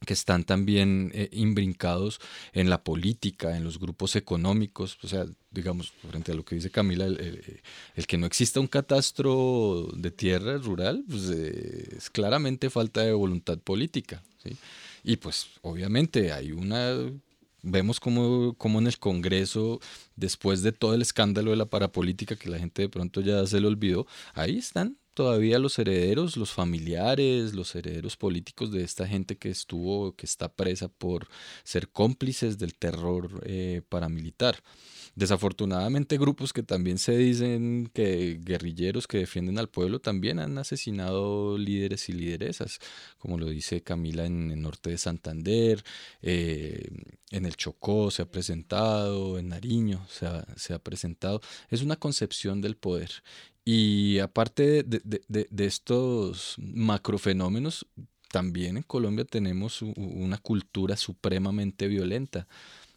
que 0.07 0.13
están 0.13 0.45
también 0.45 1.11
eh, 1.15 1.31
imbrincados 1.33 2.21
en 2.53 2.69
la 2.69 2.85
política, 2.85 3.57
en 3.57 3.65
los 3.65 3.79
grupos 3.79 4.17
económicos, 4.17 4.99
o 5.03 5.09
sea, 5.09 5.25
digamos, 5.51 5.93
frente 6.11 6.33
a 6.33 6.35
lo 6.35 6.45
que 6.45 6.57
dice 6.57 6.71
Camila, 6.71 7.07
el, 7.07 8.07
que 8.07 8.19
no 8.19 8.27
exista 8.27 8.61
un 8.61 8.67
catastro 8.67 9.89
de 9.97 10.11
tierra 10.11 10.59
rural, 10.59 11.05
pues 11.09 11.31
eh, 11.31 11.97
es 11.97 12.11
claramente 12.11 12.69
falta 12.69 13.01
de 13.01 13.13
voluntad 13.13 13.59
política, 13.59 14.23
¿sí? 14.43 14.59
Y 15.05 15.17
pues 15.19 15.47
obviamente 15.63 16.33
hay 16.33 16.51
una 16.53 16.97
vemos 17.65 17.99
como, 17.99 18.55
como 18.59 18.79
en 18.79 18.87
el 18.87 18.99
Congreso, 18.99 19.81
después 20.17 20.63
de 20.63 20.73
todo 20.73 20.95
el 20.95 21.03
escándalo 21.03 21.51
de 21.51 21.57
la 21.57 21.67
parapolítica 21.67 22.37
que 22.37 22.51
la 22.51 22.59
gente 22.59 22.83
de 22.83 22.89
pronto 22.89 23.21
ya 23.21 23.47
se 23.47 23.61
le 23.61 23.67
olvidó, 23.67 24.07
ahí 24.35 24.59
están 24.59 24.99
todavía 25.15 25.59
los 25.59 25.79
herederos, 25.79 26.37
los 26.37 26.53
familiares, 26.53 27.55
los 27.55 27.75
herederos 27.75 28.17
políticos 28.17 28.73
de 28.73 28.83
esta 28.83 29.07
gente 29.07 29.39
que 29.39 29.49
estuvo, 29.49 30.15
que 30.15 30.27
está 30.27 30.53
presa 30.53 30.89
por 30.89 31.29
ser 31.63 31.89
cómplices 31.89 32.59
del 32.59 32.75
terror 32.75 33.43
eh, 33.47 33.83
paramilitar. 33.89 34.63
Desafortunadamente 35.17 36.19
grupos 36.19 36.53
que 36.53 36.62
también 36.62 36.99
se 36.99 37.17
dicen 37.17 37.91
que 37.95 38.41
guerrilleros 38.43 39.07
que 39.07 39.19
defienden 39.19 39.59
al 39.59 39.69
pueblo 39.69 40.01
también 40.01 40.41
han 40.41 40.59
asesinado 40.59 41.57
líderes 41.57 42.09
y 42.09 42.12
lideresas, 42.12 42.81
como 43.19 43.39
lo 43.39 43.49
dice 43.49 43.83
Camila 43.83 44.27
en 44.27 44.51
el 44.51 44.61
norte 44.61 44.91
de 44.91 44.99
Santander, 44.99 45.85
eh, 46.23 46.89
en 47.31 47.47
el 47.47 47.57
Chocó 47.57 48.11
se 48.11 48.23
ha 48.23 48.31
presentado, 48.31 49.39
en 49.39 49.49
Nariño 49.51 50.05
se 50.09 50.27
ha, 50.27 50.47
se 50.57 50.75
ha 50.75 50.79
presentado. 50.79 51.41
Es 51.71 51.83
una 51.83 51.97
concepción 51.97 52.61
del 52.61 52.77
poder 52.77 53.11
y 53.65 54.19
aparte 54.19 54.83
de, 54.83 55.01
de, 55.05 55.47
de, 55.51 55.65
estos 55.65 56.57
macrofenómenos, 56.59 57.87
también 58.31 58.77
en 58.77 58.83
Colombia 58.83 59.25
tenemos 59.25 59.81
una 59.81 60.39
cultura 60.39 60.97
supremamente 60.97 61.87
violenta. 61.89 62.47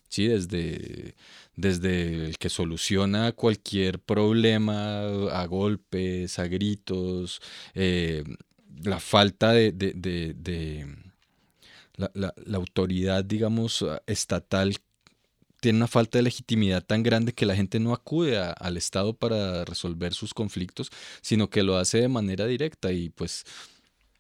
Sí, 0.10 0.28
desde, 0.28 1.16
desde 1.56 2.28
el 2.28 2.38
que 2.38 2.50
soluciona 2.50 3.32
cualquier 3.34 4.00
problema 4.00 5.02
a 5.32 5.46
golpes, 5.48 6.40
a 6.40 6.48
gritos, 6.48 7.42
eh, 7.76 8.24
la 8.84 9.00
falta 9.00 9.52
de, 9.52 9.72
de, 9.72 10.88
la, 11.96 12.12
la, 12.14 12.34
la, 12.46 12.58
autoridad, 12.58 13.26
digamos, 13.26 13.84
estatal 14.06 14.78
tiene 15.60 15.78
una 15.78 15.88
falta 15.88 16.18
de 16.20 16.24
legitimidad 16.24 16.84
tan 16.84 17.04
grande 17.04 17.34
que 17.34 17.46
la 17.46 17.56
gente 17.56 17.80
no 17.80 17.94
acude 17.94 18.38
al 18.38 18.78
Estado 18.78 19.14
para 19.14 19.66
resolver 19.66 20.14
sus 20.14 20.34
conflictos, 20.34 20.92
sino 21.22 21.50
que 21.50 21.64
lo 21.64 21.78
hace 21.78 22.02
de 22.02 22.08
manera 22.08 22.46
directa 22.46 22.92
y 22.92 23.10
pues 23.10 23.44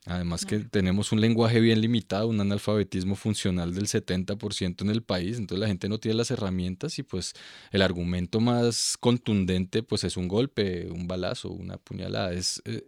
además 0.07 0.45
que 0.45 0.59
tenemos 0.59 1.11
un 1.11 1.21
lenguaje 1.21 1.59
bien 1.59 1.81
limitado, 1.81 2.27
un 2.27 2.39
analfabetismo 2.39 3.15
funcional 3.15 3.73
del 3.73 3.87
70% 3.87 4.81
en 4.81 4.89
el 4.89 5.03
país, 5.03 5.37
entonces 5.37 5.59
la 5.59 5.67
gente 5.67 5.89
no 5.89 5.99
tiene 5.99 6.17
las 6.17 6.31
herramientas 6.31 6.99
y 6.99 7.03
pues 7.03 7.33
el 7.71 7.81
argumento 7.81 8.39
más 8.39 8.97
contundente 8.99 9.83
pues 9.83 10.03
es 10.03 10.17
un 10.17 10.27
golpe, 10.27 10.89
un 10.89 11.07
balazo, 11.07 11.49
una 11.49 11.77
puñalada, 11.77 12.33
es, 12.33 12.61
eh, 12.65 12.87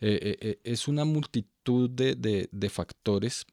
eh, 0.00 0.36
eh, 0.40 0.60
es 0.64 0.88
una 0.88 1.04
multitud 1.04 1.90
de, 1.90 2.14
de, 2.14 2.48
de 2.50 2.70
factores 2.70 3.46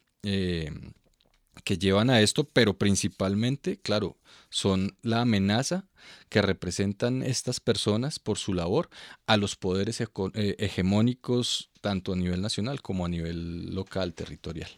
que 1.64 1.78
llevan 1.78 2.10
a 2.10 2.22
esto, 2.22 2.44
pero 2.44 2.78
principalmente, 2.78 3.78
claro, 3.78 4.18
son 4.50 4.96
la 5.02 5.22
amenaza 5.22 5.86
que 6.30 6.42
representan 6.42 7.24
estas 7.24 7.60
personas 7.60 8.20
por 8.20 8.38
su 8.38 8.54
labor 8.54 8.90
a 9.28 9.38
los 9.38 9.56
poderes 9.56 10.02
eh, 10.02 10.56
hegemónicos 10.60 11.70
tanto 11.82 12.14
a 12.14 12.16
nivel 12.16 12.42
nacional 12.42 12.82
como 12.82 13.06
a 13.06 13.10
nivel 13.10 13.74
local, 13.74 14.14
territorial. 14.14 14.70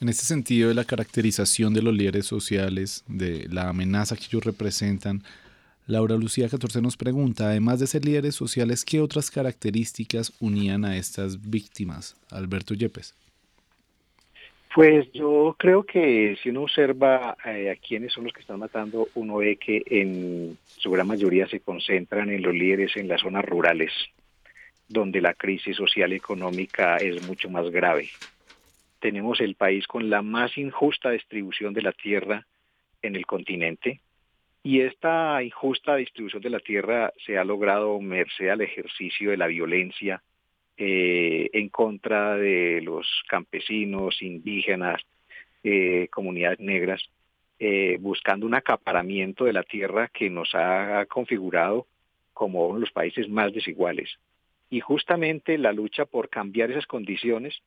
En 0.00 0.08
este 0.08 0.24
sentido 0.24 0.68
de 0.68 0.74
la 0.74 0.84
caracterización 0.84 1.74
de 1.74 1.82
los 1.82 1.92
líderes 1.92 2.26
sociales, 2.26 3.02
de 3.08 3.48
la 3.50 3.68
amenaza 3.68 4.16
que 4.16 4.26
ellos 4.26 4.44
representan, 4.44 5.24
Laura 5.88 6.16
Lucía 6.16 6.48
14 6.48 6.82
nos 6.82 6.96
pregunta, 6.96 7.48
además 7.48 7.80
de 7.80 7.86
ser 7.86 8.04
líderes 8.04 8.34
sociales, 8.34 8.84
¿qué 8.84 9.00
otras 9.00 9.30
características 9.30 10.32
unían 10.38 10.84
a 10.84 10.96
estas 10.96 11.40
víctimas? 11.40 12.14
Alberto 12.30 12.74
Yepes. 12.74 13.14
Pues 14.78 15.10
yo 15.10 15.56
creo 15.58 15.82
que 15.82 16.38
si 16.40 16.50
uno 16.50 16.62
observa 16.62 17.36
eh, 17.44 17.68
a 17.68 17.74
quiénes 17.74 18.12
son 18.12 18.22
los 18.22 18.32
que 18.32 18.42
están 18.42 18.60
matando, 18.60 19.08
uno 19.16 19.38
ve 19.38 19.56
que 19.56 19.82
en 19.84 20.56
su 20.76 20.92
gran 20.92 21.08
mayoría 21.08 21.48
se 21.48 21.58
concentran 21.58 22.30
en 22.30 22.42
los 22.42 22.54
líderes 22.54 22.96
en 22.96 23.08
las 23.08 23.22
zonas 23.22 23.44
rurales, 23.44 23.90
donde 24.88 25.20
la 25.20 25.34
crisis 25.34 25.76
social 25.76 26.12
y 26.12 26.14
económica 26.14 26.98
es 26.98 27.20
mucho 27.24 27.50
más 27.50 27.68
grave. 27.72 28.08
Tenemos 29.00 29.40
el 29.40 29.56
país 29.56 29.84
con 29.88 30.10
la 30.10 30.22
más 30.22 30.56
injusta 30.56 31.10
distribución 31.10 31.74
de 31.74 31.82
la 31.82 31.90
tierra 31.90 32.46
en 33.02 33.16
el 33.16 33.26
continente 33.26 34.00
y 34.62 34.82
esta 34.82 35.42
injusta 35.42 35.96
distribución 35.96 36.40
de 36.40 36.50
la 36.50 36.60
tierra 36.60 37.12
se 37.26 37.36
ha 37.36 37.42
logrado 37.42 37.98
merced 37.98 38.48
al 38.48 38.60
ejercicio 38.60 39.32
de 39.32 39.38
la 39.38 39.48
violencia 39.48 40.22
eh, 40.80 41.50
en 41.54 41.70
contra 41.70 42.36
de 42.36 42.80
los 42.82 43.04
campesinos, 43.28 44.22
indígenas, 44.22 45.02
eh, 45.64 46.06
comunidades 46.08 46.60
negras, 46.60 47.02
eh, 47.58 47.98
buscando 48.00 48.46
un 48.46 48.54
acaparamiento 48.54 49.44
de 49.44 49.52
la 49.52 49.64
tierra 49.64 50.06
que 50.06 50.30
nos 50.30 50.54
ha 50.54 51.04
configurado 51.06 51.88
como 52.32 52.68
uno 52.68 52.76
de 52.76 52.82
los 52.82 52.92
países 52.92 53.28
más 53.28 53.52
desiguales. 53.52 54.20
Y 54.70 54.78
justamente 54.78 55.58
la 55.58 55.72
lucha 55.72 56.04
por 56.04 56.28
cambiar 56.28 56.70
esas 56.70 56.86
condiciones, 56.86 57.60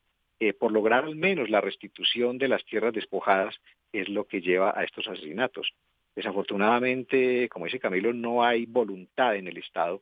por 0.57 0.71
lograr 0.71 1.03
al 1.03 1.15
menos 1.15 1.49
la 1.49 1.61
restitución 1.61 2.37
de 2.37 2.47
las 2.47 2.63
tierras 2.65 2.93
despojadas, 2.93 3.59
es 3.91 4.07
lo 4.07 4.25
que 4.25 4.41
lleva 4.41 4.73
a 4.75 4.83
estos 4.83 5.07
asesinatos. 5.07 5.73
Desafortunadamente, 6.15 7.47
como 7.49 7.65
dice 7.65 7.79
Camilo, 7.79 8.13
no 8.13 8.43
hay 8.43 8.65
voluntad 8.65 9.35
en 9.35 9.47
el 9.47 9.57
Estado 9.57 10.01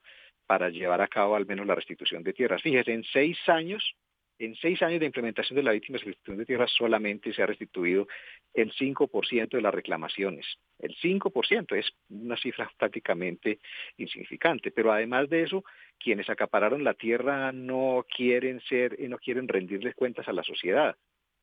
para 0.50 0.72
llevar 0.72 1.00
a 1.00 1.08
cabo 1.08 1.36
al 1.36 1.46
menos 1.46 1.68
la 1.68 1.76
restitución 1.76 2.24
de 2.24 2.34
tierras. 2.34 2.64
Fíjese, 2.64 2.92
en 2.92 3.04
seis 3.04 3.38
años, 3.46 3.96
en 4.40 4.56
seis 4.56 4.82
años 4.82 5.00
de 5.00 5.06
implementación 5.06 5.56
de 5.56 5.62
la 5.62 5.74
víctima 5.74 6.00
de 6.00 6.06
restitución 6.06 6.38
de 6.38 6.46
tierras 6.48 6.72
solamente 6.76 7.32
se 7.32 7.44
ha 7.44 7.46
restituido 7.46 8.08
el 8.56 8.74
5% 8.74 9.48
de 9.48 9.62
las 9.62 9.72
reclamaciones. 9.72 10.48
El 10.80 10.96
5% 10.96 11.78
es 11.78 11.92
una 12.10 12.36
cifra 12.36 12.68
prácticamente 12.80 13.60
insignificante, 13.98 14.72
pero 14.72 14.92
además 14.92 15.30
de 15.30 15.44
eso, 15.44 15.64
quienes 16.00 16.28
acapararon 16.32 16.84
la 16.84 16.96
tierra 16.96 17.52
no 17.52 18.04
quieren 18.10 18.60
ser, 18.62 19.00
no 19.08 19.20
quieren 19.20 19.48
rendirles 19.48 19.94
cuentas 19.94 20.28
a 20.28 20.34
la 20.34 20.42
sociedad. 20.42 20.96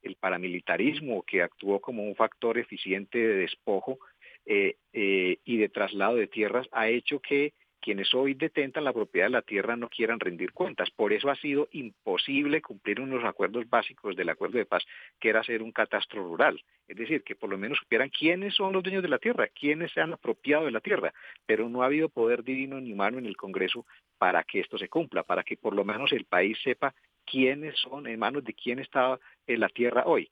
El 0.02 0.16
paramilitarismo 0.16 1.22
que 1.22 1.42
actuó 1.42 1.80
como 1.80 2.02
un 2.02 2.16
factor 2.16 2.59
eficiente 2.59 3.18
de 3.18 3.36
despojo 3.36 4.00
eh, 4.46 4.78
eh, 4.92 5.38
y 5.44 5.59
de 5.59 5.68
traslado 5.68 6.16
de 6.16 6.26
tierras 6.26 6.66
ha 6.72 6.88
hecho 6.88 7.20
que 7.20 7.52
quienes 7.87 8.12
hoy 8.14 8.34
detentan 8.34 8.82
la 8.82 8.93
propiedad 8.93 9.26
de 9.26 9.30
la 9.30 9.43
tierra 9.43 9.76
no 9.76 9.89
quieran 9.89 10.18
rendir 10.18 10.53
cuentas. 10.53 10.91
Por 10.91 11.12
eso 11.12 11.30
ha 11.30 11.37
sido 11.37 11.68
imposible 11.70 12.61
cumplir 12.61 13.01
unos 13.01 13.22
acuerdos 13.22 13.70
básicos 13.70 14.16
del 14.16 14.28
acuerdo 14.28 14.59
de 14.59 14.66
paz, 14.66 14.84
que 15.20 15.28
era 15.28 15.39
hacer 15.39 15.62
un 15.62 15.70
catastro 15.70 16.24
rural. 16.24 16.61
Es 16.89 16.97
decir, 16.97 17.22
que 17.22 17.37
por 17.37 17.49
lo 17.49 17.57
menos 17.57 17.78
supieran 17.78 18.09
quiénes 18.09 18.57
son 18.57 18.72
los 18.72 18.82
dueños 18.82 19.05
de 19.05 19.09
la 19.09 19.20
tierra, 19.20 19.47
quiénes 19.55 19.93
se 19.93 20.01
han 20.01 20.12
apropiado 20.12 20.64
de 20.64 20.72
la 20.72 20.80
tierra. 20.80 21.14
Pero 21.47 21.68
no 21.68 21.84
ha 21.84 21.87
habido 21.87 22.09
poder 22.09 22.43
divino 22.43 22.80
ni 22.80 22.93
humano 22.93 23.18
en 23.18 23.26
el 23.26 23.37
Congreso 23.37 23.87
para 24.18 24.43
que 24.43 24.59
esto 24.59 24.78
se 24.78 24.89
cumpla, 24.89 25.22
para 25.22 25.45
que 25.45 25.57
por 25.57 25.72
lo 25.72 25.84
menos 25.84 26.11
el 26.11 26.24
país 26.24 26.59
sepa 26.64 26.93
quiénes 27.24 27.78
son, 27.78 28.09
en 28.09 28.18
manos 28.18 28.43
de 28.43 28.55
quién 28.55 28.80
está 28.80 29.16
en 29.47 29.61
la 29.61 29.68
tierra 29.68 30.03
hoy. 30.07 30.28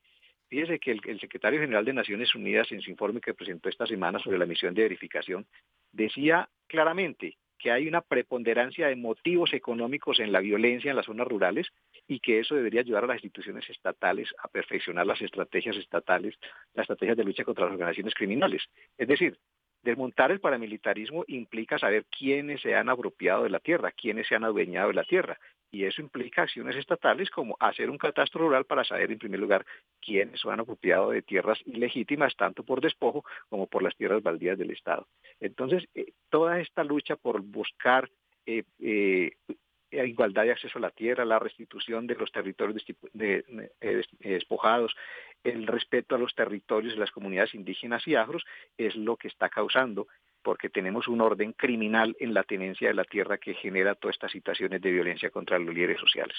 Fíjese 0.48 0.80
que 0.80 0.90
el, 0.90 1.00
el, 1.06 1.20
secretario 1.20 1.60
general 1.60 1.84
de 1.84 1.92
Naciones 1.92 2.34
Unidas 2.34 2.72
en 2.72 2.80
su 2.80 2.90
informe 2.90 3.20
que 3.20 3.32
presentó 3.32 3.68
esta 3.68 3.86
semana 3.86 4.18
sobre 4.18 4.38
la 4.38 4.44
misión 4.44 4.74
de 4.74 4.82
verificación 4.82 5.46
decía 5.92 6.48
claramente 6.66 7.36
que 7.64 7.72
hay 7.72 7.88
una 7.88 8.02
preponderancia 8.02 8.88
de 8.88 8.96
motivos 8.96 9.54
económicos 9.54 10.20
en 10.20 10.32
la 10.32 10.40
violencia 10.40 10.90
en 10.90 10.96
las 10.98 11.06
zonas 11.06 11.26
rurales 11.26 11.66
y 12.06 12.20
que 12.20 12.40
eso 12.40 12.54
debería 12.54 12.82
ayudar 12.82 13.04
a 13.04 13.06
las 13.06 13.24
instituciones 13.24 13.66
estatales 13.70 14.28
a 14.42 14.48
perfeccionar 14.48 15.06
las 15.06 15.22
estrategias 15.22 15.74
estatales, 15.78 16.34
las 16.74 16.84
estrategias 16.84 17.16
de 17.16 17.24
lucha 17.24 17.42
contra 17.42 17.64
las 17.64 17.72
organizaciones 17.72 18.12
criminales. 18.12 18.62
Es 18.98 19.08
decir, 19.08 19.38
desmontar 19.82 20.30
el 20.30 20.40
paramilitarismo 20.40 21.24
implica 21.26 21.78
saber 21.78 22.04
quiénes 22.04 22.60
se 22.60 22.74
han 22.74 22.90
apropiado 22.90 23.44
de 23.44 23.48
la 23.48 23.60
tierra, 23.60 23.92
quiénes 23.92 24.28
se 24.28 24.34
han 24.34 24.44
adueñado 24.44 24.88
de 24.88 24.94
la 24.96 25.04
tierra. 25.04 25.38
Y 25.74 25.84
eso 25.84 26.00
implica 26.00 26.42
acciones 26.42 26.76
estatales 26.76 27.30
como 27.30 27.56
hacer 27.58 27.90
un 27.90 27.98
catastro 27.98 28.42
rural 28.42 28.64
para 28.64 28.84
saber, 28.84 29.10
en 29.10 29.18
primer 29.18 29.40
lugar, 29.40 29.66
quiénes 30.00 30.40
se 30.40 30.48
han 30.48 30.60
apropiado 30.60 31.10
de 31.10 31.20
tierras 31.20 31.58
ilegítimas, 31.66 32.36
tanto 32.36 32.62
por 32.62 32.80
despojo 32.80 33.24
como 33.48 33.66
por 33.66 33.82
las 33.82 33.96
tierras 33.96 34.22
baldías 34.22 34.56
del 34.56 34.70
Estado. 34.70 35.08
Entonces, 35.40 35.82
eh, 35.96 36.12
toda 36.30 36.60
esta 36.60 36.84
lucha 36.84 37.16
por 37.16 37.40
buscar 37.40 38.08
eh, 38.46 38.62
eh, 38.78 39.32
igualdad 39.90 40.44
de 40.44 40.52
acceso 40.52 40.78
a 40.78 40.82
la 40.82 40.92
tierra, 40.92 41.24
la 41.24 41.40
restitución 41.40 42.06
de 42.06 42.14
los 42.14 42.30
territorios 42.30 42.80
despojados, 44.20 44.94
el 45.42 45.66
respeto 45.66 46.14
a 46.14 46.18
los 46.18 46.36
territorios 46.36 46.94
de 46.94 47.00
las 47.00 47.10
comunidades 47.10 47.52
indígenas 47.52 48.06
y 48.06 48.14
afros, 48.14 48.44
es 48.78 48.94
lo 48.94 49.16
que 49.16 49.26
está 49.26 49.48
causando 49.48 50.06
porque 50.44 50.68
tenemos 50.68 51.08
un 51.08 51.20
orden 51.20 51.52
criminal 51.52 52.14
en 52.20 52.34
la 52.34 52.44
tenencia 52.44 52.88
de 52.88 52.94
la 52.94 53.04
tierra 53.04 53.38
que 53.38 53.54
genera 53.54 53.96
todas 53.96 54.14
estas 54.14 54.30
situaciones 54.30 54.80
de 54.80 54.92
violencia 54.92 55.30
contra 55.30 55.58
los 55.58 55.74
líderes 55.74 55.98
sociales. 55.98 56.36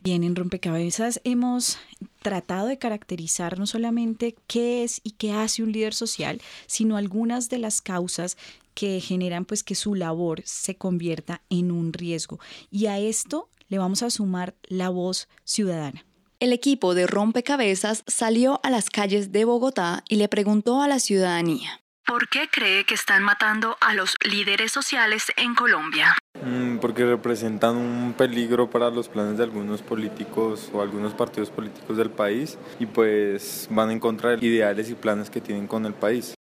Bien, 0.00 0.22
en 0.22 0.36
Rompecabezas 0.36 1.20
hemos 1.24 1.80
tratado 2.20 2.68
de 2.68 2.78
caracterizar 2.78 3.58
no 3.58 3.66
solamente 3.66 4.36
qué 4.46 4.84
es 4.84 5.00
y 5.02 5.12
qué 5.12 5.32
hace 5.32 5.62
un 5.62 5.72
líder 5.72 5.94
social, 5.94 6.40
sino 6.66 6.96
algunas 6.96 7.48
de 7.48 7.58
las 7.58 7.80
causas 7.80 8.36
que 8.74 9.00
generan 9.00 9.46
pues 9.46 9.64
que 9.64 9.74
su 9.74 9.94
labor 9.94 10.42
se 10.44 10.76
convierta 10.76 11.40
en 11.48 11.72
un 11.72 11.92
riesgo. 11.92 12.38
Y 12.70 12.86
a 12.86 12.98
esto 12.98 13.48
le 13.68 13.78
vamos 13.78 14.02
a 14.02 14.10
sumar 14.10 14.54
la 14.68 14.90
voz 14.90 15.28
ciudadana. 15.44 16.04
El 16.38 16.52
equipo 16.52 16.94
de 16.94 17.06
Rompecabezas 17.06 18.04
salió 18.06 18.60
a 18.62 18.70
las 18.70 18.90
calles 18.90 19.32
de 19.32 19.46
Bogotá 19.46 20.04
y 20.08 20.16
le 20.16 20.28
preguntó 20.28 20.82
a 20.82 20.88
la 20.88 20.98
ciudadanía. 20.98 21.80
¿Por 22.06 22.28
qué 22.28 22.48
cree 22.48 22.84
que 22.84 22.94
están 22.94 23.24
matando 23.24 23.76
a 23.80 23.92
los 23.92 24.14
líderes 24.22 24.70
sociales 24.70 25.32
en 25.36 25.56
Colombia? 25.56 26.16
Mm, 26.40 26.78
porque 26.78 27.04
representan 27.04 27.76
un 27.76 28.14
peligro 28.16 28.70
para 28.70 28.90
los 28.90 29.08
planes 29.08 29.38
de 29.38 29.42
algunos 29.42 29.82
políticos 29.82 30.70
o 30.72 30.82
algunos 30.82 31.14
partidos 31.14 31.50
políticos 31.50 31.96
del 31.96 32.10
país 32.10 32.58
y 32.78 32.86
pues 32.86 33.66
van 33.70 33.90
en 33.90 33.98
contra 33.98 34.36
de 34.36 34.46
ideales 34.46 34.88
y 34.88 34.94
planes 34.94 35.30
que 35.30 35.40
tienen 35.40 35.66
con 35.66 35.84
el 35.84 35.94
país 35.94 36.34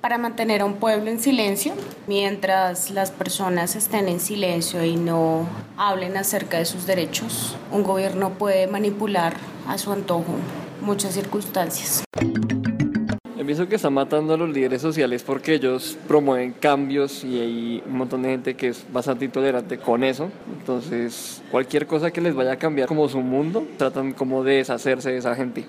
para 0.00 0.18
mantener 0.18 0.60
a 0.60 0.64
un 0.64 0.76
pueblo 0.76 1.10
en 1.10 1.18
silencio. 1.18 1.74
Mientras 2.06 2.92
las 2.92 3.10
personas 3.10 3.74
estén 3.74 4.06
en 4.06 4.20
silencio 4.20 4.84
y 4.84 4.94
no 4.94 5.48
hablen 5.76 6.16
acerca 6.16 6.58
de 6.58 6.64
sus 6.64 6.86
derechos, 6.86 7.56
un 7.72 7.82
gobierno 7.82 8.34
puede 8.34 8.68
manipular 8.68 9.34
a 9.66 9.78
su 9.78 9.90
antojo 9.90 10.36
muchas 10.80 11.14
circunstancias. 11.14 12.04
Pienso 13.46 13.68
que 13.68 13.76
está 13.76 13.90
matando 13.90 14.34
a 14.34 14.36
los 14.36 14.50
líderes 14.50 14.82
sociales 14.82 15.22
porque 15.22 15.54
ellos 15.54 15.96
promueven 16.06 16.52
cambios 16.52 17.24
y 17.24 17.40
hay 17.40 17.82
un 17.86 17.96
montón 17.96 18.22
de 18.22 18.30
gente 18.30 18.54
que 18.54 18.68
es 18.68 18.84
bastante 18.92 19.24
intolerante 19.24 19.78
con 19.78 20.04
eso. 20.04 20.30
Entonces, 20.58 21.42
cualquier 21.50 21.86
cosa 21.86 22.10
que 22.10 22.20
les 22.20 22.34
vaya 22.34 22.52
a 22.52 22.56
cambiar 22.56 22.88
como 22.88 23.08
su 23.08 23.20
mundo, 23.20 23.66
tratan 23.78 24.12
como 24.12 24.44
de 24.44 24.56
deshacerse 24.56 25.12
de 25.12 25.18
esa 25.18 25.34
gente 25.34 25.64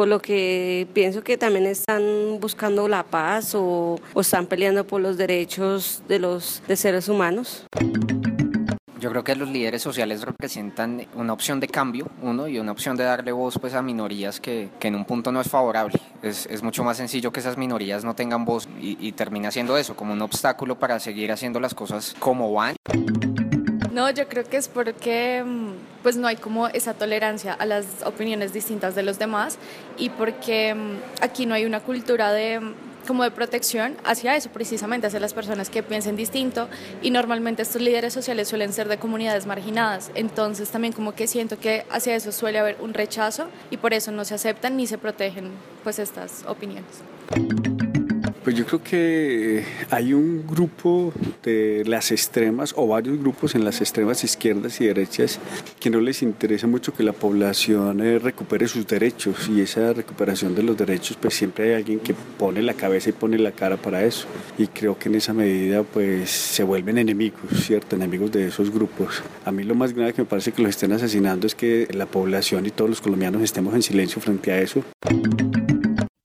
por 0.00 0.08
lo 0.08 0.22
que 0.22 0.88
pienso 0.94 1.22
que 1.22 1.36
también 1.36 1.66
están 1.66 2.38
buscando 2.40 2.88
la 2.88 3.02
paz 3.02 3.54
o, 3.54 4.00
están 4.16 4.46
peleando 4.46 4.86
por 4.86 5.02
los 5.02 5.18
derechos 5.18 6.02
de 6.08 6.18
los 6.18 6.62
de 6.66 6.76
seres 6.76 7.06
humanos. 7.08 7.66
Yo 9.00 9.08
creo 9.08 9.24
que 9.24 9.34
los 9.34 9.48
líderes 9.48 9.80
sociales 9.80 10.20
representan 10.20 11.06
una 11.14 11.32
opción 11.32 11.58
de 11.58 11.68
cambio, 11.68 12.06
uno, 12.20 12.46
y 12.48 12.58
una 12.58 12.72
opción 12.72 12.98
de 12.98 13.04
darle 13.04 13.32
voz 13.32 13.58
pues, 13.58 13.72
a 13.72 13.80
minorías 13.80 14.40
que, 14.40 14.68
que 14.78 14.88
en 14.88 14.94
un 14.94 15.06
punto 15.06 15.32
no 15.32 15.40
es 15.40 15.48
favorable. 15.48 15.98
Es, 16.22 16.62
mucho 16.62 16.84
más 16.84 16.98
sencillo 16.98 17.32
que 17.32 17.40
esas 17.40 17.56
minorías 17.56 18.04
no 18.04 18.14
tengan 18.14 18.44
voz 18.44 18.68
y, 18.78 18.98
y 19.00 19.12
termina 19.12 19.50
siendo 19.50 19.78
eso, 19.78 19.96
como 19.96 20.12
un 20.12 20.20
obstáculo 20.20 20.78
para 20.78 21.00
seguir 21.00 21.32
haciendo 21.32 21.60
las 21.60 21.72
cosas 21.72 22.14
como 22.18 22.52
van. 22.52 22.76
No, 23.90 24.10
yo 24.10 24.28
creo 24.28 24.44
que 24.44 24.58
es 24.58 24.68
porque 24.68 25.42
mm, 25.44 26.02
pues 26.02 26.18
no 26.18 26.28
hay 26.28 26.36
como 26.36 26.68
esa 26.68 26.92
tolerancia 26.92 27.54
a 27.54 27.64
las 27.64 27.86
opiniones 28.04 28.52
distintas 28.52 28.94
de 28.94 29.02
los 29.02 29.18
demás 29.18 29.58
y 29.96 30.10
porque 30.10 30.74
mm, 30.74 31.22
aquí 31.22 31.46
no 31.46 31.54
hay 31.54 31.64
una 31.64 31.80
cultura 31.80 32.32
de 32.32 32.60
como 33.06 33.24
de 33.24 33.30
protección 33.30 33.96
hacia 34.04 34.36
eso, 34.36 34.50
precisamente 34.50 35.06
hacia 35.06 35.20
las 35.20 35.34
personas 35.34 35.70
que 35.70 35.82
piensen 35.82 36.16
distinto 36.16 36.68
y 37.02 37.10
normalmente 37.10 37.62
estos 37.62 37.82
líderes 37.82 38.12
sociales 38.12 38.48
suelen 38.48 38.72
ser 38.72 38.88
de 38.88 38.98
comunidades 38.98 39.46
marginadas, 39.46 40.10
entonces 40.14 40.70
también 40.70 40.92
como 40.92 41.12
que 41.12 41.26
siento 41.26 41.58
que 41.58 41.84
hacia 41.90 42.14
eso 42.14 42.32
suele 42.32 42.58
haber 42.58 42.76
un 42.80 42.94
rechazo 42.94 43.48
y 43.70 43.76
por 43.76 43.94
eso 43.94 44.12
no 44.12 44.24
se 44.24 44.34
aceptan 44.34 44.76
ni 44.76 44.86
se 44.86 44.98
protegen 44.98 45.50
pues 45.82 45.98
estas 45.98 46.44
opiniones. 46.46 47.69
Pues 48.50 48.58
yo 48.58 48.66
creo 48.66 48.82
que 48.82 49.64
hay 49.90 50.12
un 50.12 50.44
grupo 50.44 51.12
de 51.44 51.84
las 51.86 52.10
extremas 52.10 52.74
o 52.76 52.88
varios 52.88 53.16
grupos 53.20 53.54
en 53.54 53.64
las 53.64 53.80
extremas 53.80 54.24
izquierdas 54.24 54.80
y 54.80 54.86
derechas 54.86 55.38
que 55.78 55.88
no 55.88 56.00
les 56.00 56.20
interesa 56.20 56.66
mucho 56.66 56.92
que 56.92 57.04
la 57.04 57.12
población 57.12 58.00
eh, 58.00 58.18
recupere 58.18 58.66
sus 58.66 58.88
derechos 58.88 59.48
y 59.48 59.60
esa 59.60 59.92
recuperación 59.92 60.56
de 60.56 60.64
los 60.64 60.76
derechos 60.76 61.16
pues 61.20 61.34
siempre 61.34 61.68
hay 61.68 61.74
alguien 61.74 62.00
que 62.00 62.12
pone 62.12 62.60
la 62.60 62.74
cabeza 62.74 63.10
y 63.10 63.12
pone 63.12 63.38
la 63.38 63.52
cara 63.52 63.76
para 63.76 64.02
eso 64.02 64.26
y 64.58 64.66
creo 64.66 64.98
que 64.98 65.08
en 65.08 65.14
esa 65.14 65.32
medida 65.32 65.84
pues 65.84 66.28
se 66.30 66.64
vuelven 66.64 66.98
enemigos, 66.98 67.40
¿cierto? 67.54 67.94
Enemigos 67.94 68.32
de 68.32 68.48
esos 68.48 68.72
grupos. 68.72 69.22
A 69.44 69.52
mí 69.52 69.62
lo 69.62 69.76
más 69.76 69.92
grave 69.92 70.12
que 70.12 70.22
me 70.22 70.28
parece 70.28 70.50
que 70.50 70.60
los 70.60 70.70
estén 70.70 70.90
asesinando 70.90 71.46
es 71.46 71.54
que 71.54 71.86
la 71.92 72.06
población 72.06 72.66
y 72.66 72.70
todos 72.70 72.90
los 72.90 73.00
colombianos 73.00 73.42
estemos 73.42 73.76
en 73.76 73.82
silencio 73.82 74.20
frente 74.20 74.50
a 74.50 74.60
eso. 74.60 74.82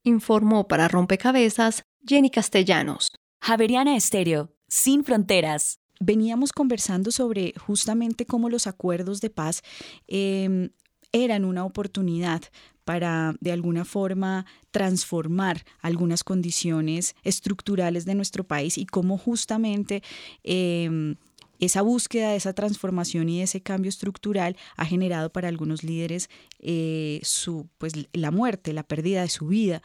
Informó 0.03 0.67
para 0.67 0.87
Rompecabezas 0.87 1.83
Jenny 2.07 2.29
Castellanos. 2.29 3.11
Javeriana 3.41 3.95
Estéreo, 3.95 4.51
sin 4.67 5.03
fronteras. 5.03 5.79
Veníamos 5.99 6.51
conversando 6.51 7.09
sobre 7.11 7.53
justamente 7.57 8.27
cómo 8.27 8.49
los 8.49 8.67
acuerdos 8.67 9.21
de 9.21 9.31
paz 9.31 9.63
em, 10.07 10.69
eran 11.11 11.45
una 11.45 11.65
oportunidad 11.65 12.43
para 12.83 13.33
de 13.39 13.51
alguna 13.51 13.85
forma 13.85 14.45
transformar 14.69 15.65
algunas 15.81 16.23
condiciones 16.23 17.15
estructurales 17.23 18.05
de 18.05 18.13
nuestro 18.13 18.43
país 18.43 18.77
y 18.77 18.85
cómo 18.85 19.17
justamente 19.17 20.03
em, 20.43 21.15
esa 21.59 21.81
búsqueda, 21.81 22.35
esa 22.35 22.53
transformación 22.53 23.29
y 23.29 23.41
ese 23.41 23.61
cambio 23.61 23.89
estructural 23.89 24.57
ha 24.75 24.85
generado 24.85 25.31
para 25.31 25.47
algunos 25.47 25.83
líderes 25.83 26.29
eh, 26.59 27.19
su, 27.23 27.67
pues, 27.77 27.93
la 28.13 28.29
muerte, 28.29 28.73
la 28.73 28.83
pérdida 28.83 29.21
de 29.21 29.29
su 29.29 29.47
vida. 29.47 29.81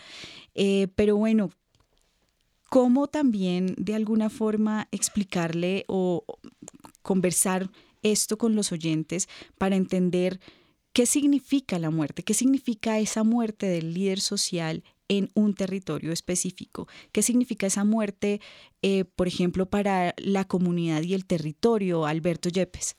Eh, 0.54 0.88
pero 0.96 1.16
bueno, 1.16 1.50
cómo 2.70 3.08
también 3.08 3.74
de 3.76 3.94
alguna 3.94 4.30
forma 4.30 4.86
explicarle 4.92 5.84
o 5.88 6.24
conversar 7.02 7.66
esto 8.02 8.38
con 8.38 8.54
los 8.54 8.72
oyentes 8.72 9.28
para 9.58 9.76
entender 9.76 10.38
qué 10.94 11.04
significa 11.04 11.78
la 11.80 11.90
muerte, 11.90 12.22
qué 12.22 12.32
significa 12.32 12.98
esa 12.98 13.24
muerte 13.24 13.66
del 13.66 13.92
líder 13.92 14.20
social 14.20 14.84
en 15.08 15.28
un 15.34 15.54
territorio 15.54 16.12
específico, 16.12 16.86
qué 17.12 17.22
significa 17.22 17.66
esa 17.66 17.84
muerte, 17.84 18.40
eh, 18.82 19.04
por 19.16 19.26
ejemplo, 19.26 19.66
para 19.66 20.14
la 20.16 20.44
comunidad 20.44 21.02
y 21.02 21.14
el 21.14 21.26
territorio, 21.26 22.06
Alberto 22.06 22.48
Yepes. 22.48 22.96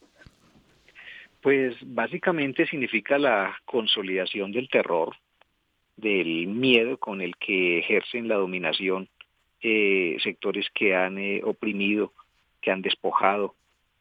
Pues 1.42 1.76
básicamente 1.86 2.68
significa 2.68 3.18
la 3.18 3.56
consolidación 3.64 4.52
del 4.52 4.68
terror, 4.68 5.16
del 5.96 6.48
miedo 6.48 6.98
con 6.98 7.22
el 7.22 7.38
que 7.38 7.80
ejercen 7.80 8.28
la 8.28 8.36
dominación 8.36 9.08
eh, 9.62 10.18
sectores 10.22 10.68
que 10.74 10.96
han 10.96 11.18
eh, 11.18 11.42
oprimido, 11.44 12.14
que 12.62 12.72
han 12.72 12.82
despojado, 12.82 13.56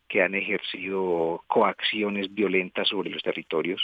que 0.09 0.23
han 0.23 0.35
ejercido 0.35 1.45
coacciones 1.47 2.33
violentas 2.35 2.89
sobre 2.89 3.11
los 3.11 3.23
territorios. 3.23 3.83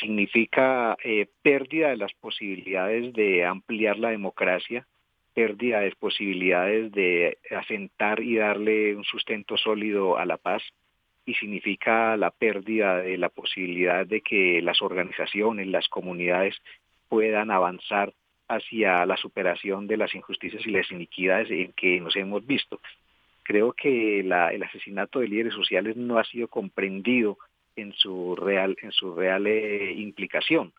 Significa 0.00 0.96
eh, 1.04 1.26
pérdida 1.42 1.90
de 1.90 1.96
las 1.96 2.12
posibilidades 2.14 3.12
de 3.12 3.44
ampliar 3.44 3.98
la 3.98 4.10
democracia, 4.10 4.86
pérdida 5.34 5.80
de 5.80 5.92
posibilidades 5.92 6.90
de 6.92 7.38
asentar 7.50 8.20
y 8.20 8.36
darle 8.36 8.96
un 8.96 9.04
sustento 9.04 9.56
sólido 9.56 10.18
a 10.18 10.24
la 10.24 10.38
paz, 10.38 10.62
y 11.26 11.34
significa 11.34 12.16
la 12.16 12.30
pérdida 12.30 12.98
de 12.98 13.18
la 13.18 13.28
posibilidad 13.28 14.06
de 14.06 14.20
que 14.20 14.62
las 14.62 14.80
organizaciones, 14.80 15.66
las 15.66 15.88
comunidades 15.88 16.56
puedan 17.08 17.50
avanzar 17.50 18.12
hacia 18.48 19.04
la 19.06 19.16
superación 19.16 19.86
de 19.86 19.96
las 19.96 20.14
injusticias 20.14 20.64
y 20.66 20.70
las 20.70 20.90
iniquidades 20.90 21.50
en 21.50 21.72
que 21.72 22.00
nos 22.00 22.16
hemos 22.16 22.46
visto. 22.46 22.80
Creo 23.42 23.72
que 23.72 24.20
el 24.20 24.32
asesinato 24.32 25.20
de 25.20 25.28
líderes 25.28 25.54
sociales 25.54 25.96
no 25.96 26.18
ha 26.18 26.24
sido 26.24 26.48
comprendido 26.48 27.38
en 27.76 27.92
su 27.92 28.34
real, 28.34 28.76
en 28.82 28.92
su 28.92 29.14
real 29.14 29.46
eh, 29.46 29.92
implicación. 29.92 30.72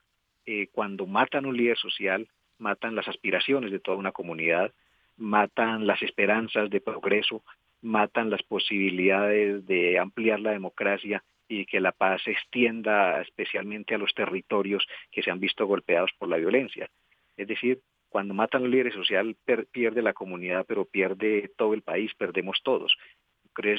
Eh, 0.46 0.68
cuando 0.72 1.06
matan 1.06 1.46
un 1.46 1.56
líder 1.56 1.78
social, 1.78 2.28
matan 2.58 2.96
las 2.96 3.08
aspiraciones 3.08 3.72
de 3.72 3.80
toda 3.80 3.98
una 3.98 4.12
comunidad, 4.12 4.72
matan 5.18 5.88
las 5.88 6.02
esperanzas 6.02 6.70
de 6.70 6.82
progreso, 6.82 7.44
matan 7.82 8.30
las 8.30 8.44
posibilidades 8.44 9.66
de 9.66 10.00
ampliar 10.00 10.40
la 10.40 10.52
democracia 10.52 11.24
y 11.48 11.66
que 11.66 11.80
la 11.80 11.92
paz 11.92 12.22
se 12.24 12.32
extienda 12.32 13.22
especialmente 13.22 13.96
a 13.96 13.98
los 13.98 14.14
territorios 14.14 14.86
que 15.12 15.24
se 15.24 15.32
han 15.32 15.40
visto 15.40 15.66
golpeados 15.66 16.12
por 16.18 16.28
la 16.28 16.38
violencia. 16.38 16.90
Es 17.38 17.48
decir, 17.48 17.80
cuando 18.10 18.34
matan 18.34 18.64
al 18.64 18.72
líder 18.72 18.94
social 18.94 19.36
pierde 19.72 20.02
la 20.02 20.14
comunidad, 20.14 20.66
pero 20.68 20.86
pierde 20.86 21.52
todo 21.58 21.74
el 21.74 21.84
país, 21.84 22.14
perdemos 22.16 22.60
todos. 22.64 22.98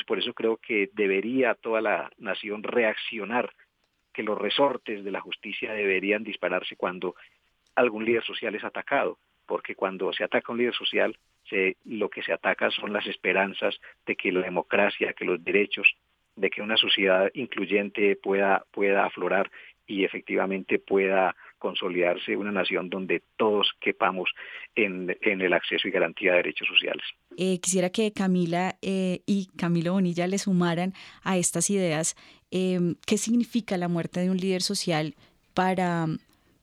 Por 0.07 0.19
eso 0.19 0.35
creo 0.35 0.57
que 0.57 0.91
debería 0.93 1.55
toda 1.55 1.81
la 1.81 2.11
nación 2.19 2.63
reaccionar, 2.63 3.51
que 4.13 4.23
los 4.23 4.37
resortes 4.37 5.05
de 5.05 5.11
la 5.13 5.21
justicia 5.21 5.73
deberían 5.73 6.25
dispararse 6.25 6.77
cuando 6.77 7.15
algún 7.77 8.05
líder 8.05 8.25
social 8.25 8.55
es 8.57 8.65
atacado, 8.65 9.19
porque 9.47 9.77
cuando 9.77 10.13
se 10.13 10.25
ataca 10.25 10.53
un 10.53 10.59
líder 10.59 10.75
social, 10.75 11.17
lo 11.85 12.11
que 12.11 12.23
se 12.23 12.33
ataca 12.33 12.71
son 12.71 12.93
las 12.93 13.07
esperanzas 13.07 13.79
de 14.05 14.17
que 14.17 14.33
la 14.33 14.41
democracia, 14.41 15.13
que 15.13 15.25
los 15.25 15.43
derechos, 15.43 15.87
de 16.37 16.51
que 16.51 16.61
una 16.61 16.77
sociedad 16.77 17.31
incluyente 17.35 18.17
pueda, 18.17 18.65
pueda 18.73 19.05
aflorar 19.05 19.51
y 19.87 20.05
efectivamente 20.05 20.79
pueda 20.79 21.35
consolidarse 21.59 22.37
una 22.37 22.53
nación 22.53 22.89
donde 22.89 23.23
todos 23.37 23.71
quepamos 23.81 24.31
en, 24.75 25.17
el 25.23 25.53
acceso 25.53 25.89
y 25.89 25.91
garantía 25.91 26.33
de 26.33 26.39
derechos 26.39 26.69
sociales. 26.69 27.05
Eh, 27.37 27.61
quisiera 27.61 27.91
que 27.91 28.13
Camila 28.13 28.77
eh, 28.83 29.21
y 29.27 29.47
Camilo 29.57 29.93
Bonilla 29.93 30.27
le 30.27 30.39
sumaran 30.39 30.95
a 31.23 31.37
estas 31.37 31.71
ideas 31.71 32.17
em, 32.51 32.95
qué 33.07 33.19
significa 33.19 33.77
la 33.77 33.89
muerte 33.89 34.21
de 34.21 34.31
un 34.31 34.37
líder 34.37 34.63
social 34.63 35.15
para, 35.55 36.07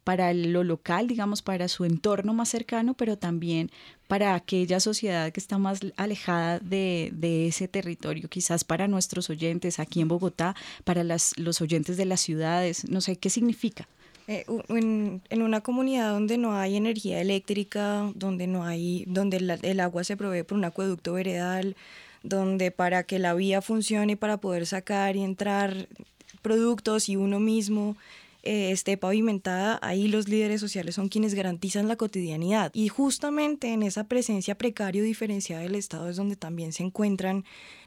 para 0.04 0.34
lo 0.34 0.64
local, 0.64 1.08
digamos, 1.08 1.42
para 1.42 1.68
su 1.68 1.84
entorno 1.84 2.34
más 2.34 2.50
cercano, 2.50 2.94
pero 2.94 3.18
también 3.18 3.72
para 4.08 4.36
aquella 4.36 4.80
sociedad 4.80 5.32
que 5.32 5.40
está 5.40 5.58
más 5.58 5.80
alejada 5.98 6.60
de, 6.60 7.48
ese 7.48 7.68
territorio, 7.68 8.30
quizás 8.30 8.64
para 8.64 8.88
nuestros 8.88 9.30
oyentes 9.30 9.80
aquí 9.80 10.02
en 10.02 10.08
Bogotá, 10.08 10.56
para 10.84 11.04
las, 11.04 11.38
los 11.38 11.60
oyentes 11.62 11.98
de 11.98 12.06
las 12.06 12.22
ciudades, 12.22 12.90
no 12.90 13.02
sé, 13.02 13.18
¿qué 13.18 13.30
significa? 13.30 13.88
Eh, 14.28 14.46
en, 14.70 15.22
una 15.42 15.62
comunidad 15.62 16.12
donde 16.12 16.38
no 16.38 16.56
hay 16.56 16.78
energía 16.78 17.22
eléctrica, 17.22 18.12
donde 18.16 18.48
no 18.48 18.64
hay, 18.64 19.06
donde 19.08 19.38
el 19.62 19.80
agua 19.80 20.04
se 20.04 20.18
provee 20.18 20.44
por 20.44 20.58
un 20.58 20.66
acueducto 20.66 21.14
veredal, 21.14 21.76
donde 22.24 22.72
para 22.72 23.04
que 23.04 23.20
la 23.20 23.36
vía 23.36 23.62
funcione 23.62 24.18
para 24.18 24.38
poder 24.38 24.66
sacar 24.66 25.16
y 25.16 25.24
entrar 25.24 25.88
productos 26.42 27.08
y 27.10 27.16
uno 27.16 27.40
mismo 27.40 27.96
eh, 28.46 28.70
esté 28.72 28.96
pavimentada, 28.96 29.80
ahí 29.82 30.08
los 30.08 30.28
líderes 30.28 30.62
sociales 30.62 30.94
son 30.94 31.10
quienes 31.10 31.34
garantizan 31.34 31.88
la 31.88 31.96
cotidianidad. 31.96 32.70
Y 32.76 32.90
justamente 32.90 33.74
en 33.74 33.82
esa 33.82 34.04
presencia 34.04 34.56
precario 34.56 35.04
diferenciada 35.04 35.64
del 35.64 35.74
Estado 35.74 36.10
es 36.10 36.16
donde 36.16 36.36
también 36.36 36.72
se 36.72 36.84
encuentran 36.84 37.44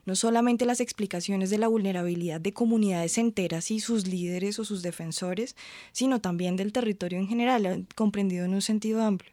no 0.09 0.17
solamente 0.17 0.65
las 0.65 0.81
explicaciones 0.81 1.51
de 1.51 1.59
la 1.59 1.69
vulnerabilidad 1.69 2.41
de 2.41 2.55
comunidades 2.55 3.19
enteras 3.19 3.71
y 3.71 3.79
sus 3.79 4.07
líderes 4.07 4.59
o 4.59 4.65
sus 4.65 4.83
defensores, 4.83 5.55
sino 5.93 6.19
también 6.19 6.57
del 6.57 6.73
territorio 6.73 7.19
en 7.19 7.29
general, 7.29 7.67
eh, 7.67 7.85
comprendido 7.95 8.47
en 8.47 8.55
un 8.55 8.63
sentido 8.63 9.03
amplio. 9.03 9.31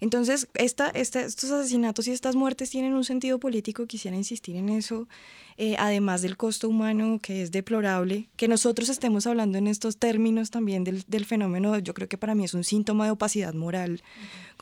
Entonces, 0.00 0.48
estos 0.54 1.50
asesinatos 1.50 2.08
y 2.08 2.12
estas 2.12 2.36
muertes 2.36 2.70
tienen 2.70 2.94
un 2.94 3.04
sentido 3.04 3.38
político, 3.38 3.86
quisiera 3.86 4.16
insistir 4.16 4.56
en 4.56 4.70
eso, 4.70 5.08
eh, 5.56 5.76
además 5.78 6.22
del 6.22 6.36
costo 6.36 6.68
humano 6.68 7.20
que 7.22 7.42
es 7.42 7.52
deplorable, 7.52 8.28
que 8.36 8.48
nosotros 8.48 8.88
estemos 8.88 9.26
hablando 9.26 9.58
en 9.58 9.66
estos 9.66 9.98
términos 9.98 10.50
también 10.50 10.84
del, 10.84 11.04
del 11.06 11.26
fenómeno, 11.26 11.78
yo 11.78 11.92
creo 11.92 12.08
que 12.08 12.18
para 12.18 12.34
mí 12.34 12.44
es 12.44 12.54
un 12.54 12.64
síntoma 12.64 13.04
de 13.04 13.12
opacidad 13.12 13.54
moral, 13.54 14.02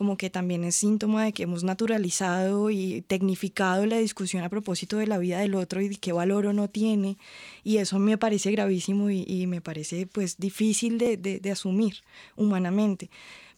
como 0.02 0.16
que 0.16 0.30
también 0.30 0.64
es 0.64 0.74
síntoma 0.74 1.26
de 1.26 1.32
que 1.32 1.44
hemos 1.44 1.62
naturalizado 1.62 2.70
y 2.70 3.02
tecnificado 3.02 3.86
la 3.86 3.98
discusión 3.98 4.42
a 4.42 4.48
propósito 4.48 4.96
de 4.96 5.06
la 5.06 5.16
vida 5.16 5.38
del 5.38 5.54
otro 5.54 5.80
y 5.80 5.86
de 5.90 5.94
qué 5.94 6.10
valor 6.10 6.46
o 6.46 6.52
no 6.52 6.68
tiene, 6.68 7.18
y 7.62 7.76
eso 7.76 8.00
me 8.00 8.18
parece 8.18 8.50
gravísimo 8.50 9.10
y, 9.10 9.46
me 9.46 9.60
parece 9.60 10.08
pues 10.08 10.38
difícil 10.38 10.98
de 10.98 11.50
asumir 11.52 12.02
humanamente 12.34 13.10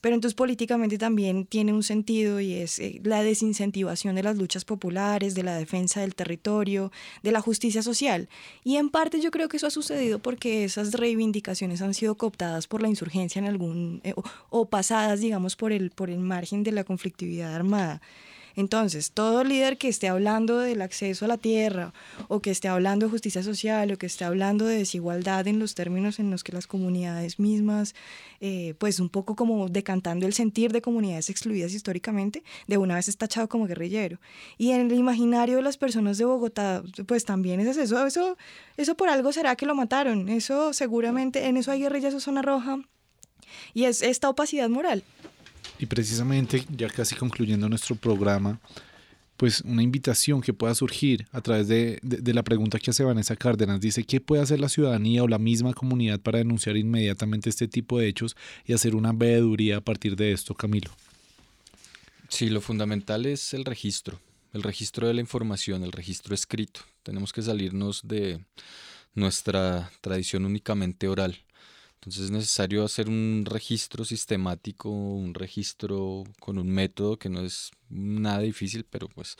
pero 0.05 0.16
entonces 0.16 0.34
políticamente 0.34 0.98
también 0.98 1.46
tiene 1.46 1.72
un 1.72 1.82
sentido 1.82 2.38
y 2.38 2.52
es 2.52 2.78
eh, 2.78 3.00
la 3.05 3.22
desincentivación 3.22 4.14
de 4.14 4.22
las 4.22 4.36
luchas 4.36 4.66
populares, 4.66 5.34
de 5.34 5.42
la 5.42 5.57
defensa 5.57 6.02
del 6.02 6.14
territorio, 6.14 6.92
de 7.22 7.32
la 7.32 7.40
justicia 7.40 7.82
social. 7.82 8.28
Y 8.64 8.76
en 8.76 8.90
parte 8.90 9.22
yo 9.22 9.30
creo 9.30 9.48
que 9.48 9.57
eso 9.57 9.66
ha 9.66 9.70
sucedido 9.70 10.18
porque 10.18 10.64
esas 10.64 10.92
reivindicaciones 10.92 11.80
han 11.80 11.94
sido 11.94 12.16
cooptadas 12.16 12.66
por 12.66 12.82
la 12.82 12.88
insurgencia 12.88 13.38
en 13.38 13.46
algún, 13.46 14.02
eh, 14.05 14.12
o, 14.50 14.68
pasadas, 14.68 15.20
digamos, 15.20 15.57
por 15.57 15.72
el, 15.72 15.90
por 15.90 16.11
el 16.11 16.18
margen 16.18 16.64
de 16.64 16.72
la 16.72 16.84
conflictividad 16.84 17.55
armada. 17.55 18.02
Entonces, 18.57 19.11
todo 19.11 19.42
líder 19.42 19.78
que 19.78 19.88
esté 19.88 20.09
hablando 20.09 20.59
del 20.59 20.82
acceso 20.82 21.24
a 21.24 21.28
la 21.28 21.38
tierra 21.38 21.92
o 22.28 22.40
que 22.40 22.50
esté 22.50 22.68
hablando 22.68 23.07
de 23.07 23.11
justicia 23.11 23.42
social 23.42 23.90
o 23.92 23.98
que 23.98 24.07
esté 24.07 24.24
hablando 24.24 24.64
de 24.66 24.78
desigualdad 24.78 25.48
en 25.48 25.59
los 25.59 25.74
términos 25.74 26.18
en 26.18 26.30
los 26.30 26.44
que 26.44 26.52
las 26.52 26.66
comunidades 26.66 27.38
mismas, 27.38 27.94
eh, 28.40 28.74
pues 28.78 29.00
un 29.00 29.09
poco 29.09 29.34
como 29.34 29.68
decantando 29.68 30.26
el 30.26 30.34
sentir 30.34 30.72
de 30.72 30.82
comunidades 30.82 31.30
excluidas 31.30 31.74
históricamente, 31.74 32.44
de 32.66 32.78
una 32.78 32.94
vez 32.94 33.09
está 33.09 33.24
tachado 33.24 33.48
como 33.48 33.66
guerrillero. 33.66 34.18
Y 34.59 34.70
en 34.72 34.90
el 34.90 34.98
imaginario 34.98 35.57
de 35.57 35.62
las 35.62 35.76
personas 35.76 36.18
de 36.18 36.24
Bogotá, 36.24 36.82
pues 37.07 37.24
también 37.24 37.61
es 37.61 37.76
eso. 37.76 38.07
Eso, 38.07 38.36
eso 38.76 38.96
por 38.96 39.09
algo 39.09 39.32
será 39.32 39.57
que 39.57 39.66
lo 39.66 39.74
mataron. 39.74 40.28
Eso 40.28 40.72
seguramente, 40.72 41.46
en 41.46 41.57
eso 41.57 41.70
hay 41.70 41.80
guerrillas 41.80 42.14
o 42.14 42.20
zona 42.20 42.42
roja. 42.42 42.78
Y 43.72 43.84
es 43.84 44.02
esta 44.02 44.28
opacidad 44.28 44.68
moral. 44.68 45.02
Y 45.79 45.87
precisamente, 45.87 46.64
ya 46.77 46.89
casi 46.89 47.14
concluyendo 47.14 47.68
nuestro 47.68 47.97
programa, 47.97 48.61
pues 49.37 49.61
una 49.62 49.83
invitación 49.83 50.41
que 50.41 50.53
pueda 50.53 50.75
surgir 50.75 51.27
a 51.33 51.41
través 51.41 51.66
de, 51.68 52.01
la 52.03 52.43
pregunta 52.43 52.79
que 52.79 52.91
hace 52.91 53.03
Vanessa 53.03 53.35
Cárdenas. 53.35 53.81
Dice, 53.81 54.05
¿qué 54.05 54.20
puede 54.20 54.43
hacer 54.43 54.61
la 54.61 54.68
ciudadanía 54.68 55.22
o 55.22 55.29
la 55.29 55.39
misma 55.39 55.75
comunidad 55.75 56.20
para 56.20 56.39
denunciar 56.39 56.77
inmediatamente 56.77 57.51
este 57.51 57.66
tipo 57.66 57.99
de 57.99 58.09
hechos 58.09 58.37
y 58.64 58.72
hacer 58.72 58.95
una 58.95 59.12
veeduría 59.12 59.79
a 59.79 59.81
partir 59.81 60.14
de 60.16 60.33
esto, 60.33 60.55
Camilo? 60.55 60.91
Sí, 62.29 62.49
lo 62.49 62.61
fundamental 62.61 63.27
es 63.27 63.55
el 63.55 63.64
registro, 63.64 64.20
el 64.53 64.62
registro 64.62 65.09
de 65.09 65.14
la 65.14 65.20
información, 65.20 65.83
el 65.83 65.93
registro 65.93 66.35
escrito. 66.35 66.81
Tenemos 67.03 67.33
que 67.33 67.43
salirnos 67.43 68.07
de 68.07 68.41
nuestra 69.14 69.91
tradición 70.01 70.45
únicamente 70.45 71.09
oral. 71.09 71.37
Entonces 72.05 72.24
es 72.24 72.30
necesario 72.30 72.84
hacer 72.84 73.09
un 73.09 73.44
registro 73.46 74.05
sistemático, 74.05 74.90
un 74.90 75.32
registro 75.32 76.24
con 76.38 76.59
un 76.59 76.68
método 76.68 77.18
que 77.18 77.30
no 77.30 77.40
es 77.40 77.70
nada 77.88 78.40
difícil, 78.40 78.84
pero 78.84 79.09
pues 79.09 79.36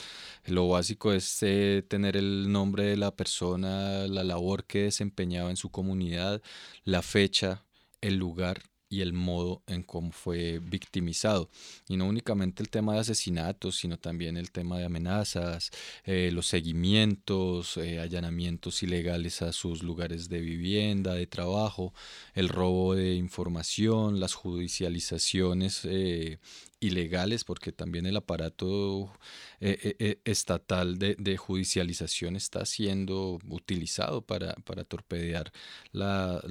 lo 0.47 0.69
básico 0.69 1.13
es 1.13 1.43
eh, 1.43 1.85
tener 1.87 2.17
el 2.17 2.51
nombre 2.51 2.85
de 2.85 2.97
la 2.97 3.15
persona, 3.15 4.07
la 4.07 4.25
labor 4.25 4.65
que 4.65 4.85
desempeñaba 4.85 5.51
en 5.51 5.57
su 5.59 5.71
comunidad, 5.71 6.41
la 6.85 7.03
fecha, 7.03 7.67
el 8.01 8.17
lugar 8.17 8.63
y 8.89 9.01
el 9.01 9.13
modo 9.13 9.63
en 9.67 9.83
cómo 9.83 10.13
fue 10.13 10.61
victimizado. 10.61 11.49
Y 11.89 11.97
no 11.97 12.07
únicamente 12.07 12.63
el 12.63 12.71
tema 12.71 12.95
de 12.95 13.01
asesinatos, 13.01 13.77
sino 13.77 13.99
también 13.99 14.37
el 14.37 14.51
tema 14.51 14.79
de 14.79 14.85
amenazas, 14.85 15.71
eh, 16.05 16.31
los 16.33 16.47
seguimientos, 16.47 17.77
eh, 17.77 18.01
allanamientos 18.01 18.83
ilegales 18.83 19.43
a 19.43 19.53
sus 19.53 19.83
lugares 19.83 20.29
de 20.29 20.41
vivienda, 20.41 21.15
de 21.15 21.27
trabajo, 21.27 21.93
el 22.35 22.49
robo 22.49 22.95
de 22.95 23.15
información, 23.15 24.21
las 24.21 24.35
judicializaciones 24.35 25.81
eh, 25.85 26.39
ilegales, 26.87 27.45
porque 27.45 27.73
también 27.73 28.07
el 28.07 28.17
aparato 28.17 29.13
eh, 29.61 29.79
eh, 29.83 29.97
eh, 29.99 30.21
estatal 30.25 30.99
de, 30.99 31.37
judicialización 31.37 32.37
está 32.37 32.65
siendo 32.67 33.39
utilizado 33.49 34.23
para, 34.23 34.55
torpedear 34.85 35.53
la, 35.93 36.43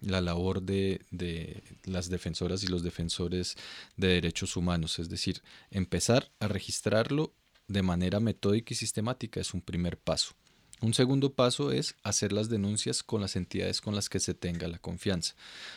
la 0.00 0.20
labor 0.20 0.62
de, 0.62 1.00
de, 1.10 1.62
las 1.84 2.08
defensoras 2.08 2.62
y 2.62 2.68
los 2.68 2.82
defensores 2.82 3.56
de 3.96 4.08
derechos 4.08 4.56
humanos. 4.56 4.98
Es 4.98 5.08
decir, 5.08 5.42
empezar 5.70 6.30
a 6.40 6.48
registrarlo 6.48 7.32
de 7.68 7.82
manera 7.82 8.20
metódica 8.20 8.72
y 8.72 8.76
sistemática 8.76 9.40
es 9.40 9.54
un 9.54 9.60
primer 9.60 9.98
paso. 9.98 10.34
Un 10.82 10.92
segundo 10.92 11.32
paso 11.32 11.72
es 11.72 11.96
hacer 12.02 12.32
las 12.32 12.50
denuncias 12.50 13.02
con 13.02 13.22
las 13.22 13.34
entidades 13.34 13.80
con 13.80 13.94
las 13.94 14.08
que 14.08 14.20
se 14.20 14.34
tenga 14.34 14.68
la 14.68 14.78
confianza. 14.78 15.34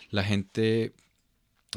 La 0.09 0.23
gente 0.23 0.93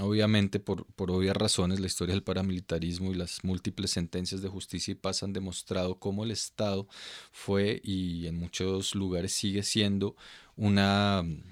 Obviamente, 0.01 0.59
por, 0.59 0.87
por, 0.95 1.11
obvias 1.11 1.37
razones, 1.37 1.79
la 1.79 1.87
historia 1.87 2.15
del 2.15 2.23
paramilitarismo 2.23 3.11
y 3.11 3.15
las 3.15 3.45
múltiples 3.45 3.91
sentencias 3.91 4.41
de 4.41 4.49
justicia 4.49 4.93
y 4.93 4.95
paz 4.95 5.23
han 5.23 5.35
demostrado 5.35 5.99
cómo 5.99 6.25
el 6.25 6.31
Estado 6.31 6.89
fue 7.31 7.81
y 7.85 8.27
en 8.27 8.37
muchos 8.39 8.95
lugares 8.95 9.35
sigue 9.35 9.63
siendo 9.63 10.17
una 10.57 11.23
mm, 11.23 11.43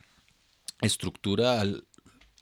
estructura 0.81 1.61
al, 1.61 1.85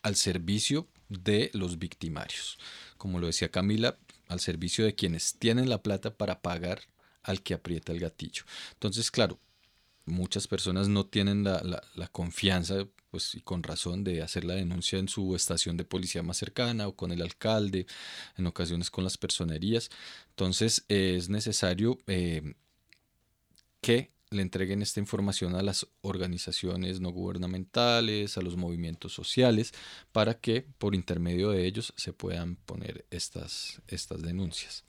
al 0.03 0.14
servicio 0.14 0.86
de 1.09 1.51
los 1.53 1.78
victimarios. 1.80 2.59
Como 2.96 3.18
lo 3.18 3.26
decía 3.26 3.51
Camila, 3.51 3.99
al 4.28 4.38
servicio 4.38 4.84
de 4.84 4.94
quienes 4.94 5.34
tienen 5.34 5.68
la 5.68 5.82
plata 5.82 6.16
para 6.16 6.42
pagar 6.42 6.82
al 7.24 7.42
que 7.42 7.55
aprieta 7.55 7.92
el 7.92 7.99
gatillo. 7.99 8.44
Entonces, 8.74 9.11
claro, 9.11 9.40
muchas 10.09 10.48
personas 10.48 10.88
no 10.88 11.06
tienen 11.06 11.44
la, 11.44 11.62
la, 11.94 12.09
confianza 12.09 12.86
pues 13.11 13.34
y 13.34 13.40
con 13.40 13.62
razón 13.62 14.04
de 14.04 14.22
hacer 14.22 14.44
la 14.44 14.54
denuncia 14.54 14.98
en 14.98 15.09
su 15.09 15.34
estación 15.34 15.76
de 15.76 15.84
policía 15.84 16.22
más 16.22 16.36
cercana 16.36 16.88
o 16.88 16.96
con 16.96 17.12
el 17.12 17.22
alcalde, 17.22 17.86
en 18.36 18.46
ocasiones 18.46 18.90
con 18.90 19.04
las 19.04 19.16
personerías. 19.16 19.90
Entonces 20.30 20.84
es 20.88 21.28
necesario 21.28 21.98
eh, 22.06 22.54
que 23.80 24.11
le 24.30 24.42
entreguen 24.42 24.82
esta 24.82 25.00
información 25.00 25.54
a 25.54 25.62
las 25.62 25.86
organizaciones 26.02 27.00
no 27.00 27.11
gubernamentales, 27.11 28.36
a 28.36 28.42
los 28.42 28.56
movimientos 28.56 29.12
sociales, 29.12 29.72
para 30.12 30.34
que 30.34 30.62
por 30.62 30.94
intermedio 30.94 31.50
de 31.50 31.66
ellos 31.66 31.94
se 31.96 32.12
puedan 32.12 32.56
poner 32.56 33.06
estas, 33.11 33.80
estas 33.88 34.22
denuncias. 34.22 34.84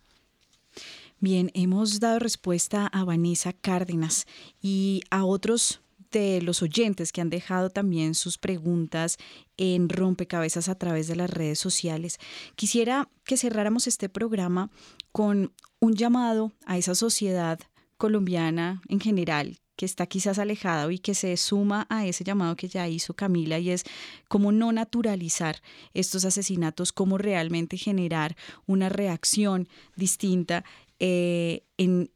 Bien, 1.21 1.51
hemos 1.53 1.99
dado 1.99 2.17
respuesta 2.19 2.87
a 2.87 3.03
Vanessa 3.03 3.51
Cárdenas 3.51 4.25
y 4.61 5.01
a 5.09 5.25
otros 5.25 5.81
de 6.11 6.41
los 6.41 6.61
oyentes 6.61 7.11
que 7.11 7.19
han 7.19 7.29
dejado 7.29 7.69
también 7.69 8.15
sus 8.15 8.37
preguntas 8.37 9.17
en 9.57 9.89
rompecabezas 9.89 10.69
a 10.69 10.75
través 10.75 11.09
de 11.09 11.17
las 11.17 11.29
redes 11.29 11.59
sociales. 11.59 12.19
Quisiera 12.55 13.09
que 13.25 13.35
cerráramos 13.35 13.85
este 13.85 14.07
programa 14.07 14.71
con 15.11 15.51
un 15.81 15.95
llamado 15.95 16.53
a 16.65 16.77
esa 16.77 16.95
sociedad 16.95 17.59
colombiana 17.97 18.81
en 18.87 19.01
general 19.01 19.59
que 19.75 19.85
está 19.85 20.07
quizás 20.07 20.39
alejada 20.39 20.91
y 20.91 20.99
que 20.99 21.15
se 21.15 21.35
suma 21.37 21.85
a 21.89 22.05
ese 22.05 22.25
llamado 22.25 22.55
que 22.55 22.67
ya 22.67 22.87
hizo 22.87 23.13
Camila 23.13 23.59
y 23.59 23.71
es 23.71 23.85
cómo 24.27 24.51
no 24.51 24.73
naturalizar 24.73 25.61
estos 25.93 26.25
asesinatos, 26.25 26.91
cómo 26.91 27.17
realmente 27.17 27.77
generar 27.77 28.35
una 28.67 28.89
reacción 28.89 29.69
distinta 29.95 30.65
eh, 30.99 31.63
en, 31.77 32.09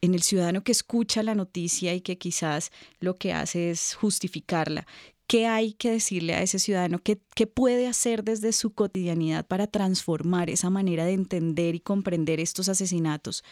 el 0.00 0.22
ciudadano 0.22 0.62
que 0.62 0.72
escucha 0.72 1.22
la 1.22 1.34
noticia 1.34 1.94
y 1.94 2.00
que 2.00 2.18
quizás 2.18 2.70
lo 3.00 3.16
que 3.16 3.32
hace 3.32 3.70
es 3.70 3.94
justificarla. 3.94 4.86
¿Qué 5.26 5.46
hay 5.46 5.72
que 5.72 5.90
decirle 5.90 6.34
a 6.34 6.42
ese 6.42 6.58
ciudadano? 6.58 6.98
¿Qué, 6.98 7.18
¿Qué, 7.34 7.46
puede 7.46 7.86
hacer 7.86 8.22
desde 8.22 8.52
su 8.52 8.74
cotidianidad 8.74 9.46
para 9.46 9.66
transformar 9.66 10.50
esa 10.50 10.68
manera 10.68 11.06
de 11.06 11.14
entender 11.14 11.74
y 11.74 11.80
comprender 11.80 12.40
estos 12.40 12.68
asesinatos? 12.68 13.42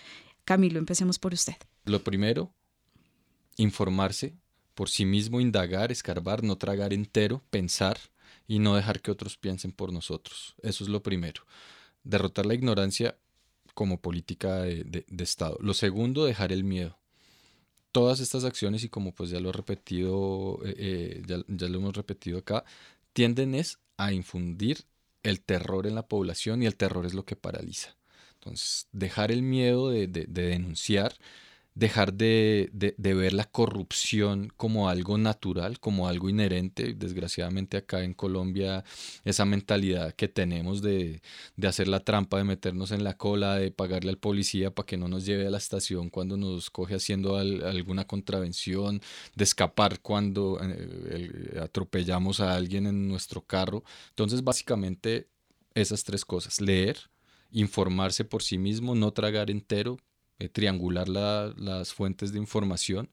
Camilo, 0.45 0.79
empecemos 0.79 1.18
por 1.18 1.33
usted. 1.33 1.57
Lo 1.87 2.05
primero, 2.05 2.53
informarse, 3.57 4.37
por 4.75 4.91
sí 4.91 5.05
mismo 5.05 5.41
indagar, 5.41 5.93
escarbar, 5.93 6.43
no 6.43 6.57
tragar 6.57 6.93
entero, 6.93 7.43
pensar 7.51 7.99
y 8.47 8.59
no 8.59 8.75
dejar 8.75 9.01
que 9.01 9.11
otros 9.11 9.37
piensen 9.37 9.73
por 9.73 9.93
nosotros. 9.93 10.55
Eso 10.62 10.85
es 10.85 10.91
lo 10.91 11.03
primero. 11.03 11.43
Derrotar 12.05 12.47
la 12.47 12.55
ignorancia 12.55 13.16
como 13.75 14.01
política 14.01 14.62
de, 14.62 15.05
Estado. 15.18 15.59
Lo 15.61 15.75
segundo, 15.75 16.25
dejar 16.25 16.53
el 16.53 16.64
miedo. 16.64 16.99
Todas 17.93 18.20
estas 18.20 18.45
acciones, 18.45 18.85
y 18.85 18.89
como 18.89 19.14
pues 19.14 19.31
ya 19.31 19.41
lo 19.41 19.51
he 19.51 19.53
repetido, 19.53 20.59
eh, 20.64 20.75
eh, 20.79 21.23
ya, 21.27 21.39
ya, 21.49 21.68
lo 21.68 21.79
hemos 21.79 21.95
repetido 21.95 22.39
acá, 22.39 22.64
tienden 23.12 23.55
es 23.55 23.79
a 23.99 24.12
infundir 24.12 24.85
el 25.23 25.41
terror 25.41 25.87
en 25.87 25.95
la 25.95 26.09
población 26.09 26.62
y 26.62 26.66
el 26.66 26.77
terror 26.77 27.07
es 27.07 27.14
lo 27.14 27.25
que 27.25 27.37
paraliza. 27.37 27.97
Entonces, 28.35 28.89
dejar 28.93 29.31
el 29.31 29.43
miedo 29.43 29.91
de, 29.91 30.07
de 30.09 30.27
denunciar, 30.27 31.14
dejar 31.75 32.12
de, 32.12 32.70
ver 32.99 33.33
la 33.33 33.45
corrupción 33.45 34.53
como 34.57 34.89
algo 34.89 35.16
natural, 35.18 35.81
como 35.81 36.07
algo 36.07 36.29
inherente. 36.29 36.95
Desgraciadamente 36.95 37.77
acá 37.79 38.05
en 38.05 38.14
Colombia 38.14 38.85
esa 39.25 39.45
mentalidad 39.45 40.12
que 40.14 40.29
tenemos 40.29 40.83
de, 40.83 41.23
hacer 41.66 41.89
la 41.89 42.01
trampa, 42.01 42.39
de 42.39 42.45
meternos 42.45 42.91
en 42.91 43.05
la 43.05 43.16
cola, 43.16 43.57
de 43.57 43.70
pagarle 43.70 44.11
al 44.11 44.18
policía 44.18 44.75
para 44.75 44.87
que 44.87 44.97
no 44.97 45.09
nos 45.09 45.25
lleve 45.25 45.47
a 45.47 45.51
la 45.51 45.59
estación 45.59 46.11
cuando 46.11 46.37
nos 46.37 46.70
coge 46.70 46.95
haciendo 46.95 47.37
alguna 47.37 48.07
contravención, 48.07 49.01
de 49.35 49.45
escapar 49.45 50.01
cuando 50.01 50.59
eh, 50.62 51.59
atropellamos 51.62 52.41
a 52.41 52.55
alguien 52.55 52.87
en 52.87 53.09
nuestro 53.09 53.43
carro. 53.43 53.83
Entonces 54.11 54.45
básicamente 54.45 55.29
esas 55.75 56.05
tres 56.05 56.25
cosas, 56.25 56.61
leer, 56.61 56.99
informarse 57.51 58.25
por 58.25 58.43
sí 58.43 58.59
mismo, 58.59 58.95
no 58.95 59.12
tragar 59.12 59.51
entero, 59.51 59.99
eh, 60.39 60.49
triangular 60.49 61.09
las 61.09 61.93
fuentes 61.95 62.33
de 62.33 62.39
información, 62.39 63.11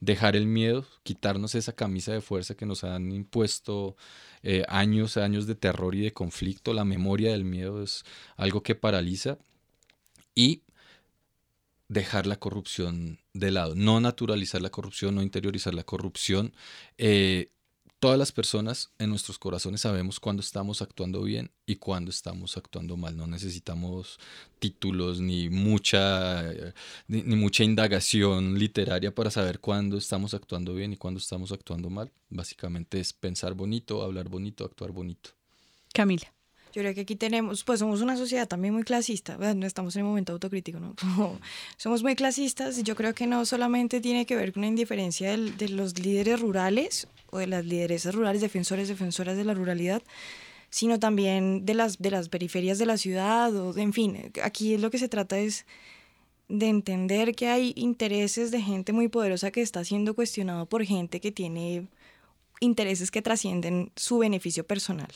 dejar 0.00 0.36
el 0.36 0.46
miedo, 0.46 0.86
quitarnos 1.02 1.54
esa 1.54 1.74
camisa 1.74 2.12
de 2.12 2.20
fuerza 2.20 2.54
que 2.56 2.66
nos 2.66 2.84
han 2.84 3.12
impuesto 3.12 3.96
eh, 4.42 4.64
años, 4.68 5.16
años 5.16 5.46
de 5.46 5.54
terror 5.54 5.94
y 5.94 6.00
de 6.00 6.12
conflicto. 6.12 6.74
La 6.74 6.84
memoria 6.84 7.32
del 7.32 7.44
miedo 7.44 7.82
es 7.82 8.04
algo 8.36 8.62
que 8.62 8.74
paraliza 8.74 9.38
y 10.34 10.62
dejar 11.88 12.26
la 12.26 12.36
corrupción 12.36 13.18
de 13.34 13.50
lado, 13.50 13.74
no 13.74 14.00
naturalizar 14.00 14.60
la 14.60 14.70
corrupción, 14.70 15.14
no 15.14 15.22
interiorizar 15.22 15.74
la 15.74 15.84
corrupción, 15.84 16.54
eh, 16.98 17.50
Todas 18.04 18.18
las 18.18 18.32
personas 18.32 18.92
en 18.98 19.08
nuestros 19.08 19.38
corazones 19.38 19.80
sabemos 19.80 20.20
cuándo 20.20 20.42
estamos 20.42 20.82
actuando 20.82 21.22
bien 21.22 21.50
y 21.64 21.76
cuándo 21.76 22.10
estamos 22.10 22.58
actuando 22.58 22.98
mal. 22.98 23.16
No 23.16 23.26
necesitamos 23.26 24.18
títulos 24.58 25.22
ni 25.22 25.48
mucha, 25.48 26.44
ni, 27.08 27.22
mucha 27.22 27.64
indagación 27.64 28.58
literaria 28.58 29.14
para 29.14 29.30
saber 29.30 29.58
cuándo 29.58 29.96
estamos 29.96 30.34
actuando 30.34 30.74
bien 30.74 30.92
y 30.92 30.98
cuándo 30.98 31.16
estamos 31.16 31.50
actuando 31.50 31.88
mal. 31.88 32.12
Básicamente 32.28 33.00
es 33.00 33.14
pensar 33.14 33.54
bonito, 33.54 34.02
hablar 34.02 34.28
bonito, 34.28 34.66
actuar 34.66 34.92
bonito. 34.92 35.30
Camila. 35.94 36.30
Yo 36.74 36.82
creo 36.82 36.92
que 36.92 37.02
aquí 37.02 37.14
tenemos, 37.14 37.62
pues 37.62 37.78
somos 37.78 38.00
una 38.00 38.16
sociedad 38.16 38.48
también 38.48 38.74
muy 38.74 38.82
clasista, 38.82 39.36
no 39.54 39.64
estamos 39.64 39.94
en 39.94 40.02
un 40.02 40.08
momento 40.08 40.32
autocrítico, 40.32 40.80
¿no? 40.80 40.96
somos 41.76 42.02
muy 42.02 42.16
clasistas 42.16 42.76
y 42.76 42.82
yo 42.82 42.96
creo 42.96 43.14
que 43.14 43.28
no 43.28 43.46
solamente 43.46 44.00
tiene 44.00 44.26
que 44.26 44.34
ver 44.34 44.52
con 44.52 44.62
la 44.62 44.66
indiferencia 44.66 45.36
de 45.36 45.68
los 45.68 45.96
líderes 46.00 46.40
rurales 46.40 47.06
o 47.30 47.38
de 47.38 47.46
las 47.46 47.64
lideresas 47.64 48.12
rurales, 48.16 48.40
defensores, 48.42 48.88
defensoras 48.88 49.36
de 49.36 49.44
la 49.44 49.54
ruralidad, 49.54 50.02
sino 50.68 50.98
también 50.98 51.64
de 51.64 51.74
las, 51.74 51.98
de 51.98 52.10
las 52.10 52.28
periferias 52.28 52.76
de 52.78 52.86
la 52.86 52.96
ciudad, 52.96 53.54
o 53.54 53.78
en 53.78 53.92
fin, 53.92 54.32
aquí 54.42 54.76
lo 54.76 54.90
que 54.90 54.98
se 54.98 55.08
trata 55.08 55.38
es 55.38 55.66
de 56.48 56.66
entender 56.66 57.36
que 57.36 57.46
hay 57.46 57.72
intereses 57.76 58.50
de 58.50 58.60
gente 58.60 58.92
muy 58.92 59.06
poderosa 59.06 59.52
que 59.52 59.62
está 59.62 59.84
siendo 59.84 60.14
cuestionado 60.14 60.66
por 60.66 60.84
gente 60.84 61.20
que 61.20 61.30
tiene 61.30 61.86
intereses 62.58 63.12
que 63.12 63.22
trascienden 63.22 63.92
su 63.94 64.18
beneficio 64.18 64.66
personal 64.66 65.10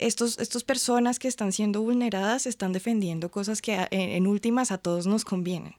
estos, 0.00 0.38
estas 0.38 0.64
personas 0.64 1.18
que 1.18 1.28
están 1.28 1.52
siendo 1.52 1.82
vulneradas 1.82 2.46
están 2.46 2.72
defendiendo 2.72 3.30
cosas 3.30 3.62
que 3.62 3.86
en, 3.90 4.26
últimas 4.26 4.72
a 4.72 4.78
todos 4.78 5.06
nos 5.06 5.24
convienen. 5.24 5.74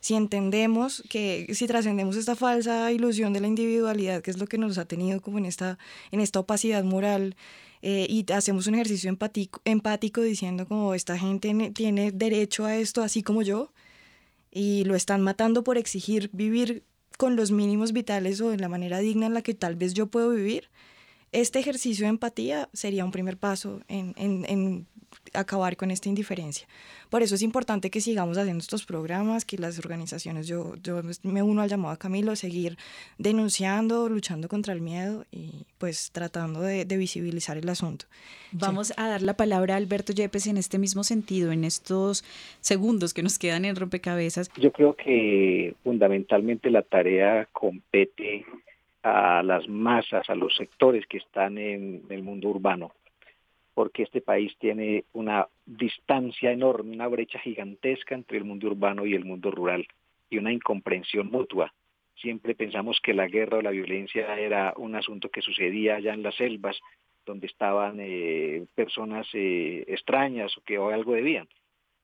Si 0.00 0.14
entendemos 0.14 1.02
que, 1.08 1.46
si 1.54 1.66
trascendemos 1.66 2.16
esta 2.16 2.36
falsa 2.36 2.90
ilusión 2.92 3.32
de 3.32 3.40
la 3.40 3.48
individualidad, 3.48 4.22
que 4.22 4.30
es 4.30 4.38
lo 4.38 4.46
que 4.46 4.58
nos 4.58 4.78
ha 4.78 4.86
tenido 4.86 5.20
como 5.20 5.38
en 5.38 5.46
esta, 5.46 5.78
en 6.10 6.20
esta 6.20 6.40
opacidad 6.40 6.84
moral, 6.84 7.36
eh, 7.82 8.06
y 8.08 8.24
hacemos 8.32 8.66
un 8.66 8.74
ejercicio 8.74 9.10
empático, 9.10 9.60
empático 9.64 10.22
diciendo 10.22 10.66
como 10.66 10.94
esta 10.94 11.18
gente 11.18 11.70
tiene 11.74 12.10
derecho 12.10 12.64
a 12.64 12.76
esto 12.76 13.02
así 13.02 13.22
como 13.22 13.42
yo, 13.42 13.72
y 14.50 14.84
lo 14.84 14.94
están 14.94 15.20
matando 15.20 15.62
por 15.62 15.76
exigir 15.76 16.30
vivir 16.32 16.82
con 17.18 17.36
los 17.36 17.50
mínimos 17.50 17.92
vitales 17.92 18.40
o 18.40 18.50
de 18.50 18.58
la 18.58 18.68
manera 18.68 18.98
digna 19.00 19.26
en 19.26 19.34
la 19.34 19.42
que 19.42 19.54
tal 19.54 19.76
vez 19.76 19.92
yo 19.94 20.06
puedo 20.06 20.30
vivir, 20.30 20.70
este 21.32 21.58
ejercicio 21.58 22.04
de 22.04 22.10
empatía 22.10 22.68
sería 22.72 23.04
un 23.04 23.10
primer 23.10 23.36
paso 23.36 23.80
en, 23.88 24.14
en, 24.16 24.86
acabar 25.32 25.76
con 25.76 25.90
esta 25.90 26.08
indiferencia. 26.08 26.66
Por 27.10 27.22
eso 27.22 27.34
es 27.34 27.42
importante 27.42 27.90
que 27.90 28.00
sigamos 28.00 28.36
haciendo 28.38 28.60
estos 28.60 28.84
programas, 28.84 29.44
que 29.44 29.58
las 29.58 29.78
organizaciones, 29.78 30.48
yo, 30.48 30.74
yo 30.82 31.00
me 31.22 31.42
uno 31.42 31.62
al 31.62 31.68
llamado 31.68 31.94
a 31.94 31.98
Camilo, 31.98 32.34
seguir 32.36 32.76
denunciando, 33.18 34.08
luchando 34.08 34.48
contra 34.48 34.72
el 34.72 34.80
miedo 34.80 35.24
y 35.30 35.66
pues 35.78 36.10
tratando 36.12 36.60
de, 36.60 36.84
visibilizar 36.96 37.58
el 37.58 37.68
asunto. 37.68 38.06
Vamos 38.52 38.94
a 38.96 39.08
dar 39.08 39.22
la 39.22 39.36
palabra 39.36 39.74
a 39.74 39.76
Alberto 39.76 40.12
Yepes 40.12 40.46
en 40.46 40.56
este 40.56 40.78
mismo 40.78 41.04
sentido, 41.04 41.52
en 41.52 41.64
estos 41.64 42.24
segundos 42.60 43.12
que 43.12 43.22
nos 43.22 43.38
quedan 43.38 43.64
en 43.64 43.76
rompecabezas. 43.76 44.50
Yo 44.56 44.72
creo 44.72 44.96
que 44.96 45.74
fundamentalmente 45.84 46.70
la 46.70 46.82
tarea 46.82 47.46
compete 47.52 48.46
a 49.06 49.40
las 49.44 49.68
masas, 49.68 50.28
a 50.28 50.34
los 50.34 50.56
sectores 50.56 51.06
que 51.06 51.18
están 51.18 51.58
en 51.58 52.02
el 52.08 52.24
mundo 52.24 52.48
urbano, 52.48 52.92
porque 53.72 54.02
este 54.02 54.20
país 54.20 54.56
tiene 54.58 55.04
una 55.12 55.46
distancia 55.64 56.50
enorme, 56.50 56.96
una 56.96 57.06
brecha 57.06 57.38
gigantesca 57.38 58.16
entre 58.16 58.38
el 58.38 58.44
mundo 58.44 58.66
urbano 58.66 59.06
y 59.06 59.14
el 59.14 59.24
mundo 59.24 59.52
rural 59.52 59.86
y 60.28 60.38
una 60.38 60.52
incomprensión 60.52 61.30
mutua. 61.30 61.72
Siempre 62.16 62.56
pensamos 62.56 62.98
que 63.00 63.14
la 63.14 63.28
guerra 63.28 63.58
o 63.58 63.62
la 63.62 63.70
violencia 63.70 64.36
era 64.40 64.74
un 64.76 64.96
asunto 64.96 65.28
que 65.28 65.42
sucedía 65.42 65.96
allá 65.96 66.12
en 66.12 66.24
las 66.24 66.34
selvas, 66.34 66.76
donde 67.24 67.46
estaban 67.46 67.98
eh, 68.00 68.64
personas 68.74 69.28
eh, 69.34 69.84
extrañas 69.86 70.56
o 70.58 70.62
que 70.62 70.78
algo 70.78 71.12
debían. 71.12 71.46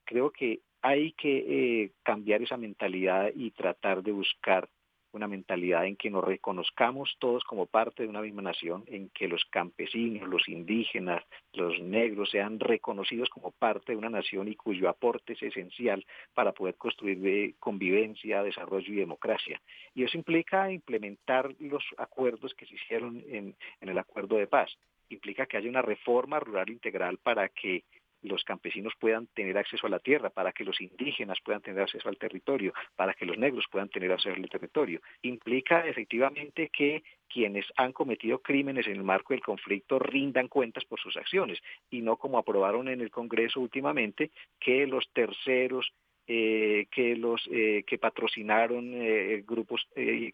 Creo 0.04 0.30
que 0.30 0.60
hay 0.82 1.12
que 1.12 1.38
eh, 1.48 1.90
cambiar 2.04 2.42
esa 2.42 2.56
mentalidad 2.56 3.32
y 3.34 3.50
tratar 3.50 4.04
de 4.04 4.12
buscar 4.12 4.68
una 5.12 5.28
mentalidad 5.28 5.86
en 5.86 5.96
que 5.96 6.10
nos 6.10 6.24
reconozcamos 6.24 7.14
todos 7.18 7.44
como 7.44 7.66
parte 7.66 8.02
de 8.02 8.08
una 8.08 8.20
misma 8.20 8.42
nación, 8.42 8.84
en 8.86 9.10
que 9.10 9.28
los 9.28 9.44
campesinos, 9.46 10.28
los 10.28 10.48
indígenas, 10.48 11.22
los 11.52 11.78
negros 11.80 12.30
sean 12.30 12.58
reconocidos 12.58 13.28
como 13.28 13.50
parte 13.50 13.92
de 13.92 13.98
una 13.98 14.10
nación 14.10 14.48
y 14.48 14.54
cuyo 14.54 14.88
aporte 14.88 15.34
es 15.34 15.42
esencial 15.42 16.04
para 16.34 16.52
poder 16.52 16.76
construir 16.76 17.54
convivencia, 17.58 18.42
desarrollo 18.42 18.92
y 18.92 18.96
democracia. 18.96 19.60
Y 19.94 20.04
eso 20.04 20.16
implica 20.16 20.70
implementar 20.70 21.54
los 21.58 21.84
acuerdos 21.98 22.54
que 22.54 22.66
se 22.66 22.74
hicieron 22.74 23.22
en, 23.28 23.54
en 23.80 23.88
el 23.88 23.98
acuerdo 23.98 24.36
de 24.36 24.46
paz. 24.46 24.70
Implica 25.08 25.46
que 25.46 25.58
haya 25.58 25.68
una 25.68 25.82
reforma 25.82 26.40
rural 26.40 26.70
integral 26.70 27.18
para 27.18 27.48
que 27.48 27.84
los 28.22 28.44
campesinos 28.44 28.92
puedan 28.98 29.26
tener 29.28 29.58
acceso 29.58 29.86
a 29.86 29.90
la 29.90 29.98
tierra, 29.98 30.30
para 30.30 30.52
que 30.52 30.64
los 30.64 30.80
indígenas 30.80 31.38
puedan 31.44 31.62
tener 31.62 31.82
acceso 31.82 32.08
al 32.08 32.18
territorio, 32.18 32.72
para 32.96 33.14
que 33.14 33.26
los 33.26 33.38
negros 33.38 33.66
puedan 33.70 33.88
tener 33.88 34.12
acceso 34.12 34.34
al 34.34 34.48
territorio. 34.48 35.00
Implica 35.22 35.86
efectivamente 35.86 36.70
que 36.72 37.02
quienes 37.28 37.66
han 37.76 37.92
cometido 37.92 38.40
crímenes 38.40 38.86
en 38.86 38.96
el 38.96 39.04
marco 39.04 39.32
del 39.32 39.42
conflicto 39.42 39.98
rindan 39.98 40.48
cuentas 40.48 40.84
por 40.84 41.00
sus 41.00 41.16
acciones 41.16 41.58
y 41.90 42.02
no 42.02 42.16
como 42.16 42.38
aprobaron 42.38 42.88
en 42.88 43.00
el 43.00 43.10
Congreso 43.10 43.60
últimamente 43.60 44.30
que 44.60 44.86
los 44.86 45.08
terceros 45.12 45.92
eh, 46.28 46.86
que 46.92 47.16
los 47.16 47.42
eh, 47.50 47.82
que 47.84 47.98
patrocinaron 47.98 48.92
eh, 48.94 49.42
grupos 49.44 49.84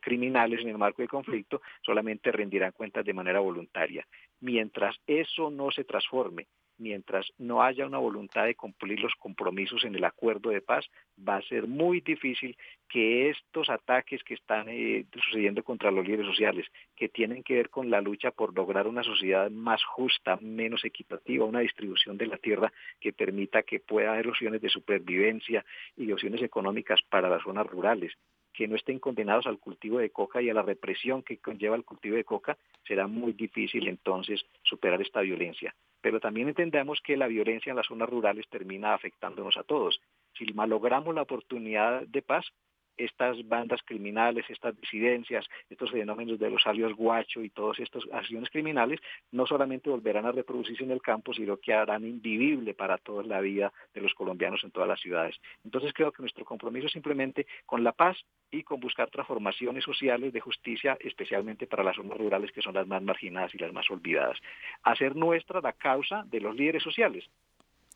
criminales 0.02 0.60
en 0.60 0.68
el 0.68 0.76
marco 0.76 1.00
del 1.00 1.08
conflicto 1.08 1.62
solamente 1.80 2.30
rendirán 2.30 2.72
cuentas 2.72 3.06
de 3.06 3.14
manera 3.14 3.40
voluntaria. 3.40 4.06
Mientras 4.40 4.96
eso 5.06 5.50
no 5.50 5.70
se 5.70 5.84
transforme 5.84 6.46
mientras 6.78 7.26
no 7.38 7.62
haya 7.62 7.86
una 7.86 7.98
voluntad 7.98 8.44
de 8.46 8.54
cumplir 8.54 9.00
los 9.00 9.14
compromisos 9.16 9.84
en 9.84 9.94
el 9.94 10.04
acuerdo 10.04 10.50
de 10.50 10.60
paz, 10.60 10.86
va 11.28 11.36
a 11.36 11.42
ser 11.42 11.66
muy 11.66 12.00
difícil 12.00 12.56
que 12.88 13.30
estos 13.30 13.68
ataques 13.68 14.22
que 14.24 14.34
están 14.34 14.68
eh, 14.68 15.04
sucediendo 15.12 15.62
contra 15.62 15.90
los 15.90 16.06
líderes 16.06 16.26
sociales, 16.26 16.66
que 16.96 17.08
tienen 17.08 17.42
que 17.42 17.54
ver 17.54 17.70
con 17.70 17.90
la 17.90 18.00
lucha 18.00 18.30
por 18.30 18.56
lograr 18.56 18.86
una 18.86 19.02
sociedad 19.02 19.50
más 19.50 19.84
justa, 19.84 20.38
menos 20.40 20.84
equitativa, 20.84 21.44
una 21.44 21.60
distribución 21.60 22.16
de 22.16 22.26
la 22.26 22.38
tierra 22.38 22.72
que 23.00 23.12
permita 23.12 23.62
que 23.62 23.80
pueda 23.80 24.12
haber 24.12 24.28
opciones 24.28 24.60
de 24.62 24.70
supervivencia 24.70 25.64
y 25.96 26.10
opciones 26.12 26.42
económicas 26.42 27.00
para 27.08 27.28
las 27.28 27.42
zonas 27.42 27.66
rurales, 27.66 28.14
que 28.52 28.66
no 28.66 28.76
estén 28.76 28.98
condenados 28.98 29.46
al 29.46 29.58
cultivo 29.58 29.98
de 29.98 30.10
coca 30.10 30.42
y 30.42 30.50
a 30.50 30.54
la 30.54 30.62
represión 30.62 31.22
que 31.22 31.38
conlleva 31.38 31.76
el 31.76 31.84
cultivo 31.84 32.16
de 32.16 32.24
coca, 32.24 32.56
será 32.86 33.06
muy 33.06 33.32
difícil 33.32 33.86
entonces 33.86 34.44
superar 34.62 35.00
esta 35.00 35.20
violencia. 35.20 35.74
Pero 36.00 36.20
también 36.20 36.48
entendamos 36.48 37.00
que 37.02 37.16
la 37.16 37.26
violencia 37.26 37.70
en 37.70 37.76
las 37.76 37.86
zonas 37.86 38.08
rurales 38.08 38.48
termina 38.48 38.94
afectándonos 38.94 39.56
a 39.56 39.64
todos. 39.64 40.00
Si 40.34 40.44
malogramos 40.52 41.14
la 41.14 41.22
oportunidad 41.22 42.02
de 42.06 42.22
paz, 42.22 42.46
estas 42.98 43.46
bandas 43.48 43.80
criminales, 43.84 44.44
estas 44.48 44.78
disidencias, 44.80 45.46
estos 45.70 45.90
fenómenos 45.90 46.38
de 46.38 46.50
los 46.50 46.66
alios 46.66 46.94
guacho 46.94 47.42
y 47.42 47.50
todas 47.50 47.78
estas 47.78 48.04
acciones 48.12 48.50
criminales, 48.50 49.00
no 49.32 49.46
solamente 49.46 49.90
volverán 49.90 50.26
a 50.26 50.32
reproducirse 50.32 50.84
en 50.84 50.90
el 50.90 51.00
campo, 51.00 51.32
sino 51.32 51.56
que 51.56 51.72
harán 51.72 52.04
invivible 52.04 52.74
para 52.74 52.98
toda 52.98 53.22
la 53.22 53.40
vida 53.40 53.72
de 53.94 54.00
los 54.00 54.14
colombianos 54.14 54.62
en 54.64 54.70
todas 54.70 54.88
las 54.88 55.00
ciudades. 55.00 55.36
Entonces 55.64 55.92
creo 55.92 56.12
que 56.12 56.22
nuestro 56.22 56.44
compromiso 56.44 56.86
es 56.86 56.92
simplemente 56.92 57.46
con 57.64 57.84
la 57.84 57.92
paz 57.92 58.16
y 58.50 58.62
con 58.62 58.80
buscar 58.80 59.10
transformaciones 59.10 59.84
sociales 59.84 60.32
de 60.32 60.40
justicia, 60.40 60.96
especialmente 61.00 61.66
para 61.66 61.84
las 61.84 61.96
zonas 61.96 62.18
rurales 62.18 62.52
que 62.52 62.62
son 62.62 62.74
las 62.74 62.86
más 62.86 63.02
marginadas 63.02 63.54
y 63.54 63.58
las 63.58 63.72
más 63.72 63.90
olvidadas. 63.90 64.38
Hacer 64.82 65.16
nuestra 65.16 65.60
la 65.60 65.72
causa 65.72 66.24
de 66.24 66.40
los 66.40 66.56
líderes 66.56 66.82
sociales, 66.82 67.24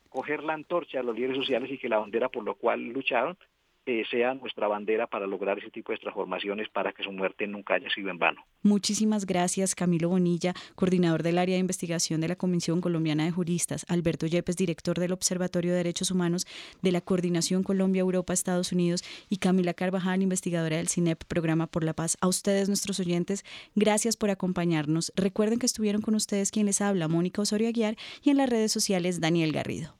coger 0.09 0.43
la 0.43 0.53
antorcha 0.53 0.99
de 0.99 1.03
los 1.03 1.15
líderes 1.15 1.37
sociales 1.37 1.71
y 1.71 1.77
que 1.77 1.89
la 1.89 1.97
bandera 1.97 2.29
por 2.29 2.43
lo 2.43 2.55
cual 2.55 2.83
lucharon 2.83 3.37
eh, 3.85 4.03
sea 4.09 4.33
nuestra 4.33 4.67
bandera 4.67 5.07
para 5.07 5.27
lograr 5.27 5.59
ese 5.59 5.69
tipo 5.69 5.91
de 5.91 5.97
transformaciones 5.97 6.69
para 6.69 6.93
que 6.93 7.03
su 7.03 7.11
muerte 7.11 7.47
nunca 7.47 7.75
haya 7.75 7.89
sido 7.89 8.09
en 8.09 8.17
vano. 8.17 8.41
Muchísimas 8.61 9.25
gracias, 9.25 9.75
Camilo 9.75 10.09
Bonilla, 10.09 10.53
coordinador 10.75 11.21
del 11.21 11.37
área 11.37 11.55
de 11.55 11.59
investigación 11.59 12.21
de 12.21 12.29
la 12.29 12.35
Comisión 12.35 12.79
Colombiana 12.79 13.25
de 13.25 13.31
Juristas, 13.31 13.85
Alberto 13.89 14.25
Yepes, 14.25 14.55
director 14.55 14.99
del 14.99 15.11
Observatorio 15.11 15.71
de 15.71 15.77
Derechos 15.77 16.11
Humanos 16.11 16.45
de 16.81 16.91
la 16.91 17.01
Coordinación 17.01 17.63
Colombia-Europa-Estados 17.63 18.71
Unidos 18.71 19.03
y 19.29 19.37
Camila 19.37 19.73
Carvajal, 19.73 20.21
investigadora 20.21 20.77
del 20.77 20.87
CINEP, 20.87 21.23
Programa 21.25 21.67
por 21.67 21.83
la 21.83 21.93
Paz. 21.93 22.17
A 22.21 22.27
ustedes, 22.27 22.69
nuestros 22.69 22.99
oyentes, 22.99 23.43
gracias 23.75 24.15
por 24.15 24.29
acompañarnos. 24.29 25.11
Recuerden 25.15 25.59
que 25.59 25.65
estuvieron 25.65 26.01
con 26.01 26.15
ustedes 26.15 26.51
quien 26.51 26.67
les 26.67 26.81
habla, 26.81 27.07
Mónica 27.07 27.41
Osorio 27.41 27.67
Aguiar, 27.67 27.95
y 28.21 28.29
en 28.29 28.37
las 28.37 28.49
redes 28.49 28.71
sociales, 28.71 29.19
Daniel 29.19 29.51
Garrido. 29.51 29.97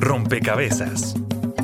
Rompecabezas 0.00 1.14